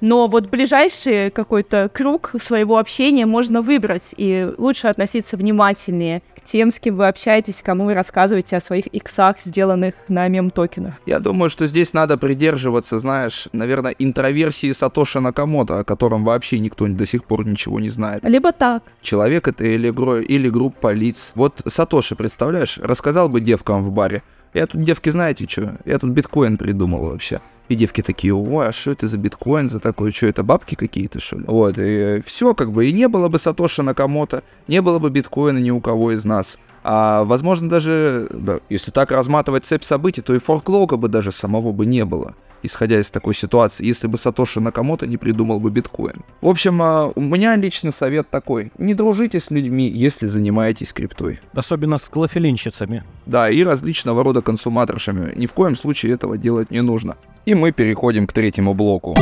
Но 0.00 0.28
вот 0.28 0.48
ближайший 0.50 1.30
какой-то 1.30 1.90
круг 1.92 2.34
своего 2.38 2.78
общения 2.78 3.26
можно 3.26 3.62
выбрать, 3.62 4.14
и 4.16 4.48
лучше 4.58 4.88
относиться 4.88 5.36
внимательнее 5.36 6.22
к 6.36 6.42
тем, 6.42 6.70
с 6.70 6.78
кем 6.78 6.96
вы 6.96 7.08
общаетесь, 7.08 7.62
кому 7.62 7.86
вы 7.86 7.94
рассказываете 7.94 8.56
о 8.56 8.60
своих 8.60 8.86
иксах, 8.88 9.40
сделанных 9.40 9.94
на 10.08 10.28
мем-токенах. 10.28 10.94
Я 11.06 11.18
думаю, 11.18 11.50
что 11.50 11.66
здесь 11.66 11.92
надо 11.92 12.18
придерживаться, 12.18 12.98
знаешь, 12.98 13.48
наверное, 13.52 13.94
интроверсии 13.98 14.72
Сатоши 14.72 15.20
Накамото, 15.20 15.80
о 15.80 15.84
котором 15.84 16.24
вообще 16.24 16.58
никто 16.58 16.86
до 16.86 17.06
сих 17.06 17.24
пор 17.24 17.46
ничего 17.46 17.80
не 17.80 17.88
знает. 17.88 18.22
Либо 18.24 18.52
так. 18.52 18.82
Человек 19.02 19.48
это 19.48 19.64
или, 19.64 19.88
или 20.24 20.48
группа 20.48 20.92
лиц. 20.92 21.32
Вот 21.34 21.62
Сатоши, 21.66 22.14
представляешь, 22.14 22.78
рассказал 22.78 23.28
бы 23.28 23.40
девкам 23.40 23.82
в 23.82 23.90
баре. 23.90 24.22
Я 24.56 24.66
тут, 24.66 24.80
девки, 24.80 25.10
знаете 25.10 25.46
что? 25.46 25.76
Я 25.84 25.98
тут 25.98 26.12
биткоин 26.12 26.56
придумал 26.56 27.10
вообще. 27.10 27.42
И 27.68 27.74
девки 27.74 28.00
такие, 28.00 28.32
ой, 28.32 28.68
а 28.68 28.72
что 28.72 28.92
это 28.92 29.06
за 29.06 29.18
биткоин, 29.18 29.68
за 29.68 29.80
такое, 29.80 30.12
что 30.12 30.28
это, 30.28 30.42
бабки 30.42 30.76
какие-то, 30.76 31.20
что 31.20 31.36
ли? 31.36 31.44
Вот, 31.46 31.74
и 31.76 32.22
все, 32.24 32.54
как 32.54 32.72
бы, 32.72 32.86
и 32.86 32.92
не 32.92 33.06
было 33.06 33.28
бы 33.28 33.38
Сатоши 33.38 33.82
Накамото, 33.82 34.42
не 34.66 34.80
было 34.80 34.98
бы 34.98 35.10
биткоина 35.10 35.58
ни 35.58 35.70
у 35.70 35.82
кого 35.82 36.12
из 36.12 36.24
нас. 36.24 36.58
А, 36.88 37.24
возможно, 37.24 37.68
даже, 37.68 38.28
да, 38.32 38.60
если 38.68 38.92
так 38.92 39.10
разматывать 39.10 39.64
цепь 39.64 39.82
событий, 39.82 40.22
то 40.22 40.32
и 40.32 40.38
форклога 40.38 40.96
бы 40.96 41.08
даже 41.08 41.32
самого 41.32 41.72
бы 41.72 41.84
не 41.84 42.04
было 42.04 42.36
исходя 42.62 42.98
из 42.98 43.10
такой 43.10 43.34
ситуации, 43.34 43.86
если 43.86 44.08
бы 44.08 44.18
Сатоши 44.18 44.60
Накамото 44.60 45.06
не 45.06 45.16
придумал 45.16 45.60
бы 45.60 45.70
биткоин. 45.70 46.24
В 46.40 46.48
общем, 46.48 46.82
а, 46.82 47.12
у 47.14 47.20
меня 47.20 47.54
личный 47.54 47.92
совет 47.92 48.28
такой. 48.28 48.72
Не 48.78 48.94
дружите 48.94 49.38
с 49.38 49.50
людьми, 49.50 49.88
если 49.88 50.26
занимаетесь 50.26 50.92
криптой. 50.92 51.38
Особенно 51.54 51.96
с 51.98 52.08
клофелинщицами. 52.08 53.04
Да, 53.24 53.48
и 53.48 53.62
различного 53.62 54.24
рода 54.24 54.42
консуматоршами. 54.42 55.32
Ни 55.36 55.46
в 55.46 55.52
коем 55.52 55.76
случае 55.76 56.14
этого 56.14 56.36
делать 56.36 56.70
не 56.70 56.82
нужно. 56.82 57.16
И 57.44 57.54
мы 57.54 57.70
переходим 57.72 58.26
к 58.26 58.32
третьему 58.32 58.74
блоку. 58.74 59.16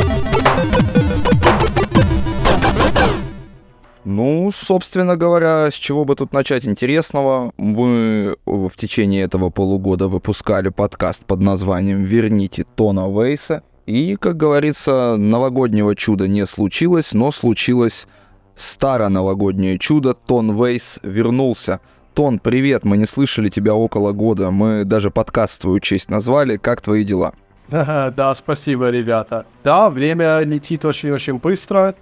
Ну, 4.05 4.51
собственно 4.53 5.17
говоря, 5.17 5.71
с 5.71 5.73
чего 5.73 6.05
бы 6.05 6.15
тут 6.15 6.31
начать 6.31 6.63
интересного? 6.65 7.51
Мы 7.57 8.37
в 8.45 8.71
течение 8.77 9.23
этого 9.23 9.49
полугода 9.49 10.07
выпускали 10.07 10.69
подкаст 10.69 11.25
под 11.25 11.41
названием 11.41 12.03
«Верните 12.03 12.65
Тона 12.75 13.09
Вейса». 13.09 13.63
И, 13.87 14.15
как 14.15 14.37
говорится, 14.37 15.15
новогоднего 15.17 15.95
чуда 15.95 16.27
не 16.27 16.45
случилось, 16.45 17.13
но 17.13 17.31
случилось 17.31 18.07
старо-новогоднее 18.55 19.79
чудо. 19.79 20.13
Тон 20.13 20.55
Вейс 20.55 20.99
вернулся. 21.01 21.81
Тон, 22.13 22.37
привет, 22.37 22.85
мы 22.85 22.97
не 22.97 23.07
слышали 23.07 23.49
тебя 23.49 23.73
около 23.73 24.11
года. 24.11 24.51
Мы 24.51 24.85
даже 24.85 25.09
подкаст 25.09 25.61
твою 25.61 25.79
честь 25.79 26.09
назвали. 26.09 26.57
Как 26.57 26.81
твои 26.81 27.03
дела? 27.03 27.33
Да, 27.69 28.35
спасибо, 28.35 28.91
ребята. 28.91 29.47
Да, 29.63 29.89
время 29.89 30.41
летит 30.41 30.85
очень-очень 30.85 31.39
быстро. 31.39 31.95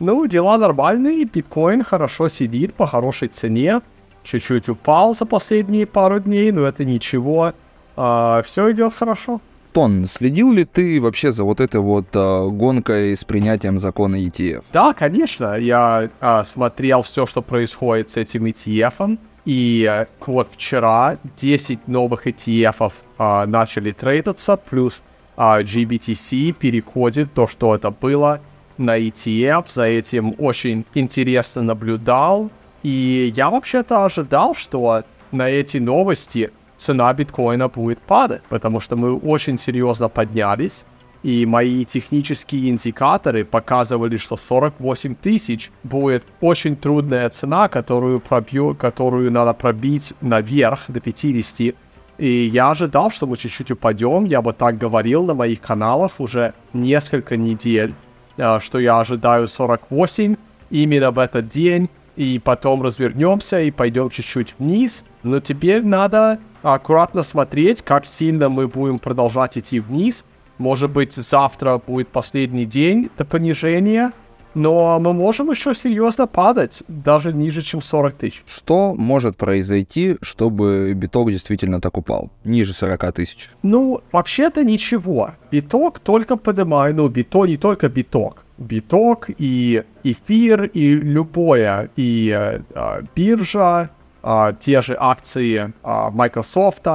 Ну, 0.00 0.26
дела 0.26 0.56
нормальные, 0.56 1.24
биткоин 1.24 1.84
хорошо 1.84 2.28
сидит 2.28 2.72
по 2.72 2.86
хорошей 2.86 3.28
цене. 3.28 3.82
Чуть-чуть 4.22 4.70
упал 4.70 5.12
за 5.14 5.26
последние 5.26 5.84
пару 5.86 6.20
дней, 6.20 6.52
но 6.52 6.62
это 6.62 6.86
ничего. 6.86 7.52
А, 7.96 8.42
все 8.46 8.72
идет 8.72 8.94
хорошо. 8.94 9.42
Тон, 9.72 10.06
следил 10.06 10.52
ли 10.52 10.64
ты 10.64 11.00
вообще 11.02 11.32
за 11.32 11.44
вот 11.44 11.60
этой 11.60 11.82
вот 11.82 12.06
а, 12.14 12.48
гонкой 12.48 13.14
с 13.14 13.24
принятием 13.24 13.78
закона 13.78 14.16
ETF? 14.16 14.64
Да, 14.72 14.94
конечно. 14.94 15.56
Я 15.58 16.08
а, 16.20 16.44
смотрел 16.44 17.02
все, 17.02 17.26
что 17.26 17.42
происходит 17.42 18.10
с 18.10 18.16
этим 18.16 18.46
ETF. 18.46 19.18
И 19.44 19.86
а, 19.86 20.06
вот 20.26 20.48
вчера 20.52 21.18
10 21.36 21.88
новых 21.88 22.26
ETF 22.26 22.92
а, 23.18 23.46
начали 23.46 23.92
трейдаться, 23.92 24.56
плюс 24.56 25.02
а, 25.36 25.60
GBTC 25.60 26.52
переходит 26.52 27.34
то, 27.34 27.46
что 27.46 27.74
это 27.74 27.90
было 27.90 28.40
на 28.80 28.98
ETF, 28.98 29.66
за 29.68 29.84
этим 29.84 30.34
очень 30.38 30.84
интересно 30.94 31.62
наблюдал. 31.62 32.50
И 32.82 33.32
я 33.36 33.50
вообще-то 33.50 34.04
ожидал, 34.04 34.54
что 34.54 35.04
на 35.32 35.48
эти 35.48 35.76
новости 35.76 36.50
цена 36.78 37.12
биткоина 37.12 37.68
будет 37.68 37.98
падать, 37.98 38.42
потому 38.48 38.80
что 38.80 38.96
мы 38.96 39.16
очень 39.16 39.58
серьезно 39.58 40.08
поднялись. 40.08 40.84
И 41.22 41.44
мои 41.44 41.84
технические 41.84 42.70
индикаторы 42.70 43.44
показывали, 43.44 44.16
что 44.16 44.38
48 44.38 45.14
тысяч 45.14 45.70
будет 45.82 46.24
очень 46.40 46.76
трудная 46.76 47.28
цена, 47.28 47.68
которую, 47.68 48.20
пробью, 48.20 48.74
которую 48.74 49.30
надо 49.30 49.52
пробить 49.52 50.14
наверх 50.22 50.80
до 50.88 51.00
50. 51.00 51.74
И 52.16 52.50
я 52.52 52.70
ожидал, 52.70 53.10
что 53.10 53.26
мы 53.26 53.36
чуть-чуть 53.36 53.70
упадем. 53.70 54.24
Я 54.24 54.40
бы 54.40 54.54
так 54.54 54.78
говорил 54.78 55.24
на 55.24 55.34
моих 55.34 55.60
каналах 55.60 56.20
уже 56.20 56.54
несколько 56.72 57.36
недель. 57.36 57.92
Э, 58.40 58.58
что 58.58 58.78
я 58.78 58.98
ожидаю 59.00 59.46
48 59.48 60.36
именно 60.70 61.10
в 61.10 61.18
этот 61.18 61.48
день, 61.48 61.90
и 62.16 62.40
потом 62.42 62.82
развернемся 62.82 63.60
и 63.60 63.70
пойдем 63.70 64.08
чуть-чуть 64.08 64.54
вниз. 64.58 65.04
Но 65.22 65.40
теперь 65.40 65.84
надо 65.84 66.38
аккуратно 66.62 67.22
смотреть, 67.22 67.82
как 67.82 68.06
сильно 68.06 68.48
мы 68.48 68.66
будем 68.66 68.98
продолжать 68.98 69.58
идти 69.58 69.78
вниз. 69.78 70.24
Может 70.56 70.90
быть, 70.90 71.12
завтра 71.12 71.80
будет 71.86 72.08
последний 72.08 72.64
день 72.64 73.10
до 73.18 73.26
понижения, 73.26 74.12
но 74.54 74.98
мы 75.00 75.12
можем 75.12 75.50
еще 75.50 75.74
серьезно 75.74 76.26
падать, 76.26 76.82
даже 76.88 77.32
ниже, 77.32 77.62
чем 77.62 77.80
40 77.80 78.14
тысяч. 78.14 78.42
Что 78.46 78.94
может 78.94 79.36
произойти, 79.36 80.16
чтобы 80.22 80.92
биток 80.94 81.30
действительно 81.30 81.80
так 81.80 81.96
упал? 81.96 82.30
Ниже 82.44 82.72
40 82.72 83.12
тысяч? 83.12 83.50
Ну, 83.62 84.00
вообще-то 84.12 84.64
ничего. 84.64 85.30
Биток 85.52 85.98
только 85.98 86.36
поднимает, 86.36 86.96
ну, 86.96 87.08
бито 87.08 87.46
не 87.46 87.56
только 87.56 87.88
биток. 87.88 88.44
Биток 88.58 89.30
и 89.38 89.84
эфир, 90.04 90.64
и 90.64 90.94
любое, 90.94 91.88
и 91.96 92.30
э, 92.74 93.02
биржа, 93.14 93.90
э, 94.22 94.52
те 94.60 94.82
же 94.82 94.96
акции 94.98 95.72
э, 95.82 96.10
Microsoft. 96.12 96.86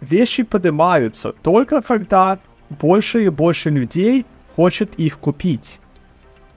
Вещи 0.00 0.42
поднимаются 0.42 1.32
только 1.42 1.82
когда 1.82 2.38
больше 2.70 3.24
и 3.24 3.28
больше 3.28 3.70
людей 3.70 4.24
хочет 4.56 4.94
их 4.98 5.18
купить. 5.18 5.80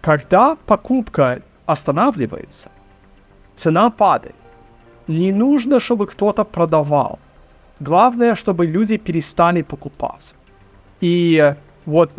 Когда 0.01 0.55
покупка 0.65 1.41
останавливается, 1.65 2.69
цена 3.55 3.89
падает. 3.89 4.35
Не 5.07 5.31
нужно, 5.31 5.79
чтобы 5.79 6.07
кто-то 6.07 6.43
продавал. 6.45 7.19
Главное, 7.79 8.35
чтобы 8.35 8.65
люди 8.65 8.97
перестали 8.97 9.63
покупать. 9.63 10.33
И 11.01 11.55
вот 11.85 12.11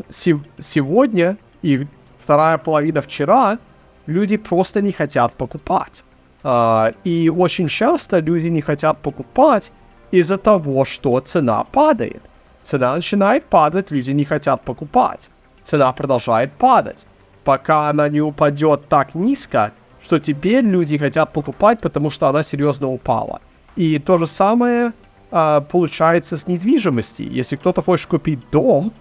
сегодня 0.59 1.37
и 1.63 1.87
вторая 2.23 2.59
половина 2.59 3.01
вчера, 3.01 3.59
люди 4.07 4.37
просто 4.37 4.81
не 4.83 4.93
хотят 4.93 5.35
покупать. 5.35 6.05
А, 6.43 6.93
и 7.05 7.31
очень 7.31 7.69
часто 7.69 8.21
люди 8.21 8.49
не 8.49 8.63
хотят 8.63 8.99
покупать 8.99 9.73
из-за 10.13 10.39
того, 10.39 10.85
что 10.85 11.21
цена 11.21 11.65
падает. 11.65 12.23
Цена 12.63 12.95
начинает 12.95 13.45
падать, 13.45 13.91
люди 13.91 14.13
не 14.13 14.25
хотят 14.25 14.63
покупать. 14.63 15.31
Цена 15.65 15.93
продолжает 15.93 16.53
падать, 16.53 17.07
пока 17.45 17.89
она 17.89 18.09
не 18.09 18.21
упадет 18.21 18.89
так 18.89 19.15
низко, 19.15 19.73
что 20.03 20.19
теперь 20.19 20.65
люди 20.65 20.99
хотят 20.99 21.33
покупать, 21.33 21.81
потому 21.81 22.11
что 22.11 22.29
она 22.29 22.43
серьезно 22.43 22.89
упала. 22.89 23.41
И 23.77 23.99
то 23.99 24.19
же 24.19 24.27
самое 24.27 24.93
а, 25.31 25.61
получается 25.61 26.37
с 26.37 26.47
недвижимостью. 26.47 27.31
Если 27.31 27.57
кто-то 27.57 27.83
хочет 27.83 28.09
купить 28.09 28.41
дом, 28.51 28.93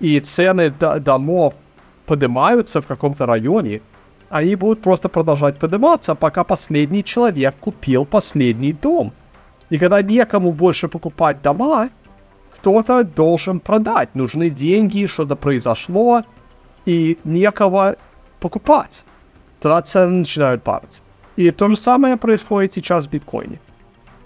и 0.00 0.20
цены 0.20 0.70
д- 0.70 1.00
домов 1.00 1.54
поднимаются 2.06 2.80
в 2.80 2.86
каком-то 2.86 3.26
районе, 3.26 3.80
они 4.30 4.56
будут 4.56 4.82
просто 4.82 5.08
продолжать 5.08 5.58
подниматься, 5.58 6.14
пока 6.14 6.44
последний 6.44 7.04
человек 7.04 7.54
купил 7.60 8.04
последний 8.04 8.72
дом. 8.72 9.12
И 9.70 9.78
когда 9.78 10.02
некому 10.02 10.52
больше 10.52 10.88
покупать 10.88 11.42
дома, 11.42 11.88
кто-то 12.56 13.04
должен 13.04 13.60
продать. 13.60 14.14
Нужны 14.14 14.50
деньги, 14.50 15.06
что-то 15.06 15.36
произошло, 15.36 16.22
и 16.86 17.18
некого 17.24 17.96
покупать. 18.40 19.04
Тогда 19.60 19.82
цены 19.82 20.18
начинают 20.18 20.62
падать. 20.62 21.02
И 21.36 21.50
то 21.50 21.68
же 21.68 21.76
самое 21.76 22.16
происходит 22.16 22.74
сейчас 22.74 23.06
в 23.06 23.10
биткоине. 23.10 23.60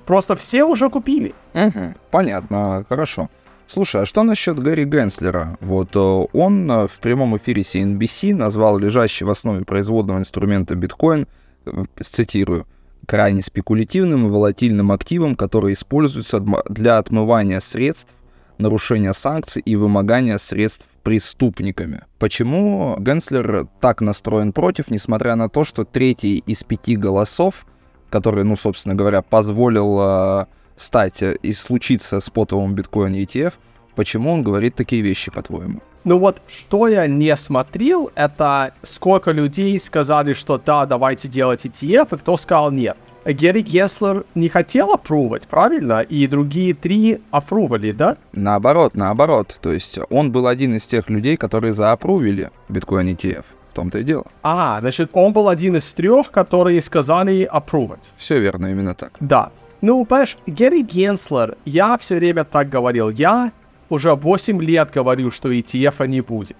Просто 0.07 0.37
все 0.37 0.65
уже 0.65 0.89
купили. 0.89 1.35
Мгм, 1.55 1.95
понятно, 2.11 2.85
хорошо. 2.89 3.29
Слушай, 3.67 4.03
а 4.03 4.07
что 4.07 4.23
насчет 4.23 4.59
Гэри 4.59 4.85
Генслера? 4.85 5.59
Вот 5.61 5.97
э, 5.97 5.99
он 5.99 6.71
э, 6.71 6.87
в 6.87 6.99
прямом 7.01 7.37
эфире 7.37 7.63
CNBC 7.63 8.33
назвал 8.35 8.79
лежащий 8.79 9.25
в 9.25 9.31
основе 9.31 9.65
производного 9.65 10.19
инструмента 10.19 10.77
биткоин, 10.77 11.27
э, 11.65 11.85
цитирую, 12.01 12.67
крайне 13.07 13.43
спекулятивным 13.43 14.27
и 14.27 14.31
волатильным 14.31 14.93
активом, 14.93 15.35
который 15.35 15.73
используется 15.73 16.41
для 16.69 16.99
отмывания 16.99 17.59
средств, 17.59 18.15
нарушения 18.59 19.13
санкций 19.15 19.63
и 19.63 19.77
вымогания 19.77 20.39
средств 20.39 20.89
преступниками. 21.03 22.03
Почему 22.19 22.97
Генслер 22.99 23.69
так 23.81 24.01
настроен 24.01 24.53
против, 24.53 24.91
несмотря 24.91 25.35
на 25.37 25.49
то, 25.49 25.65
что 25.65 25.85
третий 25.85 26.39
из 26.39 26.65
пяти 26.65 26.97
голосов, 26.97 27.67
который, 28.11 28.45
ну, 28.45 28.57
собственно 28.57 28.95
говоря, 28.95 29.23
позволил 29.23 29.99
э, 30.01 30.47
стать 30.77 31.23
э, 31.23 31.37
и 31.43 31.53
случиться 31.53 32.21
спотовым 32.21 32.75
биткоин 32.75 33.15
ETF, 33.15 33.55
почему 33.95 34.33
он 34.33 34.43
говорит 34.43 34.75
такие 34.75 35.03
вещи, 35.03 35.31
по-твоему? 35.31 35.81
Ну 36.05 36.19
вот, 36.19 36.41
что 36.47 36.87
я 36.87 37.09
не 37.09 37.37
смотрел, 37.37 38.13
это 38.15 38.73
сколько 38.83 39.33
людей 39.33 39.79
сказали, 39.81 40.35
что 40.35 40.57
да, 40.65 40.87
давайте 40.87 41.27
делать 41.27 41.67
ETF, 41.67 42.15
и 42.15 42.19
кто 42.19 42.37
сказал 42.37 42.71
нет. 42.71 42.97
Герри 43.27 43.63
Геслер 43.63 44.25
не 44.35 44.49
хотел 44.49 44.93
опрувать, 44.93 45.49
правильно? 45.49 46.01
И 46.01 46.27
другие 46.27 46.75
три 46.75 47.21
опрували, 47.31 47.93
да? 47.93 48.17
Наоборот, 48.33 48.95
наоборот. 48.95 49.59
То 49.61 49.73
есть 49.73 49.99
он 50.11 50.31
был 50.31 50.47
один 50.47 50.75
из 50.75 50.87
тех 50.87 51.11
людей, 51.11 51.37
которые 51.37 51.75
заапрувили 51.75 52.51
биткоин 52.69 53.09
ETF. 53.09 53.45
В 53.71 53.75
том-то 53.75 53.99
и 53.99 54.05
дело. 54.05 54.25
А, 54.43 54.81
значит, 54.81 55.11
он 55.13 55.33
был 55.33 55.49
один 55.49 55.77
из 55.77 55.93
трех, 55.93 56.31
которые 56.31 56.81
сказали 56.81 57.43
опрувать. 57.43 58.11
Все 58.17 58.39
верно, 58.39 58.69
именно 58.69 58.95
так. 58.95 59.13
Да. 59.21 59.51
Ну, 59.83 60.05
понимаешь, 60.05 60.39
Герри 60.47 60.83
Генслер, 60.83 61.57
я 61.65 61.99
все 61.99 62.17
время 62.17 62.45
так 62.45 62.71
говорил. 62.71 63.11
Я 63.11 63.53
уже 63.91 64.15
8 64.15 64.63
лет 64.63 64.91
говорю, 64.95 65.31
что 65.31 65.53
ETF 65.53 66.07
не 66.07 66.21
будет. 66.23 66.57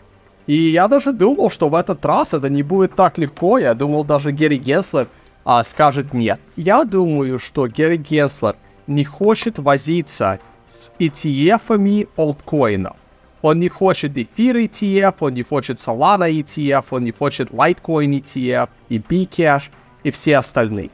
И 0.47 0.55
я 0.55 0.89
даже 0.89 1.13
думал, 1.13 1.51
что 1.51 1.69
в 1.69 1.75
этот 1.75 2.05
раз 2.05 2.35
это 2.35 2.49
не 2.49 2.63
будет 2.63 2.95
так 2.95 3.19
легко. 3.19 3.59
Я 3.59 3.75
думал, 3.75 4.05
даже 4.05 4.31
Герри 4.33 4.59
Генслер 4.59 5.09
а, 5.47 5.63
скажет 5.63 6.13
нет. 6.13 6.41
Я 6.57 6.85
думаю, 6.85 7.39
что 7.39 7.69
Герри 7.69 7.99
Генслер 7.99 8.57
не 8.89 9.05
хочет 9.05 9.61
возиться 9.61 10.41
с 10.69 10.91
ETF-ами 10.99 12.09
олдкоинов. 12.17 12.97
Он 13.43 13.61
не 13.61 13.69
хочет 13.69 14.19
эфир 14.19 14.57
ETF, 14.57 15.15
он 15.21 15.35
не 15.35 15.45
хочет 15.45 15.79
Solana 15.79 16.29
ETF, 16.29 16.87
он 16.91 17.05
не 17.05 17.13
хочет 17.13 17.51
Litecoin 17.53 18.21
ETF 18.21 18.69
и 18.89 18.99
Bcash 18.99 19.71
и 20.03 20.11
все 20.11 20.39
остальные. 20.39 20.91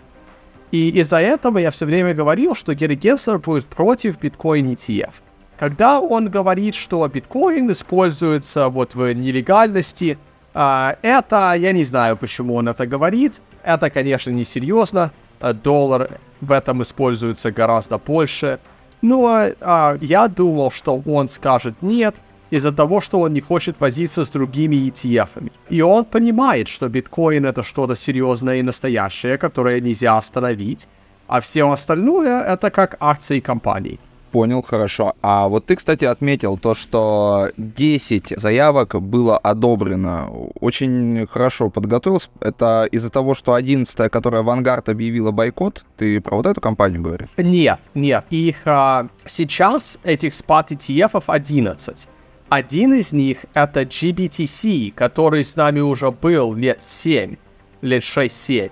И 0.70 0.90
из-за 1.00 1.22
этого 1.22 1.56
я 1.56 1.70
все 1.70 1.86
время 1.86 2.12
говорил, 2.12 2.54
что 2.54 2.74
Герри 2.74 2.96
Генслер 2.96 3.38
будет 3.38 3.64
против 3.64 4.20
биткоин 4.20 4.70
ETF. 4.70 5.12
Когда 5.58 5.98
он 5.98 6.28
говорит, 6.28 6.74
что 6.74 7.08
биткоин 7.08 7.72
используется 7.72 8.68
вот 8.68 8.94
в 8.94 9.14
нелегальности, 9.14 10.18
а, 10.52 10.96
это, 11.00 11.54
я 11.54 11.72
не 11.72 11.84
знаю, 11.84 12.18
почему 12.18 12.56
он 12.56 12.68
это 12.68 12.86
говорит, 12.86 13.40
это, 13.64 13.90
конечно, 13.90 14.30
несерьезно, 14.30 15.10
А, 15.42 15.52
доллар 15.52 16.08
в 16.40 16.52
этом 16.52 16.82
используется 16.82 17.50
гораздо 17.50 17.98
больше, 17.98 18.58
но 19.02 19.50
а, 19.60 19.98
я 20.00 20.28
думал, 20.28 20.70
что 20.70 21.02
он 21.04 21.28
скажет 21.28 21.74
нет, 21.82 22.14
из-за 22.52 22.70
того, 22.70 23.00
что 23.00 23.20
он 23.20 23.32
не 23.32 23.40
хочет 23.40 23.80
возиться 23.80 24.24
с 24.24 24.30
другими 24.30 24.76
ETF-ами. 24.76 25.50
И 25.70 25.82
он 25.82 26.04
понимает, 26.04 26.68
что 26.68 26.88
биткоин 26.88 27.46
это 27.46 27.62
что-то 27.62 27.96
серьезное 27.96 28.56
и 28.56 28.62
настоящее, 28.62 29.36
которое 29.36 29.80
нельзя 29.80 30.18
остановить, 30.18 30.86
а 31.26 31.40
все 31.40 31.64
остальное 31.64 32.42
это 32.54 32.70
как 32.70 32.96
акции 33.00 33.40
компаний. 33.40 33.98
Понял, 34.32 34.62
хорошо. 34.62 35.14
А 35.20 35.46
вот 35.46 35.66
ты, 35.66 35.76
кстати, 35.76 36.06
отметил 36.06 36.56
то, 36.56 36.74
что 36.74 37.50
10 37.58 38.32
заявок 38.38 39.00
было 39.02 39.36
одобрено. 39.36 40.30
Очень 40.58 41.26
хорошо 41.30 41.68
подготовился. 41.68 42.30
Это 42.40 42.88
из-за 42.90 43.10
того, 43.10 43.34
что 43.34 43.52
11 43.52 44.10
которая 44.10 44.42
Vanguard 44.42 44.90
объявила 44.90 45.32
бойкот? 45.32 45.84
Ты 45.98 46.18
про 46.22 46.36
вот 46.36 46.46
эту 46.46 46.62
компанию 46.62 47.02
говоришь? 47.02 47.28
Нет, 47.36 47.78
нет, 47.94 48.24
их 48.30 48.56
а, 48.64 49.08
сейчас 49.26 49.98
этих 50.02 50.32
спад 50.32 50.72
ETF 50.72 51.24
11. 51.26 52.08
Один 52.48 52.94
из 52.94 53.12
них 53.12 53.44
это 53.52 53.82
GBTC, 53.82 54.92
который 54.94 55.44
с 55.44 55.56
нами 55.56 55.80
уже 55.80 56.10
был 56.10 56.54
лет 56.54 56.82
7, 56.82 57.36
лет 57.82 58.02
6-7. 58.02 58.70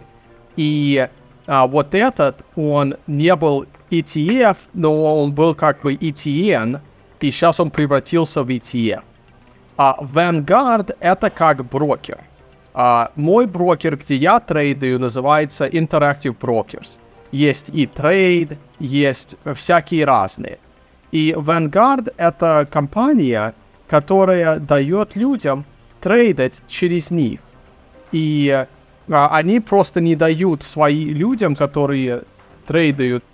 И 0.57 1.09
а, 1.51 1.67
вот 1.67 1.97
этот, 1.97 2.45
он 2.55 2.95
не 3.09 3.35
был 3.35 3.67
ETF, 3.91 4.57
но 4.73 5.21
он 5.21 5.33
был 5.33 5.57
как 5.57 5.83
бы 5.83 5.95
ETN, 5.95 6.79
и 7.21 7.31
сейчас 7.33 7.59
он 7.59 7.73
превратился 7.73 8.45
в 8.45 8.49
ETF. 8.49 9.03
А 9.77 9.97
Vanguard 10.01 10.95
это 11.01 11.29
как 11.29 11.65
брокер. 11.65 12.19
А 12.73 13.11
мой 13.17 13.47
брокер, 13.47 13.97
где 13.97 14.15
я 14.15 14.39
трейдаю, 14.39 15.01
называется 15.01 15.67
Interactive 15.67 16.37
Brokers. 16.39 16.99
Есть 17.33 17.69
и 17.71 17.89
трейд, 17.89 18.57
есть 18.79 19.35
всякие 19.57 20.05
разные. 20.05 20.61
И 21.11 21.35
Vanguard 21.37 22.15
это 22.17 22.65
компания, 22.71 23.55
которая 23.89 24.61
дает 24.61 25.17
людям 25.17 25.65
трейдать 26.01 26.61
через 26.69 27.11
них. 27.11 27.41
И 28.13 28.67
они 29.11 29.61
просто 29.61 30.01
не 30.01 30.15
дают 30.15 30.63
свои 30.63 31.07
людям, 31.07 31.57
которые 31.57 32.23
трейдают 32.67 33.25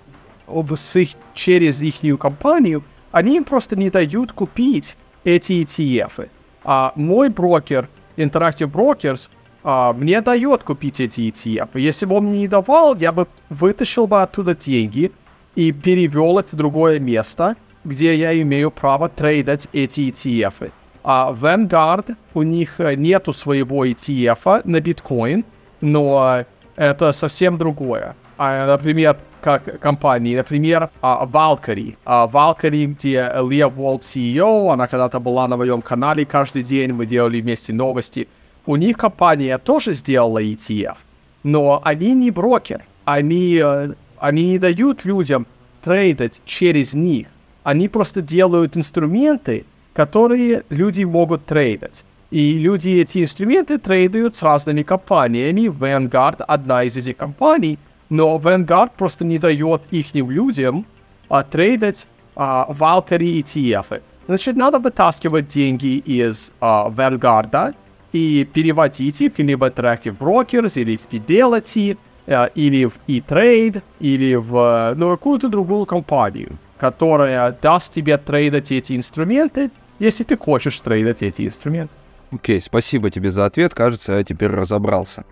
с 0.49 0.97
их, 0.97 1.11
через 1.35 1.83
их 1.83 2.19
компанию, 2.19 2.83
они 3.13 3.37
им 3.37 3.45
просто 3.45 3.77
не 3.77 3.91
дают 3.91 4.33
купить 4.33 4.97
эти 5.25 5.53
ETF. 5.65 6.29
А 6.65 6.93
мой 6.97 7.29
брокер, 7.29 7.89
Interactive 8.17 8.71
Brokers, 8.71 9.29
а, 9.63 9.93
мне 9.93 10.21
дает 10.21 10.63
купить 10.63 11.01
эти 11.01 11.21
ETF. 11.21 11.71
Если 11.75 12.07
бы 12.07 12.17
он 12.17 12.27
мне 12.27 12.41
не 12.41 12.49
давал, 12.49 12.97
я 12.97 13.13
бы 13.13 13.27
вытащил 13.51 14.07
бы 14.07 14.23
оттуда 14.23 14.55
деньги 14.55 15.13
и 15.57 15.73
перевел 15.73 16.39
это 16.39 16.55
в 16.55 16.59
другое 16.59 16.99
место, 16.99 17.57
где 17.85 18.15
я 18.15 18.41
имею 18.41 18.71
право 18.71 19.09
трейдать 19.09 19.69
эти 19.73 20.09
ETF. 20.09 20.71
А 21.03 21.33
Vanguard, 21.33 22.17
у 22.35 22.43
них 22.43 22.81
э, 22.81 22.95
нету 22.95 23.33
своего 23.33 23.85
ETF 23.85 24.63
на 24.65 24.81
биткоин, 24.81 25.45
но 25.87 26.45
это 26.77 27.13
совсем 27.13 27.57
другое. 27.59 28.15
А, 28.39 28.67
например, 28.67 29.17
как 29.41 29.79
компании, 29.81 30.37
например, 30.37 30.91
а, 31.01 31.25
Valkyrie. 31.25 31.97
А, 32.05 32.27
Valkyrie, 32.27 32.87
где 32.87 33.33
Лия 33.49 33.69
Волт 33.69 34.03
CEO, 34.03 34.73
она 34.73 34.87
когда-то 34.89 35.21
была 35.21 35.49
на 35.49 35.57
моем 35.57 35.81
канале 35.83 36.27
каждый 36.27 36.63
день, 36.63 36.93
мы 36.93 37.07
делали 37.07 37.41
вместе 37.41 37.73
новости. 37.73 38.29
У 38.67 38.77
них 38.77 38.99
компания 38.99 39.59
тоже 39.59 39.95
сделала 39.95 40.43
ETF, 40.43 40.97
но 41.45 41.81
они 41.85 42.15
не 42.15 42.31
брокер. 42.31 42.83
Они, 43.05 43.61
э, 43.63 43.93
они 44.19 44.51
не 44.51 44.59
дают 44.59 45.05
людям 45.05 45.47
трейдать 45.85 46.43
через 46.45 46.95
них. 46.95 47.29
Они 47.63 47.89
просто 47.89 48.21
делают 48.21 48.77
инструменты, 48.77 49.65
которые 49.95 50.65
люди 50.69 51.05
могут 51.05 51.47
трейдать. 51.47 52.05
И 52.37 52.59
люди 52.59 52.91
эти 52.91 53.23
инструменты 53.23 53.79
трейдают 53.79 54.37
с 54.37 54.43
разными 54.43 54.83
компаниями. 54.83 55.69
Vanguard 55.69 56.45
одна 56.47 56.83
из 56.83 56.95
этих 56.95 57.17
компаний, 57.17 57.79
но 58.11 58.37
Vanguard 58.37 58.91
просто 58.95 59.25
не 59.25 59.39
дает 59.39 59.81
их 59.91 60.15
людям 60.15 60.85
а, 61.31 61.43
трейдать 61.43 62.07
а, 62.35 62.67
Valkyrie 62.69 63.43
ETF. 63.43 64.03
Значит, 64.27 64.55
надо 64.55 64.79
вытаскивать 64.79 65.49
деньги 65.49 65.97
из 65.97 66.53
а, 66.61 66.91
Vanguard 66.91 67.75
и 68.13 68.47
переводить 68.53 69.23
их 69.23 69.39
либо 69.39 69.65
в 69.65 69.69
Interactive 69.71 70.15
Brokers, 70.19 70.79
или 70.79 70.99
в 70.99 71.11
Fidelity, 71.11 71.97
э, 72.27 72.49
или 72.55 72.85
в 72.85 72.99
E-Trade, 73.09 73.81
или 74.01 74.35
в 74.35 74.93
ну, 74.95 75.11
какую-то 75.13 75.49
другую 75.49 75.87
компанию, 75.87 76.51
которая 76.77 77.57
даст 77.63 77.95
тебе 77.95 78.19
трейдать 78.19 78.73
эти 78.73 78.95
инструменты, 78.95 79.71
если 79.99 80.23
ты 80.23 80.37
хочешь 80.37 80.79
трейдать 80.81 81.23
эти 81.23 81.47
инструменты. 81.47 81.96
Окей, 82.33 82.61
спасибо 82.61 83.11
тебе 83.11 83.31
за 83.31 83.47
ответ. 83.47 83.75
Кажется, 83.75 84.13
я 84.15 84.25
теперь 84.25 84.51
разобрался. 84.51 85.25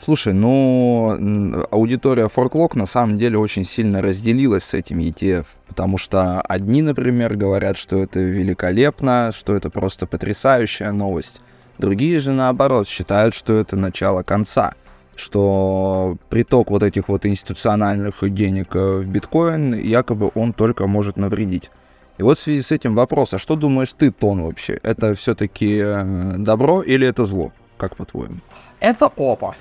Слушай, 0.00 0.32
ну, 0.32 1.64
аудитория 1.70 2.26
Forklock 2.26 2.76
на 2.76 2.86
самом 2.86 3.18
деле 3.18 3.38
очень 3.38 3.64
сильно 3.64 4.02
разделилась 4.02 4.64
с 4.64 4.74
этим 4.74 4.98
ETF, 4.98 5.46
потому 5.68 5.96
что 5.96 6.40
одни, 6.40 6.82
например, 6.82 7.36
говорят, 7.36 7.76
что 7.76 8.02
это 8.02 8.18
великолепно, 8.18 9.30
что 9.32 9.54
это 9.54 9.70
просто 9.70 10.08
потрясающая 10.08 10.90
новость. 10.90 11.40
Другие 11.78 12.18
же, 12.18 12.32
наоборот, 12.32 12.88
считают, 12.88 13.32
что 13.32 13.54
это 13.54 13.76
начало 13.76 14.24
конца, 14.24 14.74
что 15.14 16.16
приток 16.28 16.72
вот 16.72 16.82
этих 16.82 17.08
вот 17.08 17.24
институциональных 17.24 18.18
денег 18.34 18.74
э, 18.74 18.98
в 19.02 19.06
биткоин, 19.06 19.74
якобы 19.74 20.32
он 20.34 20.52
только 20.52 20.88
может 20.88 21.16
навредить. 21.16 21.70
И 22.18 22.22
вот 22.22 22.38
в 22.38 22.40
связи 22.40 22.62
с 22.62 22.72
этим 22.72 22.94
вопрос, 22.94 23.34
а 23.34 23.38
что 23.38 23.56
думаешь 23.56 23.92
ты, 23.92 24.10
Тон, 24.10 24.42
вообще? 24.42 24.78
Это 24.82 25.14
все-таки 25.14 25.82
добро 26.38 26.82
или 26.82 27.06
это 27.06 27.24
зло? 27.24 27.52
Как 27.78 27.96
по-твоему? 27.96 28.36
Это 28.80 29.10
оба. 29.16 29.54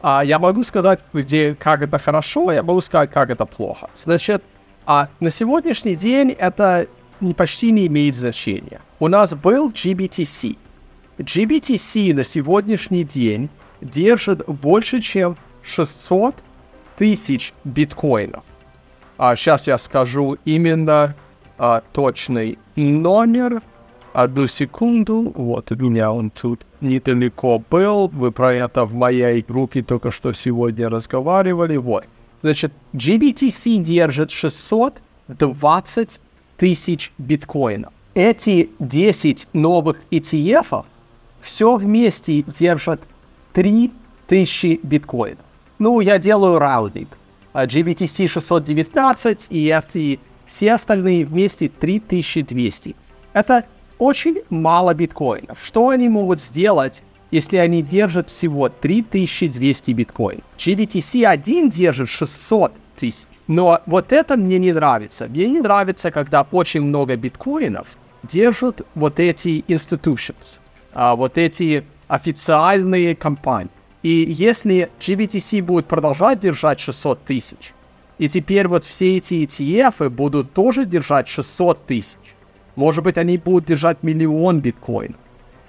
А, 0.00 0.24
я 0.24 0.38
могу 0.38 0.62
сказать, 0.62 1.00
где, 1.12 1.54
как 1.54 1.82
это 1.82 1.98
хорошо, 1.98 2.52
я 2.52 2.62
могу 2.62 2.80
сказать, 2.80 3.10
как 3.10 3.30
это 3.30 3.46
плохо. 3.46 3.90
Значит, 3.94 4.42
а 4.86 5.08
на 5.20 5.30
сегодняшний 5.30 5.96
день 5.96 6.30
это 6.30 6.86
не, 7.20 7.34
почти 7.34 7.72
не 7.72 7.86
имеет 7.88 8.14
значения. 8.14 8.80
У 9.00 9.08
нас 9.08 9.34
был 9.34 9.70
GBTC. 9.70 10.56
GBTC 11.18 12.14
на 12.14 12.24
сегодняшний 12.24 13.04
день 13.04 13.50
держит 13.80 14.46
больше, 14.46 15.00
чем 15.00 15.36
600 15.62 16.36
тысяч 16.96 17.52
биткоинов. 17.64 18.44
А 19.16 19.34
сейчас 19.34 19.66
я 19.66 19.78
скажу 19.78 20.38
именно 20.44 21.14
а, 21.58 21.82
точный 21.92 22.58
номер. 22.76 23.62
Одну 24.12 24.46
секунду. 24.46 25.32
Вот 25.34 25.70
у 25.70 25.76
меня 25.76 26.12
он 26.12 26.30
тут 26.30 26.62
недалеко 26.80 27.62
был. 27.70 28.08
Вы 28.08 28.32
про 28.32 28.54
это 28.54 28.84
в 28.84 28.94
моей 28.94 29.42
группе 29.42 29.82
только 29.82 30.10
что 30.10 30.32
сегодня 30.32 30.88
разговаривали. 30.88 31.76
Вот. 31.76 32.04
Значит, 32.42 32.72
GBTC 32.94 33.78
держит 33.78 34.30
620 34.30 36.20
тысяч 36.56 37.12
биткоинов. 37.18 37.92
Эти 38.14 38.70
10 38.78 39.48
новых 39.52 40.00
ETF 40.10 40.84
все 41.40 41.76
вместе 41.76 42.42
держат 42.42 43.00
3000 43.52 44.80
биткоинов. 44.82 45.44
Ну, 45.78 46.00
я 46.00 46.18
делаю 46.18 46.58
раундинг. 46.58 47.08
А 47.52 47.66
GBTC 47.66 48.26
619 48.28 49.46
и 49.50 49.66
эти 49.66 50.20
все 50.48 50.72
остальные 50.72 51.26
вместе 51.26 51.68
3200. 51.68 52.96
Это 53.34 53.64
очень 53.98 54.38
мало 54.48 54.94
биткоинов. 54.94 55.58
Что 55.62 55.90
они 55.90 56.08
могут 56.08 56.40
сделать, 56.40 57.02
если 57.30 57.58
они 57.58 57.82
держат 57.82 58.30
всего 58.30 58.68
3200 58.68 59.90
биткоинов? 59.92 60.44
GBTC 60.56 61.24
1 61.24 61.70
держит 61.70 62.08
600 62.08 62.72
тысяч. 62.96 63.28
Но 63.46 63.80
вот 63.86 64.12
это 64.12 64.36
мне 64.36 64.58
не 64.58 64.72
нравится. 64.72 65.28
Мне 65.28 65.48
не 65.48 65.60
нравится, 65.60 66.10
когда 66.10 66.46
очень 66.50 66.82
много 66.82 67.16
биткоинов 67.16 67.86
держат 68.22 68.86
вот 68.94 69.20
эти 69.20 69.64
institutions, 69.68 70.58
а, 70.92 71.14
вот 71.14 71.38
эти 71.38 71.84
официальные 72.08 73.14
компании. 73.14 73.70
И 74.02 74.26
если 74.28 74.90
GBTC 75.00 75.62
будет 75.62 75.86
продолжать 75.86 76.40
держать 76.40 76.80
600 76.80 77.24
тысяч, 77.24 77.74
и 78.18 78.28
теперь 78.28 78.68
вот 78.68 78.84
все 78.84 79.16
эти 79.16 79.34
ETF 79.34 80.08
будут 80.10 80.52
тоже 80.52 80.84
держать 80.84 81.28
600 81.28 81.86
тысяч. 81.86 82.18
Может 82.76 83.04
быть, 83.04 83.18
они 83.18 83.38
будут 83.38 83.66
держать 83.66 84.02
миллион 84.02 84.60
биткоинов. 84.60 85.16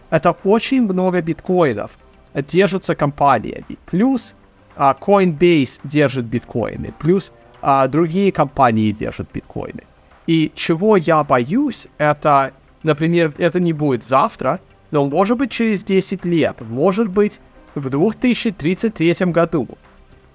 Это 0.10 0.36
очень 0.44 0.82
много 0.84 1.22
биткоинов 1.22 1.98
держатся 2.34 2.96
компаниями. 2.96 3.78
Плюс 3.86 4.34
а, 4.76 4.96
Coinbase 5.00 5.80
держит 5.84 6.26
биткоины. 6.26 6.94
Плюс 7.00 7.32
а, 7.62 7.88
другие 7.88 8.32
компании 8.32 8.92
держат 8.92 9.28
биткоины. 9.32 9.84
И 10.26 10.52
чего 10.56 10.98
я 10.98 11.24
боюсь, 11.24 11.88
это, 11.98 12.54
например, 12.84 13.34
это 13.38 13.60
не 13.60 13.74
будет 13.74 14.04
завтра, 14.04 14.60
но 14.92 15.06
может 15.08 15.38
быть 15.38 15.52
через 15.52 15.84
10 15.84 16.26
лет, 16.26 16.62
может 16.62 17.10
быть 17.10 17.40
в 17.76 17.90
2033 17.90 19.32
году. 19.32 19.68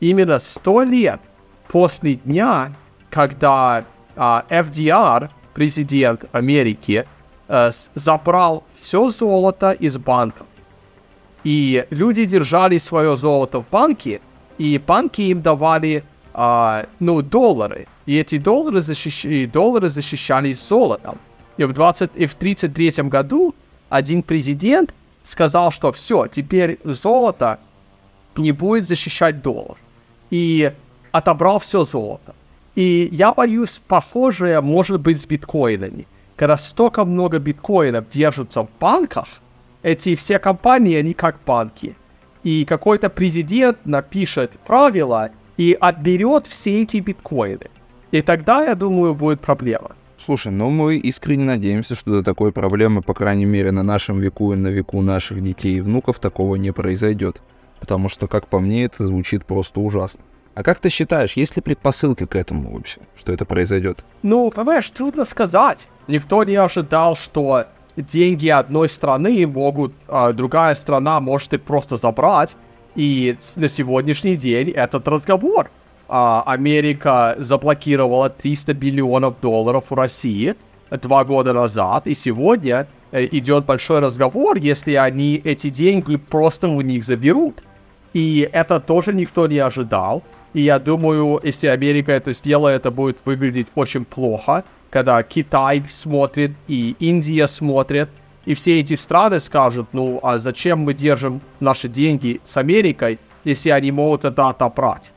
Именно 0.01 0.39
100 0.39 0.83
лет 0.83 1.21
после 1.69 2.15
дня, 2.15 2.73
когда 3.11 3.85
а, 4.17 4.45
FDR, 4.49 5.31
президент 5.55 6.25
Америки, 6.33 7.05
а, 7.49 7.71
забрал 7.95 8.65
все 8.77 9.09
золото 9.11 9.73
из 9.73 9.97
банков. 9.97 10.47
И 11.45 11.87
люди 11.91 12.25
держали 12.25 12.79
свое 12.79 13.17
золото 13.17 13.61
в 13.61 13.69
банке, 13.71 14.21
и 14.59 14.79
банки 14.79 15.23
им 15.23 15.43
давали 15.43 16.05
а, 16.33 16.87
ну, 17.01 17.23
доллары. 17.23 17.87
И 18.07 18.17
эти 18.17 18.39
доллары, 18.39 18.81
защищ... 18.81 19.25
и 19.25 19.47
доллары 19.47 19.91
защищались 19.91 20.67
золотом. 20.67 21.19
И 21.57 21.65
в, 21.65 21.73
20... 21.73 22.11
и 22.15 22.27
в 22.27 22.35
33 22.35 23.05
году 23.05 23.55
один 23.89 24.23
президент 24.23 24.95
сказал, 25.23 25.71
что 25.71 25.93
все, 25.93 26.27
теперь 26.27 26.79
золото 26.85 27.59
не 28.37 28.53
будет 28.53 28.89
защищать 28.89 29.43
доллар. 29.43 29.77
И 30.31 30.73
отобрал 31.15 31.61
все 31.61 31.85
золото. 31.85 32.35
И 32.75 33.09
я 33.13 33.33
боюсь, 33.33 33.81
похожее 33.87 34.61
может 34.61 35.01
быть 35.01 35.23
с 35.23 35.27
биткоинами. 35.27 36.09
Когда 36.35 36.57
столько 36.57 37.05
много 37.05 37.39
биткоинов 37.39 38.09
держатся 38.11 38.65
в 38.65 38.69
банках, 38.81 39.29
эти 39.85 40.17
все 40.17 40.41
компании, 40.41 40.97
они 40.97 41.15
как 41.15 41.37
банки. 41.47 41.95
И 42.43 42.65
какой-то 42.65 43.11
президент 43.11 43.87
напишет 43.87 44.59
правила 44.67 45.31
и 45.57 45.79
отберет 45.81 46.49
все 46.49 46.83
эти 46.83 46.97
биткоины. 46.97 47.71
И 48.11 48.21
тогда, 48.21 48.65
я 48.65 48.75
думаю, 48.75 49.15
будет 49.15 49.41
проблема. 49.41 49.93
Слушай, 50.19 50.51
ну 50.51 50.69
мы 50.71 50.97
искренне 50.97 51.45
надеемся, 51.45 51.95
что 51.95 52.11
до 52.11 52.23
такой 52.25 52.51
проблемы, 52.51 53.03
по 53.03 53.15
крайней 53.15 53.47
мере, 53.47 53.71
на 53.71 53.85
нашем 53.85 54.19
веку 54.19 54.53
и 54.53 54.57
на 54.57 54.69
веку 54.69 55.01
наших 55.01 55.45
детей 55.45 55.77
и 55.77 55.81
внуков 55.81 56.19
такого 56.19 56.57
не 56.57 56.73
произойдет. 56.73 57.41
Потому 57.79 58.09
что, 58.09 58.27
как 58.27 58.49
по 58.49 58.59
мне, 58.59 58.87
это 58.87 59.07
звучит 59.07 59.45
просто 59.45 59.79
ужасно. 59.79 60.25
А 60.55 60.63
как 60.63 60.79
ты 60.79 60.89
считаешь, 60.89 61.33
есть 61.33 61.57
ли 61.57 61.63
предпосылки 61.63 62.27
к 62.27 62.37
этому 62.37 62.75
вообще, 62.75 63.01
что 63.17 63.33
это 63.33 63.45
произойдет? 63.45 64.05
Ну, 64.23 64.51
понимаешь, 64.51 64.89
трудно 64.91 65.25
сказать. 65.25 65.89
Никто 66.07 66.45
не 66.45 66.55
ожидал, 66.55 67.17
что 67.17 67.65
деньги 67.97 68.49
одной 68.49 68.89
страны 68.89 69.47
могут, 69.47 69.93
а, 70.09 70.33
другая 70.33 70.75
страна 70.75 71.21
может 71.21 71.53
их 71.55 71.63
просто 71.63 71.97
забрать. 71.97 72.57
И 72.95 73.37
на 73.57 73.69
сегодняшний 73.69 74.37
день 74.37 74.71
этот 74.71 75.09
разговор. 75.09 75.71
А, 76.07 76.45
Америка 76.47 77.35
заблокировала 77.39 78.31
300 78.31 78.75
миллионов 78.75 79.41
долларов 79.41 79.87
у 79.91 79.95
России 79.95 80.55
два 80.91 81.25
года 81.25 81.53
назад, 81.53 82.07
и 82.07 82.15
сегодня 82.15 82.87
э, 83.11 83.27
идет 83.33 83.65
большой 83.65 84.01
разговор, 84.01 84.59
если 84.59 84.95
они 84.95 85.41
эти 85.43 85.71
деньги 85.71 86.17
просто 86.17 86.69
у 86.69 86.81
них 86.83 87.05
заберут. 87.05 87.63
И 88.13 88.49
это 88.53 88.81
тоже 88.81 89.13
никто 89.13 89.47
не 89.47 89.59
ожидал. 89.59 90.23
И 90.55 90.63
я 90.63 90.79
думаю, 90.79 91.41
если 91.43 91.67
Америка 91.67 92.13
это 92.13 92.33
сделает, 92.33 92.81
это 92.81 92.91
будет 92.91 93.19
выглядеть 93.25 93.67
очень 93.75 94.05
плохо, 94.05 94.65
когда 94.89 95.21
Китай 95.25 95.85
смотрит 95.89 96.53
и 96.69 96.95
Индия 97.01 97.49
смотрит, 97.49 98.09
и 98.47 98.55
все 98.55 98.81
эти 98.81 98.95
страны 98.95 99.41
скажут, 99.41 99.89
ну 99.93 100.21
а 100.23 100.39
зачем 100.39 100.81
мы 100.81 100.95
держим 100.95 101.41
наши 101.59 101.89
деньги 101.89 102.41
с 102.45 102.57
Америкой, 102.57 103.19
если 103.43 103.71
они 103.71 103.91
могут 103.91 104.25
это 104.25 104.49
отобрать? 104.49 105.11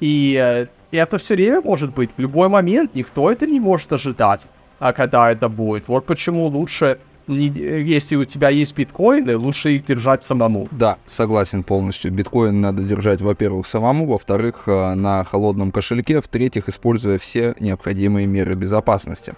И 0.00 0.38
э, 0.38 0.66
это 0.90 1.16
все 1.16 1.34
время 1.36 1.62
может 1.62 1.94
быть, 1.94 2.10
в 2.14 2.20
любой 2.20 2.48
момент, 2.48 2.94
никто 2.94 3.32
это 3.32 3.46
не 3.46 3.60
может 3.60 3.92
ожидать, 3.92 4.42
а 4.78 4.92
когда 4.92 5.32
это 5.32 5.48
будет. 5.48 5.88
Вот 5.88 6.04
почему 6.04 6.46
лучше, 6.48 6.98
если 7.26 8.16
у 8.16 8.24
тебя 8.24 8.48
есть 8.48 8.76
биткоины, 8.76 9.36
лучше 9.36 9.72
их 9.72 9.84
держать 9.84 10.24
самому. 10.24 10.68
Да, 10.70 10.98
согласен 11.06 11.62
полностью. 11.62 12.12
Биткоин 12.12 12.60
надо 12.60 12.82
держать, 12.82 13.20
во-первых, 13.20 13.66
самому, 13.66 14.06
во-вторых, 14.06 14.64
э, 14.66 14.94
на 14.94 15.24
холодном 15.24 15.72
кошельке, 15.72 16.20
в-третьих, 16.20 16.68
используя 16.68 17.18
все 17.18 17.54
необходимые 17.60 18.26
меры 18.26 18.54
безопасности. 18.54 19.34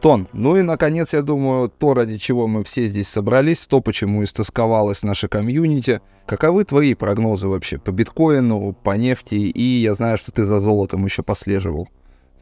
Тон. 0.00 0.28
Ну 0.32 0.56
и, 0.56 0.62
наконец, 0.62 1.14
я 1.14 1.22
думаю, 1.22 1.68
то, 1.68 1.94
ради 1.94 2.18
чего 2.18 2.46
мы 2.46 2.62
все 2.64 2.86
здесь 2.86 3.08
собрались, 3.08 3.66
то, 3.66 3.80
почему 3.80 4.22
истосковалась 4.22 5.02
наша 5.02 5.26
комьюнити. 5.26 6.00
Каковы 6.26 6.64
твои 6.64 6.94
прогнозы 6.94 7.48
вообще 7.48 7.78
по 7.78 7.90
биткоину, 7.90 8.72
по 8.72 8.96
нефти? 8.96 9.34
И 9.34 9.80
я 9.80 9.94
знаю, 9.94 10.18
что 10.18 10.32
ты 10.32 10.44
за 10.44 10.60
золотом 10.60 11.04
еще 11.04 11.22
послеживал 11.22 11.88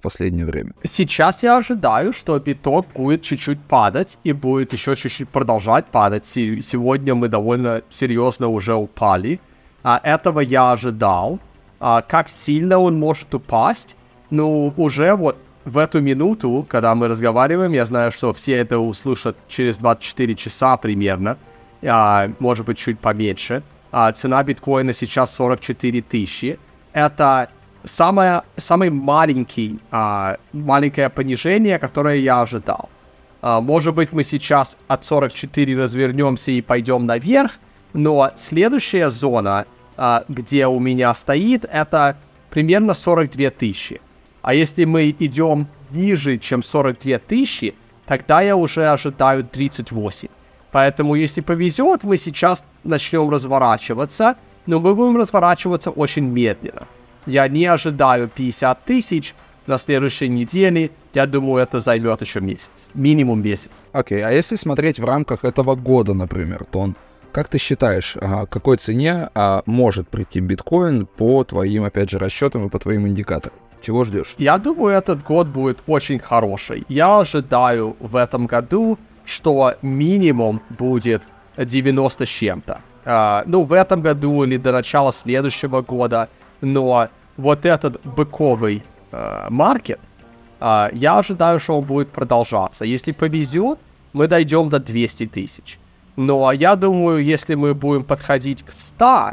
последнее 0.05 0.47
время? 0.47 0.71
Сейчас 0.85 1.43
я 1.43 1.57
ожидаю, 1.59 2.13
что 2.13 2.39
биток 2.39 2.87
будет 2.95 3.23
чуть-чуть 3.23 3.59
падать 3.69 4.19
и 4.25 4.33
будет 4.33 4.73
еще 4.73 4.95
чуть-чуть 4.97 5.29
продолжать 5.29 5.87
падать. 5.87 6.25
Се- 6.27 6.63
Сегодня 6.63 7.15
мы 7.15 7.29
довольно 7.29 7.81
серьезно 7.91 8.49
уже 8.49 8.75
упали. 8.75 9.39
А 9.83 10.01
этого 10.15 10.41
я 10.41 10.73
ожидал. 10.73 11.39
А 11.81 12.01
как 12.03 12.29
сильно 12.29 12.79
он 12.79 12.99
может 12.99 13.35
упасть? 13.35 13.97
Ну, 14.31 14.73
уже 14.77 15.15
вот 15.15 15.37
в 15.65 15.79
эту 15.79 16.01
минуту, 16.01 16.65
когда 16.69 16.95
мы 16.95 17.09
разговариваем, 17.09 17.73
я 17.73 17.87
знаю, 17.87 18.13
что 18.13 18.33
все 18.33 18.53
это 18.53 18.79
услышат 18.79 19.37
через 19.49 19.77
24 19.79 20.35
часа 20.35 20.77
примерно, 20.77 21.37
а, 21.83 22.29
может 22.39 22.67
быть, 22.67 22.79
чуть 22.79 22.99
поменьше. 22.99 23.63
А, 23.93 24.13
цена 24.13 24.43
биткоина 24.45 24.93
сейчас 24.93 25.35
44 25.37 26.03
тысячи. 26.03 26.59
Это 26.93 27.49
самое, 27.85 28.43
самый 28.57 28.91
маленький, 28.91 29.79
а, 29.91 30.37
маленькое 30.53 31.11
понижение, 31.11 31.79
которое 31.79 32.17
я 32.17 32.41
ожидал. 32.41 32.89
А, 33.43 33.61
может 33.61 33.95
быть, 33.95 34.13
мы 34.13 34.25
сейчас 34.25 34.77
от 34.89 35.05
44 35.05 35.83
развернемся 35.83 36.51
и 36.51 36.63
пойдем 36.63 37.07
наверх, 37.07 37.53
но 37.93 38.31
следующая 38.35 39.11
зона, 39.11 39.67
а, 39.97 40.25
где 40.29 40.67
у 40.67 40.81
меня 40.81 41.15
стоит, 41.15 41.65
это 41.65 42.17
примерно 42.51 42.95
42 42.95 43.51
тысячи. 43.51 44.01
А 44.43 44.55
если 44.55 44.85
мы 44.85 45.15
идем 45.19 45.69
ниже, 45.91 46.39
чем 46.39 46.63
42 46.63 47.19
тысячи, 47.19 47.75
тогда 48.07 48.41
я 48.41 48.57
уже 48.57 48.87
ожидаю 48.89 49.45
38. 49.45 50.29
Поэтому, 50.73 51.15
если 51.15 51.41
повезет, 51.41 52.03
мы 52.03 52.19
сейчас 52.19 52.65
начнем 52.83 53.31
разворачиваться, 53.31 54.37
но 54.67 54.81
мы 54.81 54.95
будем 54.95 55.17
разворачиваться 55.17 55.91
очень 55.91 56.25
медленно. 56.25 56.87
Я 57.27 57.49
не 57.49 57.67
ожидаю 57.67 58.29
50 58.29 58.85
тысяч 58.85 59.35
на 59.67 59.79
следующей 59.79 60.29
неделе. 60.29 60.91
Я 61.15 61.27
думаю, 61.27 61.63
это 61.63 61.81
займет 61.81 62.21
еще 62.21 62.41
месяц. 62.41 62.71
Минимум 62.95 63.43
месяц. 63.43 63.85
Окей, 63.93 64.25
а 64.25 64.31
если 64.31 64.57
смотреть 64.57 64.99
в 64.99 65.05
рамках 65.05 65.45
этого 65.45 65.75
года, 65.75 66.15
например, 66.15 66.65
Тон, 66.71 66.97
как 67.33 67.49
ты 67.49 67.59
считаешь, 67.59 68.17
а, 68.21 68.47
какой 68.47 68.77
цене 68.77 69.29
а, 69.35 69.63
может 69.67 70.09
прийти 70.09 70.41
биткоин 70.41 71.07
по 71.07 71.43
твоим, 71.45 71.85
опять 71.85 72.11
же, 72.11 72.19
расчетам 72.19 72.67
и 72.67 72.69
по 72.69 72.79
твоим 72.79 73.09
индикаторам? 73.09 73.57
Чего 73.83 74.05
ждешь? 74.05 74.35
Я 74.39 74.59
думаю, 74.59 74.97
этот 74.97 75.23
год 75.23 75.49
будет 75.49 75.79
очень 75.87 76.19
хороший. 76.19 76.85
Я 76.89 77.19
ожидаю 77.19 77.97
в 78.01 78.17
этом 78.17 78.47
году, 78.47 78.99
что 79.25 79.75
минимум 79.83 80.61
будет 80.79 81.23
90 81.57 82.25
с 82.25 82.29
чем-то. 82.29 82.81
А, 83.05 83.43
ну, 83.47 83.65
в 83.65 83.73
этом 83.73 84.01
году 84.01 84.45
или 84.45 84.57
до 84.57 84.73
начала 84.73 85.13
следующего 85.13 85.83
года. 85.83 86.29
Но 86.61 87.09
вот 87.37 87.67
этот 87.67 88.01
быковый 88.05 88.83
э, 89.13 89.47
маркет, 89.51 90.01
а, 90.61 90.89
я 90.93 91.19
ожидаю, 91.19 91.61
что 91.61 91.79
он 91.79 91.85
будет 91.85 92.11
продолжаться. 92.11 92.85
Если 92.85 93.13
повезет, 93.13 93.79
мы 94.13 94.29
дойдем 94.29 94.69
до 94.69 94.79
200 94.79 95.27
тысяч. 95.27 95.79
Но 96.17 96.53
я 96.53 96.77
думаю, 96.77 97.23
если 97.25 97.55
мы 97.55 97.75
будем 97.75 98.05
подходить 98.05 98.63
к 98.63 98.71
100, 98.71 99.33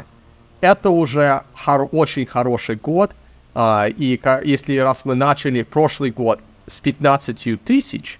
это 0.60 0.90
уже 0.90 1.42
хор- 1.54 1.88
очень 1.92 2.26
хороший 2.26 2.76
год. 2.76 3.12
А, 3.54 3.86
и 3.88 4.20
если 4.44 4.76
раз 4.76 5.04
мы 5.04 5.14
начали 5.14 5.62
прошлый 5.62 6.10
год 6.10 6.40
с 6.66 6.80
15 6.80 7.62
тысяч, 7.64 8.18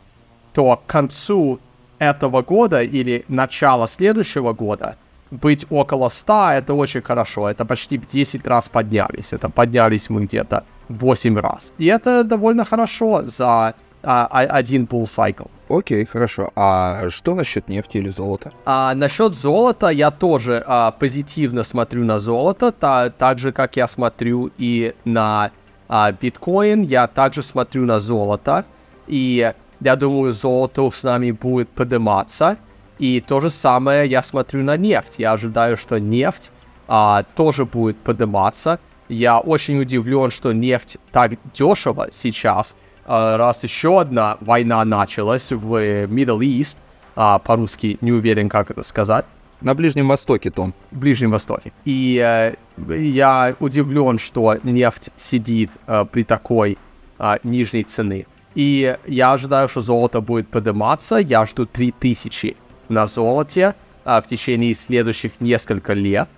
то 0.52 0.76
к 0.76 0.86
концу 0.86 1.60
этого 1.98 2.42
года 2.42 2.82
или 2.82 3.24
начала 3.28 3.86
следующего 3.88 4.52
года 4.52 4.96
быть 5.32 5.66
около 5.70 6.10
100 6.10 6.50
это 6.52 6.74
очень 6.74 7.02
хорошо. 7.02 7.48
Это 7.48 7.64
почти 7.64 7.98
в 7.98 8.06
10 8.06 8.46
раз 8.46 8.68
поднялись. 8.68 9.32
Это 9.32 9.48
поднялись 9.48 10.10
мы 10.10 10.24
где-то 10.24 10.64
8 10.88 11.38
раз. 11.38 11.72
И 11.78 11.86
это 11.86 12.22
довольно 12.24 12.64
хорошо 12.64 13.22
за 13.26 13.74
а, 14.02 14.26
а- 14.30 14.58
один 14.58 14.84
bull 14.84 15.04
cycle. 15.04 15.48
Окей, 15.68 16.04
хорошо. 16.04 16.50
А 16.54 17.08
что 17.10 17.34
насчет 17.34 17.68
нефти 17.68 17.98
или 17.98 18.10
золота? 18.10 18.52
А 18.66 18.94
насчет 18.94 19.34
золота 19.34 19.88
я 19.88 20.10
тоже 20.10 20.62
а, 20.66 20.90
позитивно 20.90 21.64
смотрю 21.64 22.04
на 22.04 22.18
золото, 22.18 22.70
та, 22.70 23.08
так 23.10 23.38
же 23.38 23.52
как 23.52 23.76
я 23.76 23.88
смотрю 23.88 24.50
и 24.58 24.92
на 25.04 25.50
а, 25.88 26.12
биткоин, 26.12 26.82
я 26.82 27.06
также 27.06 27.42
смотрю 27.42 27.86
на 27.86 27.98
золото. 27.98 28.64
И 29.08 29.52
я 29.80 29.96
думаю, 29.96 30.32
золото 30.32 30.90
с 30.90 31.02
нами 31.04 31.30
будет 31.32 31.68
подниматься. 31.68 32.56
И 33.02 33.20
то 33.20 33.40
же 33.40 33.50
самое 33.50 34.08
я 34.08 34.22
смотрю 34.22 34.62
на 34.62 34.76
нефть. 34.76 35.16
Я 35.18 35.32
ожидаю, 35.32 35.76
что 35.76 35.98
нефть 35.98 36.52
а, 36.86 37.24
тоже 37.34 37.64
будет 37.64 37.96
подниматься. 37.96 38.78
Я 39.08 39.40
очень 39.40 39.80
удивлен, 39.80 40.30
что 40.30 40.52
нефть 40.52 40.98
так 41.10 41.32
дешево 41.52 42.10
сейчас, 42.12 42.76
а, 43.04 43.36
раз 43.36 43.64
еще 43.64 44.00
одна 44.00 44.36
война 44.40 44.84
началась 44.84 45.50
в 45.50 45.74
Middle 46.06 46.38
East, 46.38 46.76
а, 47.16 47.40
по-русски 47.40 47.98
не 48.02 48.12
уверен, 48.12 48.48
как 48.48 48.70
это 48.70 48.84
сказать, 48.84 49.24
На 49.62 49.74
Ближнем 49.74 50.06
Востоке, 50.06 50.52
Тон. 50.52 50.72
в 50.92 50.98
Ближнем 50.98 51.32
Востоке. 51.32 51.72
И 51.84 52.22
э, 52.24 52.54
я 52.96 53.56
удивлен, 53.58 54.20
что 54.20 54.58
нефть 54.62 55.10
сидит 55.16 55.72
э, 55.88 56.04
при 56.04 56.22
такой 56.22 56.78
э, 57.18 57.38
нижней 57.42 57.82
цены. 57.82 58.26
И 58.54 58.96
я 59.08 59.32
ожидаю, 59.32 59.68
что 59.68 59.80
золото 59.80 60.20
будет 60.20 60.46
подниматься. 60.46 61.16
Я 61.16 61.46
жду 61.46 61.66
3000 61.66 62.56
на 62.92 63.06
золоте 63.06 63.74
э, 64.04 64.20
в 64.20 64.26
течение 64.26 64.74
следующих 64.74 65.40
нескольких 65.40 65.94
лет. 65.94 66.28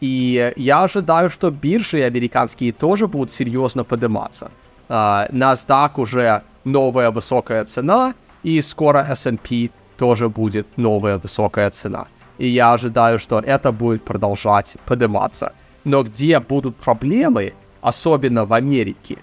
И 0.00 0.52
я 0.56 0.84
ожидаю, 0.84 1.30
что 1.30 1.50
биржи 1.50 2.02
американские 2.02 2.72
тоже 2.72 3.06
будут 3.06 3.32
серьезно 3.32 3.84
подниматься. 3.84 4.50
А, 4.88 5.26
NASDAQ 5.30 5.90
уже 6.00 6.42
новая 6.64 7.10
высокая 7.10 7.64
цена, 7.64 8.14
и 8.42 8.62
скоро 8.62 9.04
S&P 9.10 9.70
тоже 9.96 10.28
будет 10.28 10.66
новая 10.76 11.18
высокая 11.18 11.70
цена. 11.70 12.06
И 12.38 12.46
я 12.46 12.72
ожидаю, 12.72 13.18
что 13.18 13.40
это 13.40 13.72
будет 13.72 14.04
продолжать 14.04 14.76
подниматься. 14.86 15.52
Но 15.84 16.04
где 16.04 16.38
будут 16.38 16.76
проблемы, 16.76 17.52
особенно 17.80 18.44
в 18.44 18.52
Америке, 18.52 19.18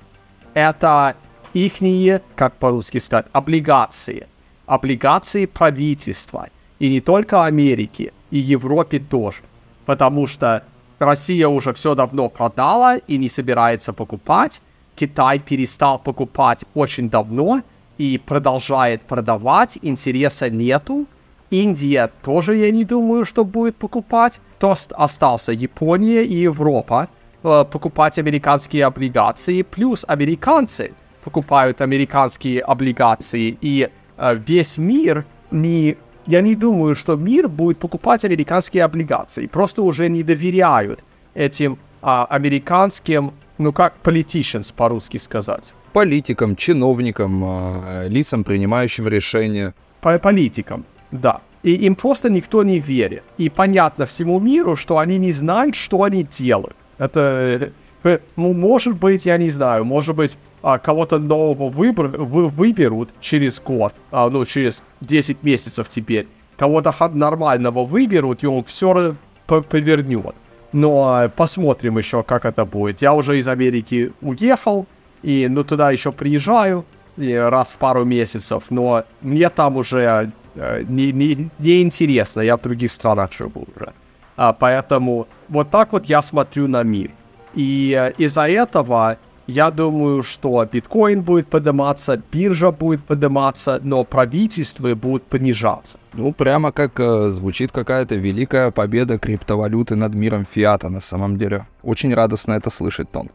это 0.53 1.15
ихние, 1.53 2.21
как 2.36 2.53
по-русски 2.55 2.99
сказать, 2.99 3.27
облигации. 3.31 4.27
Облигации 4.65 5.45
правительства. 5.45 6.47
И 6.80 6.89
не 6.89 7.01
только 7.01 7.45
Америки, 7.45 8.11
и 8.32 8.38
Европе 8.38 8.99
тоже. 8.99 9.38
Потому 9.86 10.28
что 10.28 10.63
Россия 10.99 11.47
уже 11.47 11.73
все 11.73 11.95
давно 11.95 12.30
продала 12.30 12.97
и 12.97 13.17
не 13.17 13.30
собирается 13.30 13.93
покупать. 13.93 14.61
Китай 14.95 15.39
перестал 15.39 15.99
покупать 15.99 16.65
очень 16.73 17.09
давно 17.09 17.61
и 17.97 18.17
продолжает 18.17 19.01
продавать. 19.01 19.78
Интереса 19.82 20.49
нету. 20.49 21.05
Индия 21.49 22.09
тоже, 22.23 22.55
я 22.55 22.71
не 22.71 22.84
думаю, 22.84 23.26
что 23.26 23.45
будет 23.45 23.76
покупать. 23.76 24.39
То 24.59 24.71
ост- 24.71 24.93
остался 24.93 25.51
Япония 25.51 26.23
и 26.23 26.36
Европа 26.36 27.07
э, 27.43 27.65
покупать 27.71 28.17
американские 28.17 28.86
облигации. 28.86 29.61
Плюс 29.61 30.05
американцы 30.07 30.93
покупают 31.23 31.82
американские 31.82 32.61
облигации. 32.61 33.57
И 33.61 33.89
э, 34.17 34.39
весь 34.47 34.78
мир 34.78 35.26
не... 35.51 35.97
Я 36.28 36.41
не 36.41 36.55
думаю, 36.55 36.95
что 36.95 37.15
мир 37.15 37.47
будет 37.47 37.78
покупать 37.78 38.26
американские 38.26 38.84
облигации. 38.84 39.45
Просто 39.47 39.82
уже 39.84 40.09
не 40.09 40.23
доверяют 40.23 41.03
этим 41.36 41.78
а, 42.01 42.26
американским, 42.26 43.32
ну 43.57 43.71
как 43.71 43.93
politicians 44.03 44.73
по-русски 44.76 45.17
сказать, 45.17 45.73
Политикам, 45.93 46.55
чиновникам, 46.55 47.43
а, 47.43 48.07
лицам, 48.07 48.43
принимающим 48.43 49.07
решения. 49.07 49.73
по 50.01 50.19
политикам, 50.19 50.86
да. 51.11 51.41
И 51.63 51.73
им 51.88 51.95
просто 51.95 52.30
никто 52.30 52.63
не 52.63 52.80
верит. 52.80 53.23
И 53.38 53.49
понятно 53.49 54.05
всему 54.05 54.39
миру, 54.39 54.76
что 54.76 54.97
они 54.97 55.17
не 55.17 55.32
знают, 55.32 55.76
что 55.76 56.03
они 56.03 56.23
делают. 56.23 56.76
Это, 56.99 57.71
э, 58.03 58.19
ну, 58.36 58.53
может 58.53 58.97
быть, 58.97 59.26
я 59.26 59.38
не 59.38 59.49
знаю, 59.49 59.84
может 59.84 60.15
быть, 60.15 60.38
а, 60.66 60.80
кого-то 60.80 61.20
нового 61.20 61.70
выбор, 61.70 62.07
вы, 62.07 62.49
выберут 62.49 63.09
через 63.22 63.59
год, 63.59 63.93
а, 64.11 64.28
ну, 64.32 64.43
через 64.45 64.82
10 65.01 65.43
месяцев 65.43 65.88
теперь. 65.89 66.28
Кого-то 66.57 66.91
нормального 67.13 67.86
выберут, 67.86 68.43
и 68.43 68.47
он 68.47 68.63
все 68.63 69.16
повернет. 69.45 70.34
Но 70.74 70.89
а, 71.07 71.30
посмотрим 71.30 71.99
еще, 71.99 72.24
как 72.24 72.45
это 72.45 72.66
будет. 72.66 73.03
Я 73.03 73.13
уже 73.13 73.38
из 73.38 73.47
Америки 73.47 74.11
уехал, 74.22 74.88
и 75.22 75.47
ну 75.47 75.63
туда 75.63 75.91
еще 75.91 76.11
приезжаю 76.11 76.84
и 77.16 77.36
раз 77.36 77.68
в 77.68 77.78
пару 77.78 78.03
месяцев, 78.03 78.63
но 78.72 79.03
мне 79.22 79.49
там 79.49 79.78
уже 79.78 80.32
э, 80.55 80.84
не, 80.88 81.11
не, 81.11 81.49
не 81.59 82.43
я 82.43 82.57
в 82.57 82.61
других 82.61 82.91
странах 82.91 83.34
живу 83.34 83.68
уже. 83.76 83.93
А, 84.36 84.51
поэтому 84.51 85.28
вот 85.47 85.70
так 85.70 85.91
вот 85.91 86.05
я 86.05 86.24
смотрю 86.24 86.68
на 86.68 86.82
мир. 86.82 87.11
И 87.53 87.95
э, 87.95 88.13
из-за 88.18 88.49
этого 88.49 89.18
я 89.47 89.71
думаю, 89.71 90.23
что 90.23 90.67
биткоин 90.71 91.21
будет 91.21 91.47
подниматься, 91.47 92.21
биржа 92.31 92.71
будет 92.71 93.03
подниматься, 93.03 93.79
но 93.83 94.03
правительства 94.03 94.95
будут 94.95 95.23
понижаться. 95.23 95.99
Ну, 96.13 96.33
прямо 96.33 96.71
как 96.71 96.99
э, 96.99 97.29
звучит 97.29 97.71
какая-то 97.71 98.15
великая 98.15 98.71
победа 98.71 99.17
криптовалюты 99.19 99.95
над 99.95 100.15
миром 100.15 100.45
фиата 100.45 100.89
на 100.89 101.01
самом 101.01 101.37
деле. 101.37 101.65
Очень 101.83 102.13
радостно 102.13 102.53
это 102.53 102.69
слышать, 102.69 103.11
Тон. 103.11 103.29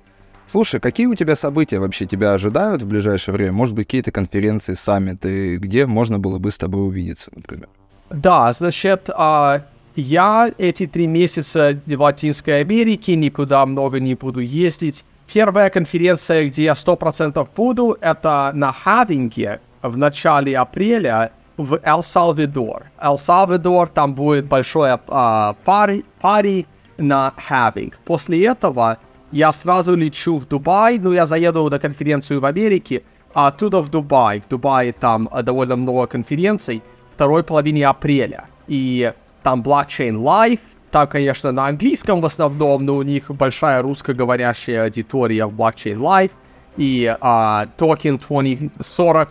Слушай, 0.50 0.80
какие 0.80 1.06
у 1.06 1.14
тебя 1.14 1.36
события 1.36 1.78
вообще 1.78 2.06
тебя 2.06 2.34
ожидают 2.34 2.82
в 2.82 2.88
ближайшее 2.88 3.34
время? 3.34 3.52
Может 3.52 3.76
быть, 3.76 3.86
какие-то 3.86 4.10
конференции, 4.10 4.74
саммиты, 4.74 5.58
где 5.58 5.86
можно 5.86 6.18
было 6.18 6.38
бы 6.38 6.50
с 6.50 6.58
тобой 6.58 6.88
увидеться, 6.88 7.30
например? 7.32 7.68
Да, 8.10 8.52
значит, 8.52 9.08
а, 9.16 9.60
я 9.94 10.50
эти 10.58 10.88
три 10.88 11.06
месяца 11.06 11.78
в 11.86 12.00
Латинской 12.00 12.60
Америке 12.62 13.14
никуда 13.14 13.64
много 13.64 14.00
не 14.00 14.16
буду 14.16 14.40
ездить. 14.40 15.04
Первая 15.32 15.70
конференция, 15.70 16.48
где 16.48 16.64
я 16.64 16.72
100% 16.72 17.46
буду, 17.54 17.96
это 18.00 18.50
на 18.52 18.72
Хавинге 18.72 19.60
в 19.80 19.96
начале 19.96 20.58
апреля 20.58 21.30
в 21.56 21.78
Эл-Салвадор. 21.84 22.86
Эл-Салвадор, 23.00 23.88
там 23.88 24.14
будет 24.14 24.46
большое 24.46 24.98
а, 25.06 25.54
пари, 25.64 26.04
пари 26.20 26.66
на 26.98 27.32
Having. 27.48 27.94
После 28.04 28.44
этого 28.44 28.98
я 29.30 29.52
сразу 29.52 29.94
лечу 29.94 30.38
в 30.38 30.48
Дубай, 30.48 30.98
ну 30.98 31.12
я 31.12 31.26
заеду 31.26 31.70
на 31.70 31.78
конференцию 31.78 32.40
в 32.40 32.44
Америке, 32.44 33.04
а 33.32 33.46
оттуда 33.46 33.82
в 33.82 33.88
Дубай. 33.88 34.40
В 34.40 34.48
Дубае 34.48 34.92
там 34.92 35.28
а, 35.30 35.42
довольно 35.42 35.76
много 35.76 36.08
конференций 36.08 36.82
второй 37.14 37.44
половине 37.44 37.86
апреля. 37.86 38.46
И 38.66 39.12
там 39.44 39.62
Blockchain 39.62 40.16
Live, 40.16 40.60
там, 40.90 41.06
конечно, 41.06 41.52
на 41.52 41.66
английском 41.66 42.20
в 42.20 42.26
основном, 42.26 42.84
но 42.84 42.96
у 42.96 43.02
них 43.02 43.30
большая 43.30 43.82
русскоговорящая 43.82 44.84
аудитория 44.84 45.46
в 45.46 45.54
Blockchain 45.54 45.96
Live. 45.96 46.32
И 46.76 47.04
uh, 47.20 47.68
Token 47.78 48.18
2040, 48.18 49.28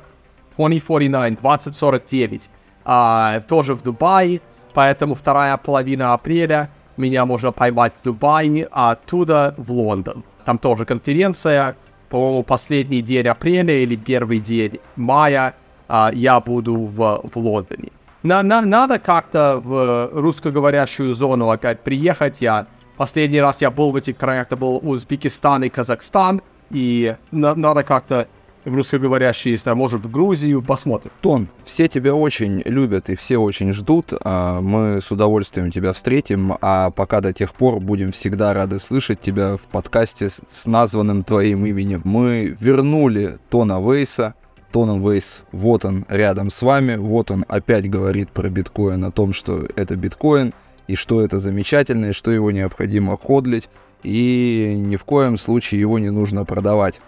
2049, 0.57 1.39
2049 1.41 2.49
uh, 2.85 3.41
тоже 3.47 3.75
в 3.75 3.81
Дубае. 3.81 4.41
Поэтому 4.73 5.15
вторая 5.15 5.57
половина 5.57 6.13
апреля 6.13 6.69
меня 6.95 7.25
можно 7.25 7.51
поймать 7.51 7.93
в 7.99 8.03
Дубае, 8.03 8.67
а 8.71 8.91
оттуда 8.91 9.53
в 9.57 9.71
Лондон. 9.71 10.23
Там 10.45 10.57
тоже 10.57 10.85
конференция, 10.85 11.75
по-моему, 12.09 12.43
последний 12.43 13.01
день 13.01 13.27
апреля 13.27 13.83
или 13.83 13.95
первый 13.95 14.39
день 14.39 14.79
мая 14.95 15.55
uh, 15.89 16.13
я 16.15 16.39
буду 16.39 16.75
в, 16.75 17.21
в 17.23 17.37
Лондоне. 17.37 17.89
На, 18.21 18.43
на, 18.43 18.61
надо 18.61 18.99
как-то 18.99 19.61
в 19.63 20.09
русскоговорящую 20.13 21.15
зону 21.15 21.49
опять 21.49 21.81
приехать. 21.81 22.41
Я 22.41 22.67
последний 22.97 23.39
раз 23.39 23.61
я 23.61 23.71
был 23.71 23.91
в 23.91 23.95
этих 23.95 24.17
краях, 24.17 24.47
это 24.47 24.57
был 24.57 24.79
Узбекистан 24.83 25.63
и 25.63 25.69
Казахстан. 25.69 26.41
И 26.69 27.15
на, 27.31 27.55
надо 27.55 27.83
как-то 27.83 28.27
в 28.65 28.75
русскоговорящие, 28.75 29.53
если 29.53 29.71
может, 29.71 30.01
в 30.01 30.11
Грузию, 30.11 30.61
посмотрим. 30.61 31.11
Тон, 31.21 31.47
все 31.63 31.87
тебя 31.87 32.13
очень 32.13 32.61
любят 32.65 33.09
и 33.09 33.15
все 33.15 33.37
очень 33.37 33.71
ждут. 33.71 34.11
А 34.21 34.59
мы 34.59 34.99
с 35.01 35.11
удовольствием 35.11 35.71
тебя 35.71 35.93
встретим. 35.93 36.57
А 36.61 36.91
пока 36.91 37.21
до 37.21 37.31
тех 37.31 37.53
пор 37.53 37.79
будем 37.79 38.11
всегда 38.11 38.53
рады 38.53 38.79
слышать 38.79 39.21
тебя 39.21 39.55
в 39.55 39.61
подкасте 39.61 40.29
с 40.29 40.65
названным 40.65 41.23
твоим 41.23 41.65
именем. 41.65 42.01
Мы 42.03 42.55
вернули 42.59 43.39
Тона 43.49 43.79
Вейса. 43.79 44.35
Тон 44.71 45.01
Вейс, 45.01 45.43
вот 45.51 45.85
он 45.85 46.05
рядом 46.09 46.49
с 46.49 46.61
вами, 46.61 46.95
вот 46.95 47.31
он 47.31 47.43
опять 47.47 47.89
говорит 47.89 48.31
про 48.31 48.49
биткоин, 48.49 49.03
о 49.03 49.11
том, 49.11 49.33
что 49.33 49.65
это 49.75 49.95
биткоин, 49.95 50.53
и 50.87 50.95
что 50.95 51.21
это 51.21 51.39
замечательно, 51.39 52.05
и 52.05 52.13
что 52.13 52.31
его 52.31 52.51
необходимо 52.51 53.17
ходлить, 53.17 53.69
и 54.03 54.75
ни 54.77 54.95
в 54.95 55.05
коем 55.05 55.37
случае 55.37 55.81
его 55.81 55.99
не 55.99 56.09
нужно 56.09 56.45
продавать. 56.45 57.01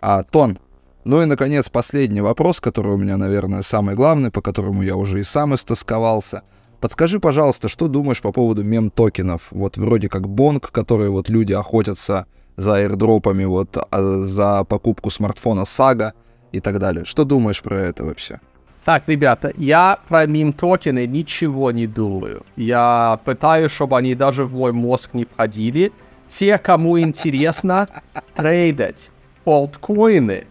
А, 0.00 0.22
Тон, 0.22 0.58
ну 1.04 1.22
и, 1.22 1.24
наконец, 1.24 1.68
последний 1.68 2.20
вопрос, 2.20 2.60
который 2.60 2.92
у 2.92 2.96
меня, 2.96 3.16
наверное, 3.16 3.62
самый 3.62 3.94
главный, 3.94 4.30
по 4.30 4.42
которому 4.42 4.82
я 4.82 4.96
уже 4.96 5.20
и 5.20 5.24
сам 5.24 5.54
истосковался. 5.54 6.42
Подскажи, 6.80 7.20
пожалуйста, 7.20 7.68
что 7.68 7.88
думаешь 7.88 8.20
по 8.20 8.32
поводу 8.32 8.62
мем-токенов? 8.62 9.48
Вот 9.50 9.76
вроде 9.76 10.08
как 10.08 10.28
Бонг, 10.28 10.70
которые 10.70 11.10
вот 11.10 11.28
люди 11.28 11.52
охотятся 11.52 12.26
за 12.56 12.80
airdropами, 12.80 13.44
вот 13.44 13.76
а 13.76 14.22
за 14.22 14.64
покупку 14.64 15.10
смартфона 15.10 15.64
Сага 15.64 16.14
и 16.52 16.60
так 16.60 16.78
далее. 16.78 17.04
Что 17.04 17.24
думаешь 17.24 17.62
про 17.62 17.76
это 17.76 18.04
вообще? 18.04 18.40
Так, 18.84 19.02
ребята, 19.08 19.52
я 19.56 19.98
про 20.08 20.26
мим-токены 20.26 21.06
ничего 21.06 21.72
не 21.72 21.88
думаю. 21.88 22.46
Я 22.54 23.18
пытаюсь, 23.24 23.72
чтобы 23.72 23.98
они 23.98 24.14
даже 24.14 24.44
в 24.44 24.54
мой 24.54 24.72
мозг 24.72 25.10
не 25.14 25.24
входили. 25.24 25.92
Те, 26.28 26.56
кому 26.58 26.98
интересно 27.00 27.88
трейдать 28.36 29.10
олдкоины, 29.44 30.46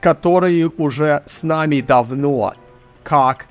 которые 0.00 0.70
уже 0.76 1.22
с 1.24 1.42
нами 1.42 1.80
давно, 1.80 2.54
как 3.02 3.46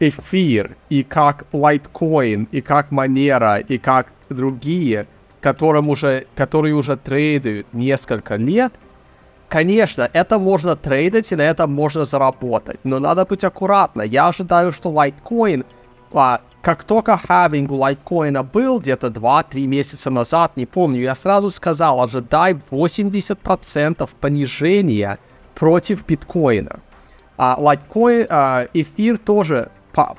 эфир, 0.00 0.76
и 0.88 1.02
как 1.02 1.46
лайткоин, 1.52 2.46
и 2.52 2.60
как 2.60 2.90
манера, 2.90 3.58
и 3.58 3.78
как 3.78 4.12
другие, 4.28 5.06
которым 5.40 5.88
уже, 5.88 6.26
которые 6.34 6.74
уже 6.74 6.96
трейдают 6.96 7.66
несколько 7.72 8.36
лет, 8.36 8.72
Конечно, 9.48 10.08
это 10.12 10.38
можно 10.38 10.76
трейдить 10.76 11.32
и 11.32 11.36
на 11.36 11.42
этом 11.42 11.72
можно 11.72 12.04
заработать, 12.04 12.80
но 12.84 12.98
надо 12.98 13.24
быть 13.24 13.44
аккуратно. 13.44 14.02
Я 14.02 14.28
ожидаю, 14.28 14.72
что 14.72 14.90
лайткоин, 14.90 15.64
а, 16.12 16.42
как 16.60 16.84
только 16.84 17.16
хавинг 17.16 17.70
у 17.70 17.76
лайткоина 17.76 18.42
был 18.42 18.78
где-то 18.78 19.06
2-3 19.08 19.66
месяца 19.66 20.10
назад, 20.10 20.56
не 20.56 20.66
помню, 20.66 21.00
я 21.00 21.14
сразу 21.14 21.50
сказал, 21.50 22.02
ожидай 22.02 22.58
80% 22.70 24.10
понижения 24.20 25.18
против 25.54 26.04
биткоина. 26.06 26.80
А 27.38 27.56
лайткоин, 27.58 28.26
а, 28.28 28.66
эфир 28.74 29.16
тоже 29.16 29.70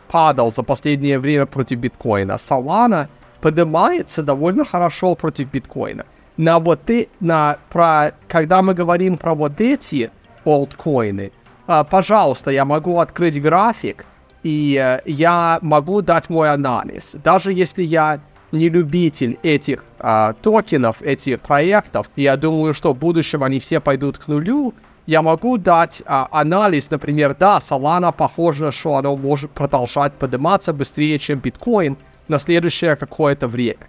падал 0.08 0.52
за 0.52 0.64
последнее 0.64 1.20
время 1.20 1.46
против 1.46 1.78
биткоина. 1.78 2.34
Solana 2.34 3.08
поднимается 3.42 4.24
довольно 4.24 4.66
хорошо 4.66 5.14
против 5.14 5.52
биткоина 5.52 6.06
на 6.40 6.58
вот 6.60 6.90
и, 6.90 7.10
на, 7.20 7.58
про, 7.70 8.14
когда 8.30 8.62
мы 8.62 8.74
говорим 8.74 9.18
про 9.18 9.36
вот 9.36 9.60
эти 9.60 10.10
олдкоины, 10.46 11.34
а, 11.68 11.84
пожалуйста, 11.84 12.50
я 12.50 12.64
могу 12.64 12.98
открыть 13.00 13.42
график, 13.42 14.06
и 14.42 14.78
а, 14.82 15.02
я 15.06 15.60
могу 15.62 16.02
дать 16.02 16.30
мой 16.30 16.50
анализ. 16.50 17.18
Даже 17.22 17.52
если 17.52 17.84
я 17.84 18.22
не 18.54 18.70
любитель 18.70 19.38
этих 19.44 19.84
а, 20.00 20.32
токенов, 20.42 21.02
этих 21.02 21.42
проектов, 21.42 22.10
я 22.16 22.38
думаю, 22.38 22.74
что 22.74 22.94
в 22.94 22.98
будущем 22.98 23.44
они 23.44 23.60
все 23.60 23.82
пойдут 23.82 24.18
к 24.18 24.30
нулю, 24.30 24.74
я 25.08 25.22
могу 25.22 25.58
дать 25.58 26.02
а, 26.06 26.30
анализ, 26.32 26.90
например, 26.90 27.36
да, 27.38 27.58
Solana 27.58 28.14
похоже, 28.18 28.72
что 28.72 28.96
оно 28.96 29.18
может 29.18 29.52
продолжать 29.52 30.14
подниматься 30.14 30.72
быстрее, 30.72 31.20
чем 31.20 31.40
биткоин 31.40 31.98
на 32.30 32.40
следующее 32.40 32.96
какое-то 32.96 33.50
время. 33.50 33.88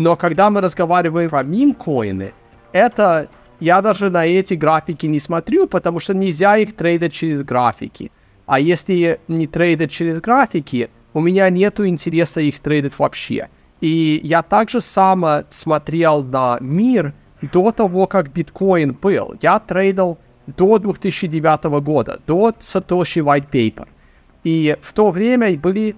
Но 0.00 0.16
когда 0.16 0.48
мы 0.48 0.62
разговариваем 0.62 1.28
про 1.28 1.42
мимкоины, 1.42 2.32
это 2.72 3.28
я 3.60 3.82
даже 3.82 4.08
на 4.08 4.24
эти 4.24 4.54
графики 4.54 5.04
не 5.04 5.20
смотрю, 5.20 5.66
потому 5.66 6.00
что 6.00 6.14
нельзя 6.14 6.56
их 6.56 6.74
трейдить 6.74 7.12
через 7.12 7.42
графики. 7.42 8.10
А 8.46 8.58
если 8.58 9.20
не 9.28 9.46
трейдить 9.46 9.90
через 9.90 10.22
графики, 10.22 10.88
у 11.12 11.20
меня 11.20 11.50
нет 11.50 11.80
интереса 11.80 12.40
их 12.40 12.60
трейдить 12.60 12.98
вообще. 12.98 13.50
И 13.82 14.22
я 14.24 14.42
также 14.42 14.80
сам 14.80 15.44
смотрел 15.50 16.24
на 16.24 16.56
мир 16.62 17.12
до 17.52 17.70
того, 17.70 18.06
как 18.06 18.32
биткоин 18.32 18.94
был. 18.94 19.34
Я 19.42 19.58
трейдил 19.58 20.16
до 20.46 20.78
2009 20.78 21.64
года, 21.82 22.22
до 22.26 22.54
Satoshi 22.58 23.22
White 23.22 23.50
Paper. 23.52 23.86
И 24.44 24.78
в 24.80 24.94
то 24.94 25.10
время 25.10 25.58
были 25.58 25.94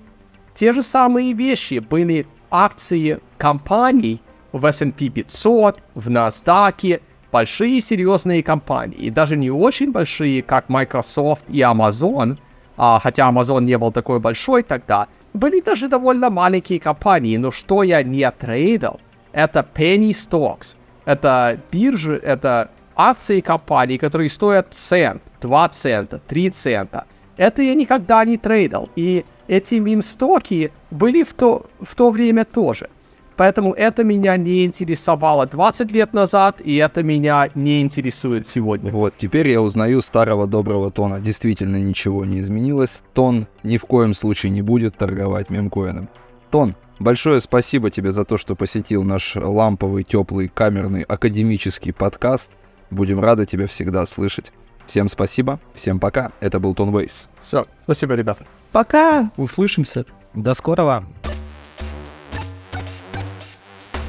те 0.57 0.73
же 0.73 0.83
самые 0.83 1.35
вещи. 1.35 1.79
Были 1.79 2.27
акции 2.53 3.19
компаний 3.39 4.21
в 4.53 4.67
S&P 4.67 5.09
500, 5.09 5.79
в 5.95 6.09
NASDAQ, 6.09 7.01
большие 7.33 7.81
серьезные 7.81 8.43
компании, 8.43 8.99
и 8.99 9.11
даже 9.11 9.37
не 9.37 9.51
очень 9.51 9.91
большие, 9.91 10.43
как 10.43 10.69
Microsoft 10.69 11.45
и 11.49 11.61
Amazon, 11.61 12.37
а, 12.77 13.01
хотя 13.01 13.31
Amazon 13.31 13.63
не 13.63 13.79
был 13.79 13.91
такой 13.91 14.21
большой 14.21 14.63
тогда, 14.63 15.09
были 15.33 15.61
даже 15.63 15.89
довольно 15.89 16.29
маленькие 16.29 16.79
компании, 16.79 17.39
но 17.39 17.51
что 17.51 17.83
я 17.83 18.03
не 18.03 18.31
трейдил, 18.31 19.01
это 19.33 19.67
penny 19.75 20.11
stocks, 20.11 20.77
это 21.07 21.59
биржи, 21.73 22.21
это 22.23 22.71
акции 22.95 23.41
компаний, 23.41 23.97
которые 23.97 24.29
стоят 24.29 24.75
цент, 24.75 25.23
2 25.41 25.69
цента, 25.71 26.21
3 26.29 26.51
цента. 26.51 27.07
Это 27.39 27.63
я 27.63 27.75
никогда 27.75 28.25
не 28.27 28.37
трейдил, 28.37 28.91
и 28.95 29.25
эти 29.49 29.77
минстоки 29.77 30.71
были 30.93 31.23
в 31.23 31.33
то, 31.33 31.67
в 31.81 31.95
то 31.95 32.11
время 32.11 32.45
тоже. 32.45 32.89
Поэтому 33.37 33.73
это 33.73 34.05
меня 34.05 34.37
не 34.37 34.65
интересовало 34.65 35.47
20 35.47 35.91
лет 35.91 36.13
назад, 36.13 36.61
и 36.63 36.77
это 36.77 37.03
меня 37.03 37.49
не 37.55 37.81
интересует 37.81 38.47
сегодня. 38.47 38.91
Вот, 38.91 39.15
теперь 39.17 39.49
я 39.49 39.63
узнаю 39.63 40.03
старого 40.03 40.47
доброго 40.47 40.91
Тона. 40.91 41.19
Действительно 41.19 41.77
ничего 41.77 42.25
не 42.25 42.41
изменилось. 42.41 43.03
Тон 43.15 43.49
ни 43.63 43.79
в 43.79 43.87
коем 43.87 44.13
случае 44.13 44.51
не 44.51 44.61
будет 44.61 44.97
торговать 44.97 45.49
мемкоином. 45.49 46.09
Тон, 46.51 46.75
большое 46.99 47.41
спасибо 47.41 47.91
тебе 47.91 48.13
за 48.13 48.27
то, 48.27 48.37
что 48.37 48.55
посетил 48.55 49.03
наш 49.03 49.35
ламповый, 49.35 50.05
теплый, 50.05 50.49
камерный, 50.49 51.03
академический 51.03 51.95
подкаст. 51.95 52.51
Будем 52.91 53.19
рады 53.19 53.47
тебя 53.47 53.67
всегда 53.67 54.05
слышать. 54.05 54.53
Всем 54.87 55.09
спасибо, 55.09 55.59
всем 55.75 55.99
пока. 55.99 56.33
Это 56.41 56.61
был 56.61 56.75
Тон 56.75 56.95
Вейс. 56.95 57.29
Все, 57.41 57.67
спасибо, 57.85 58.15
ребята. 58.15 58.45
Пока, 58.73 59.31
услышимся. 59.39 60.05
До 60.35 60.55
скорого. 60.55 61.05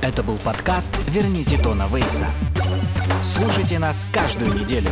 Это 0.02 0.24
был 0.24 0.38
подкаст 0.38 0.96
«Верните 1.06 1.58
Тона 1.58 1.86
Вейса». 1.88 2.28
Слушайте 3.22 3.78
нас 3.78 4.06
каждую 4.14 4.54
неделю. 4.54 4.90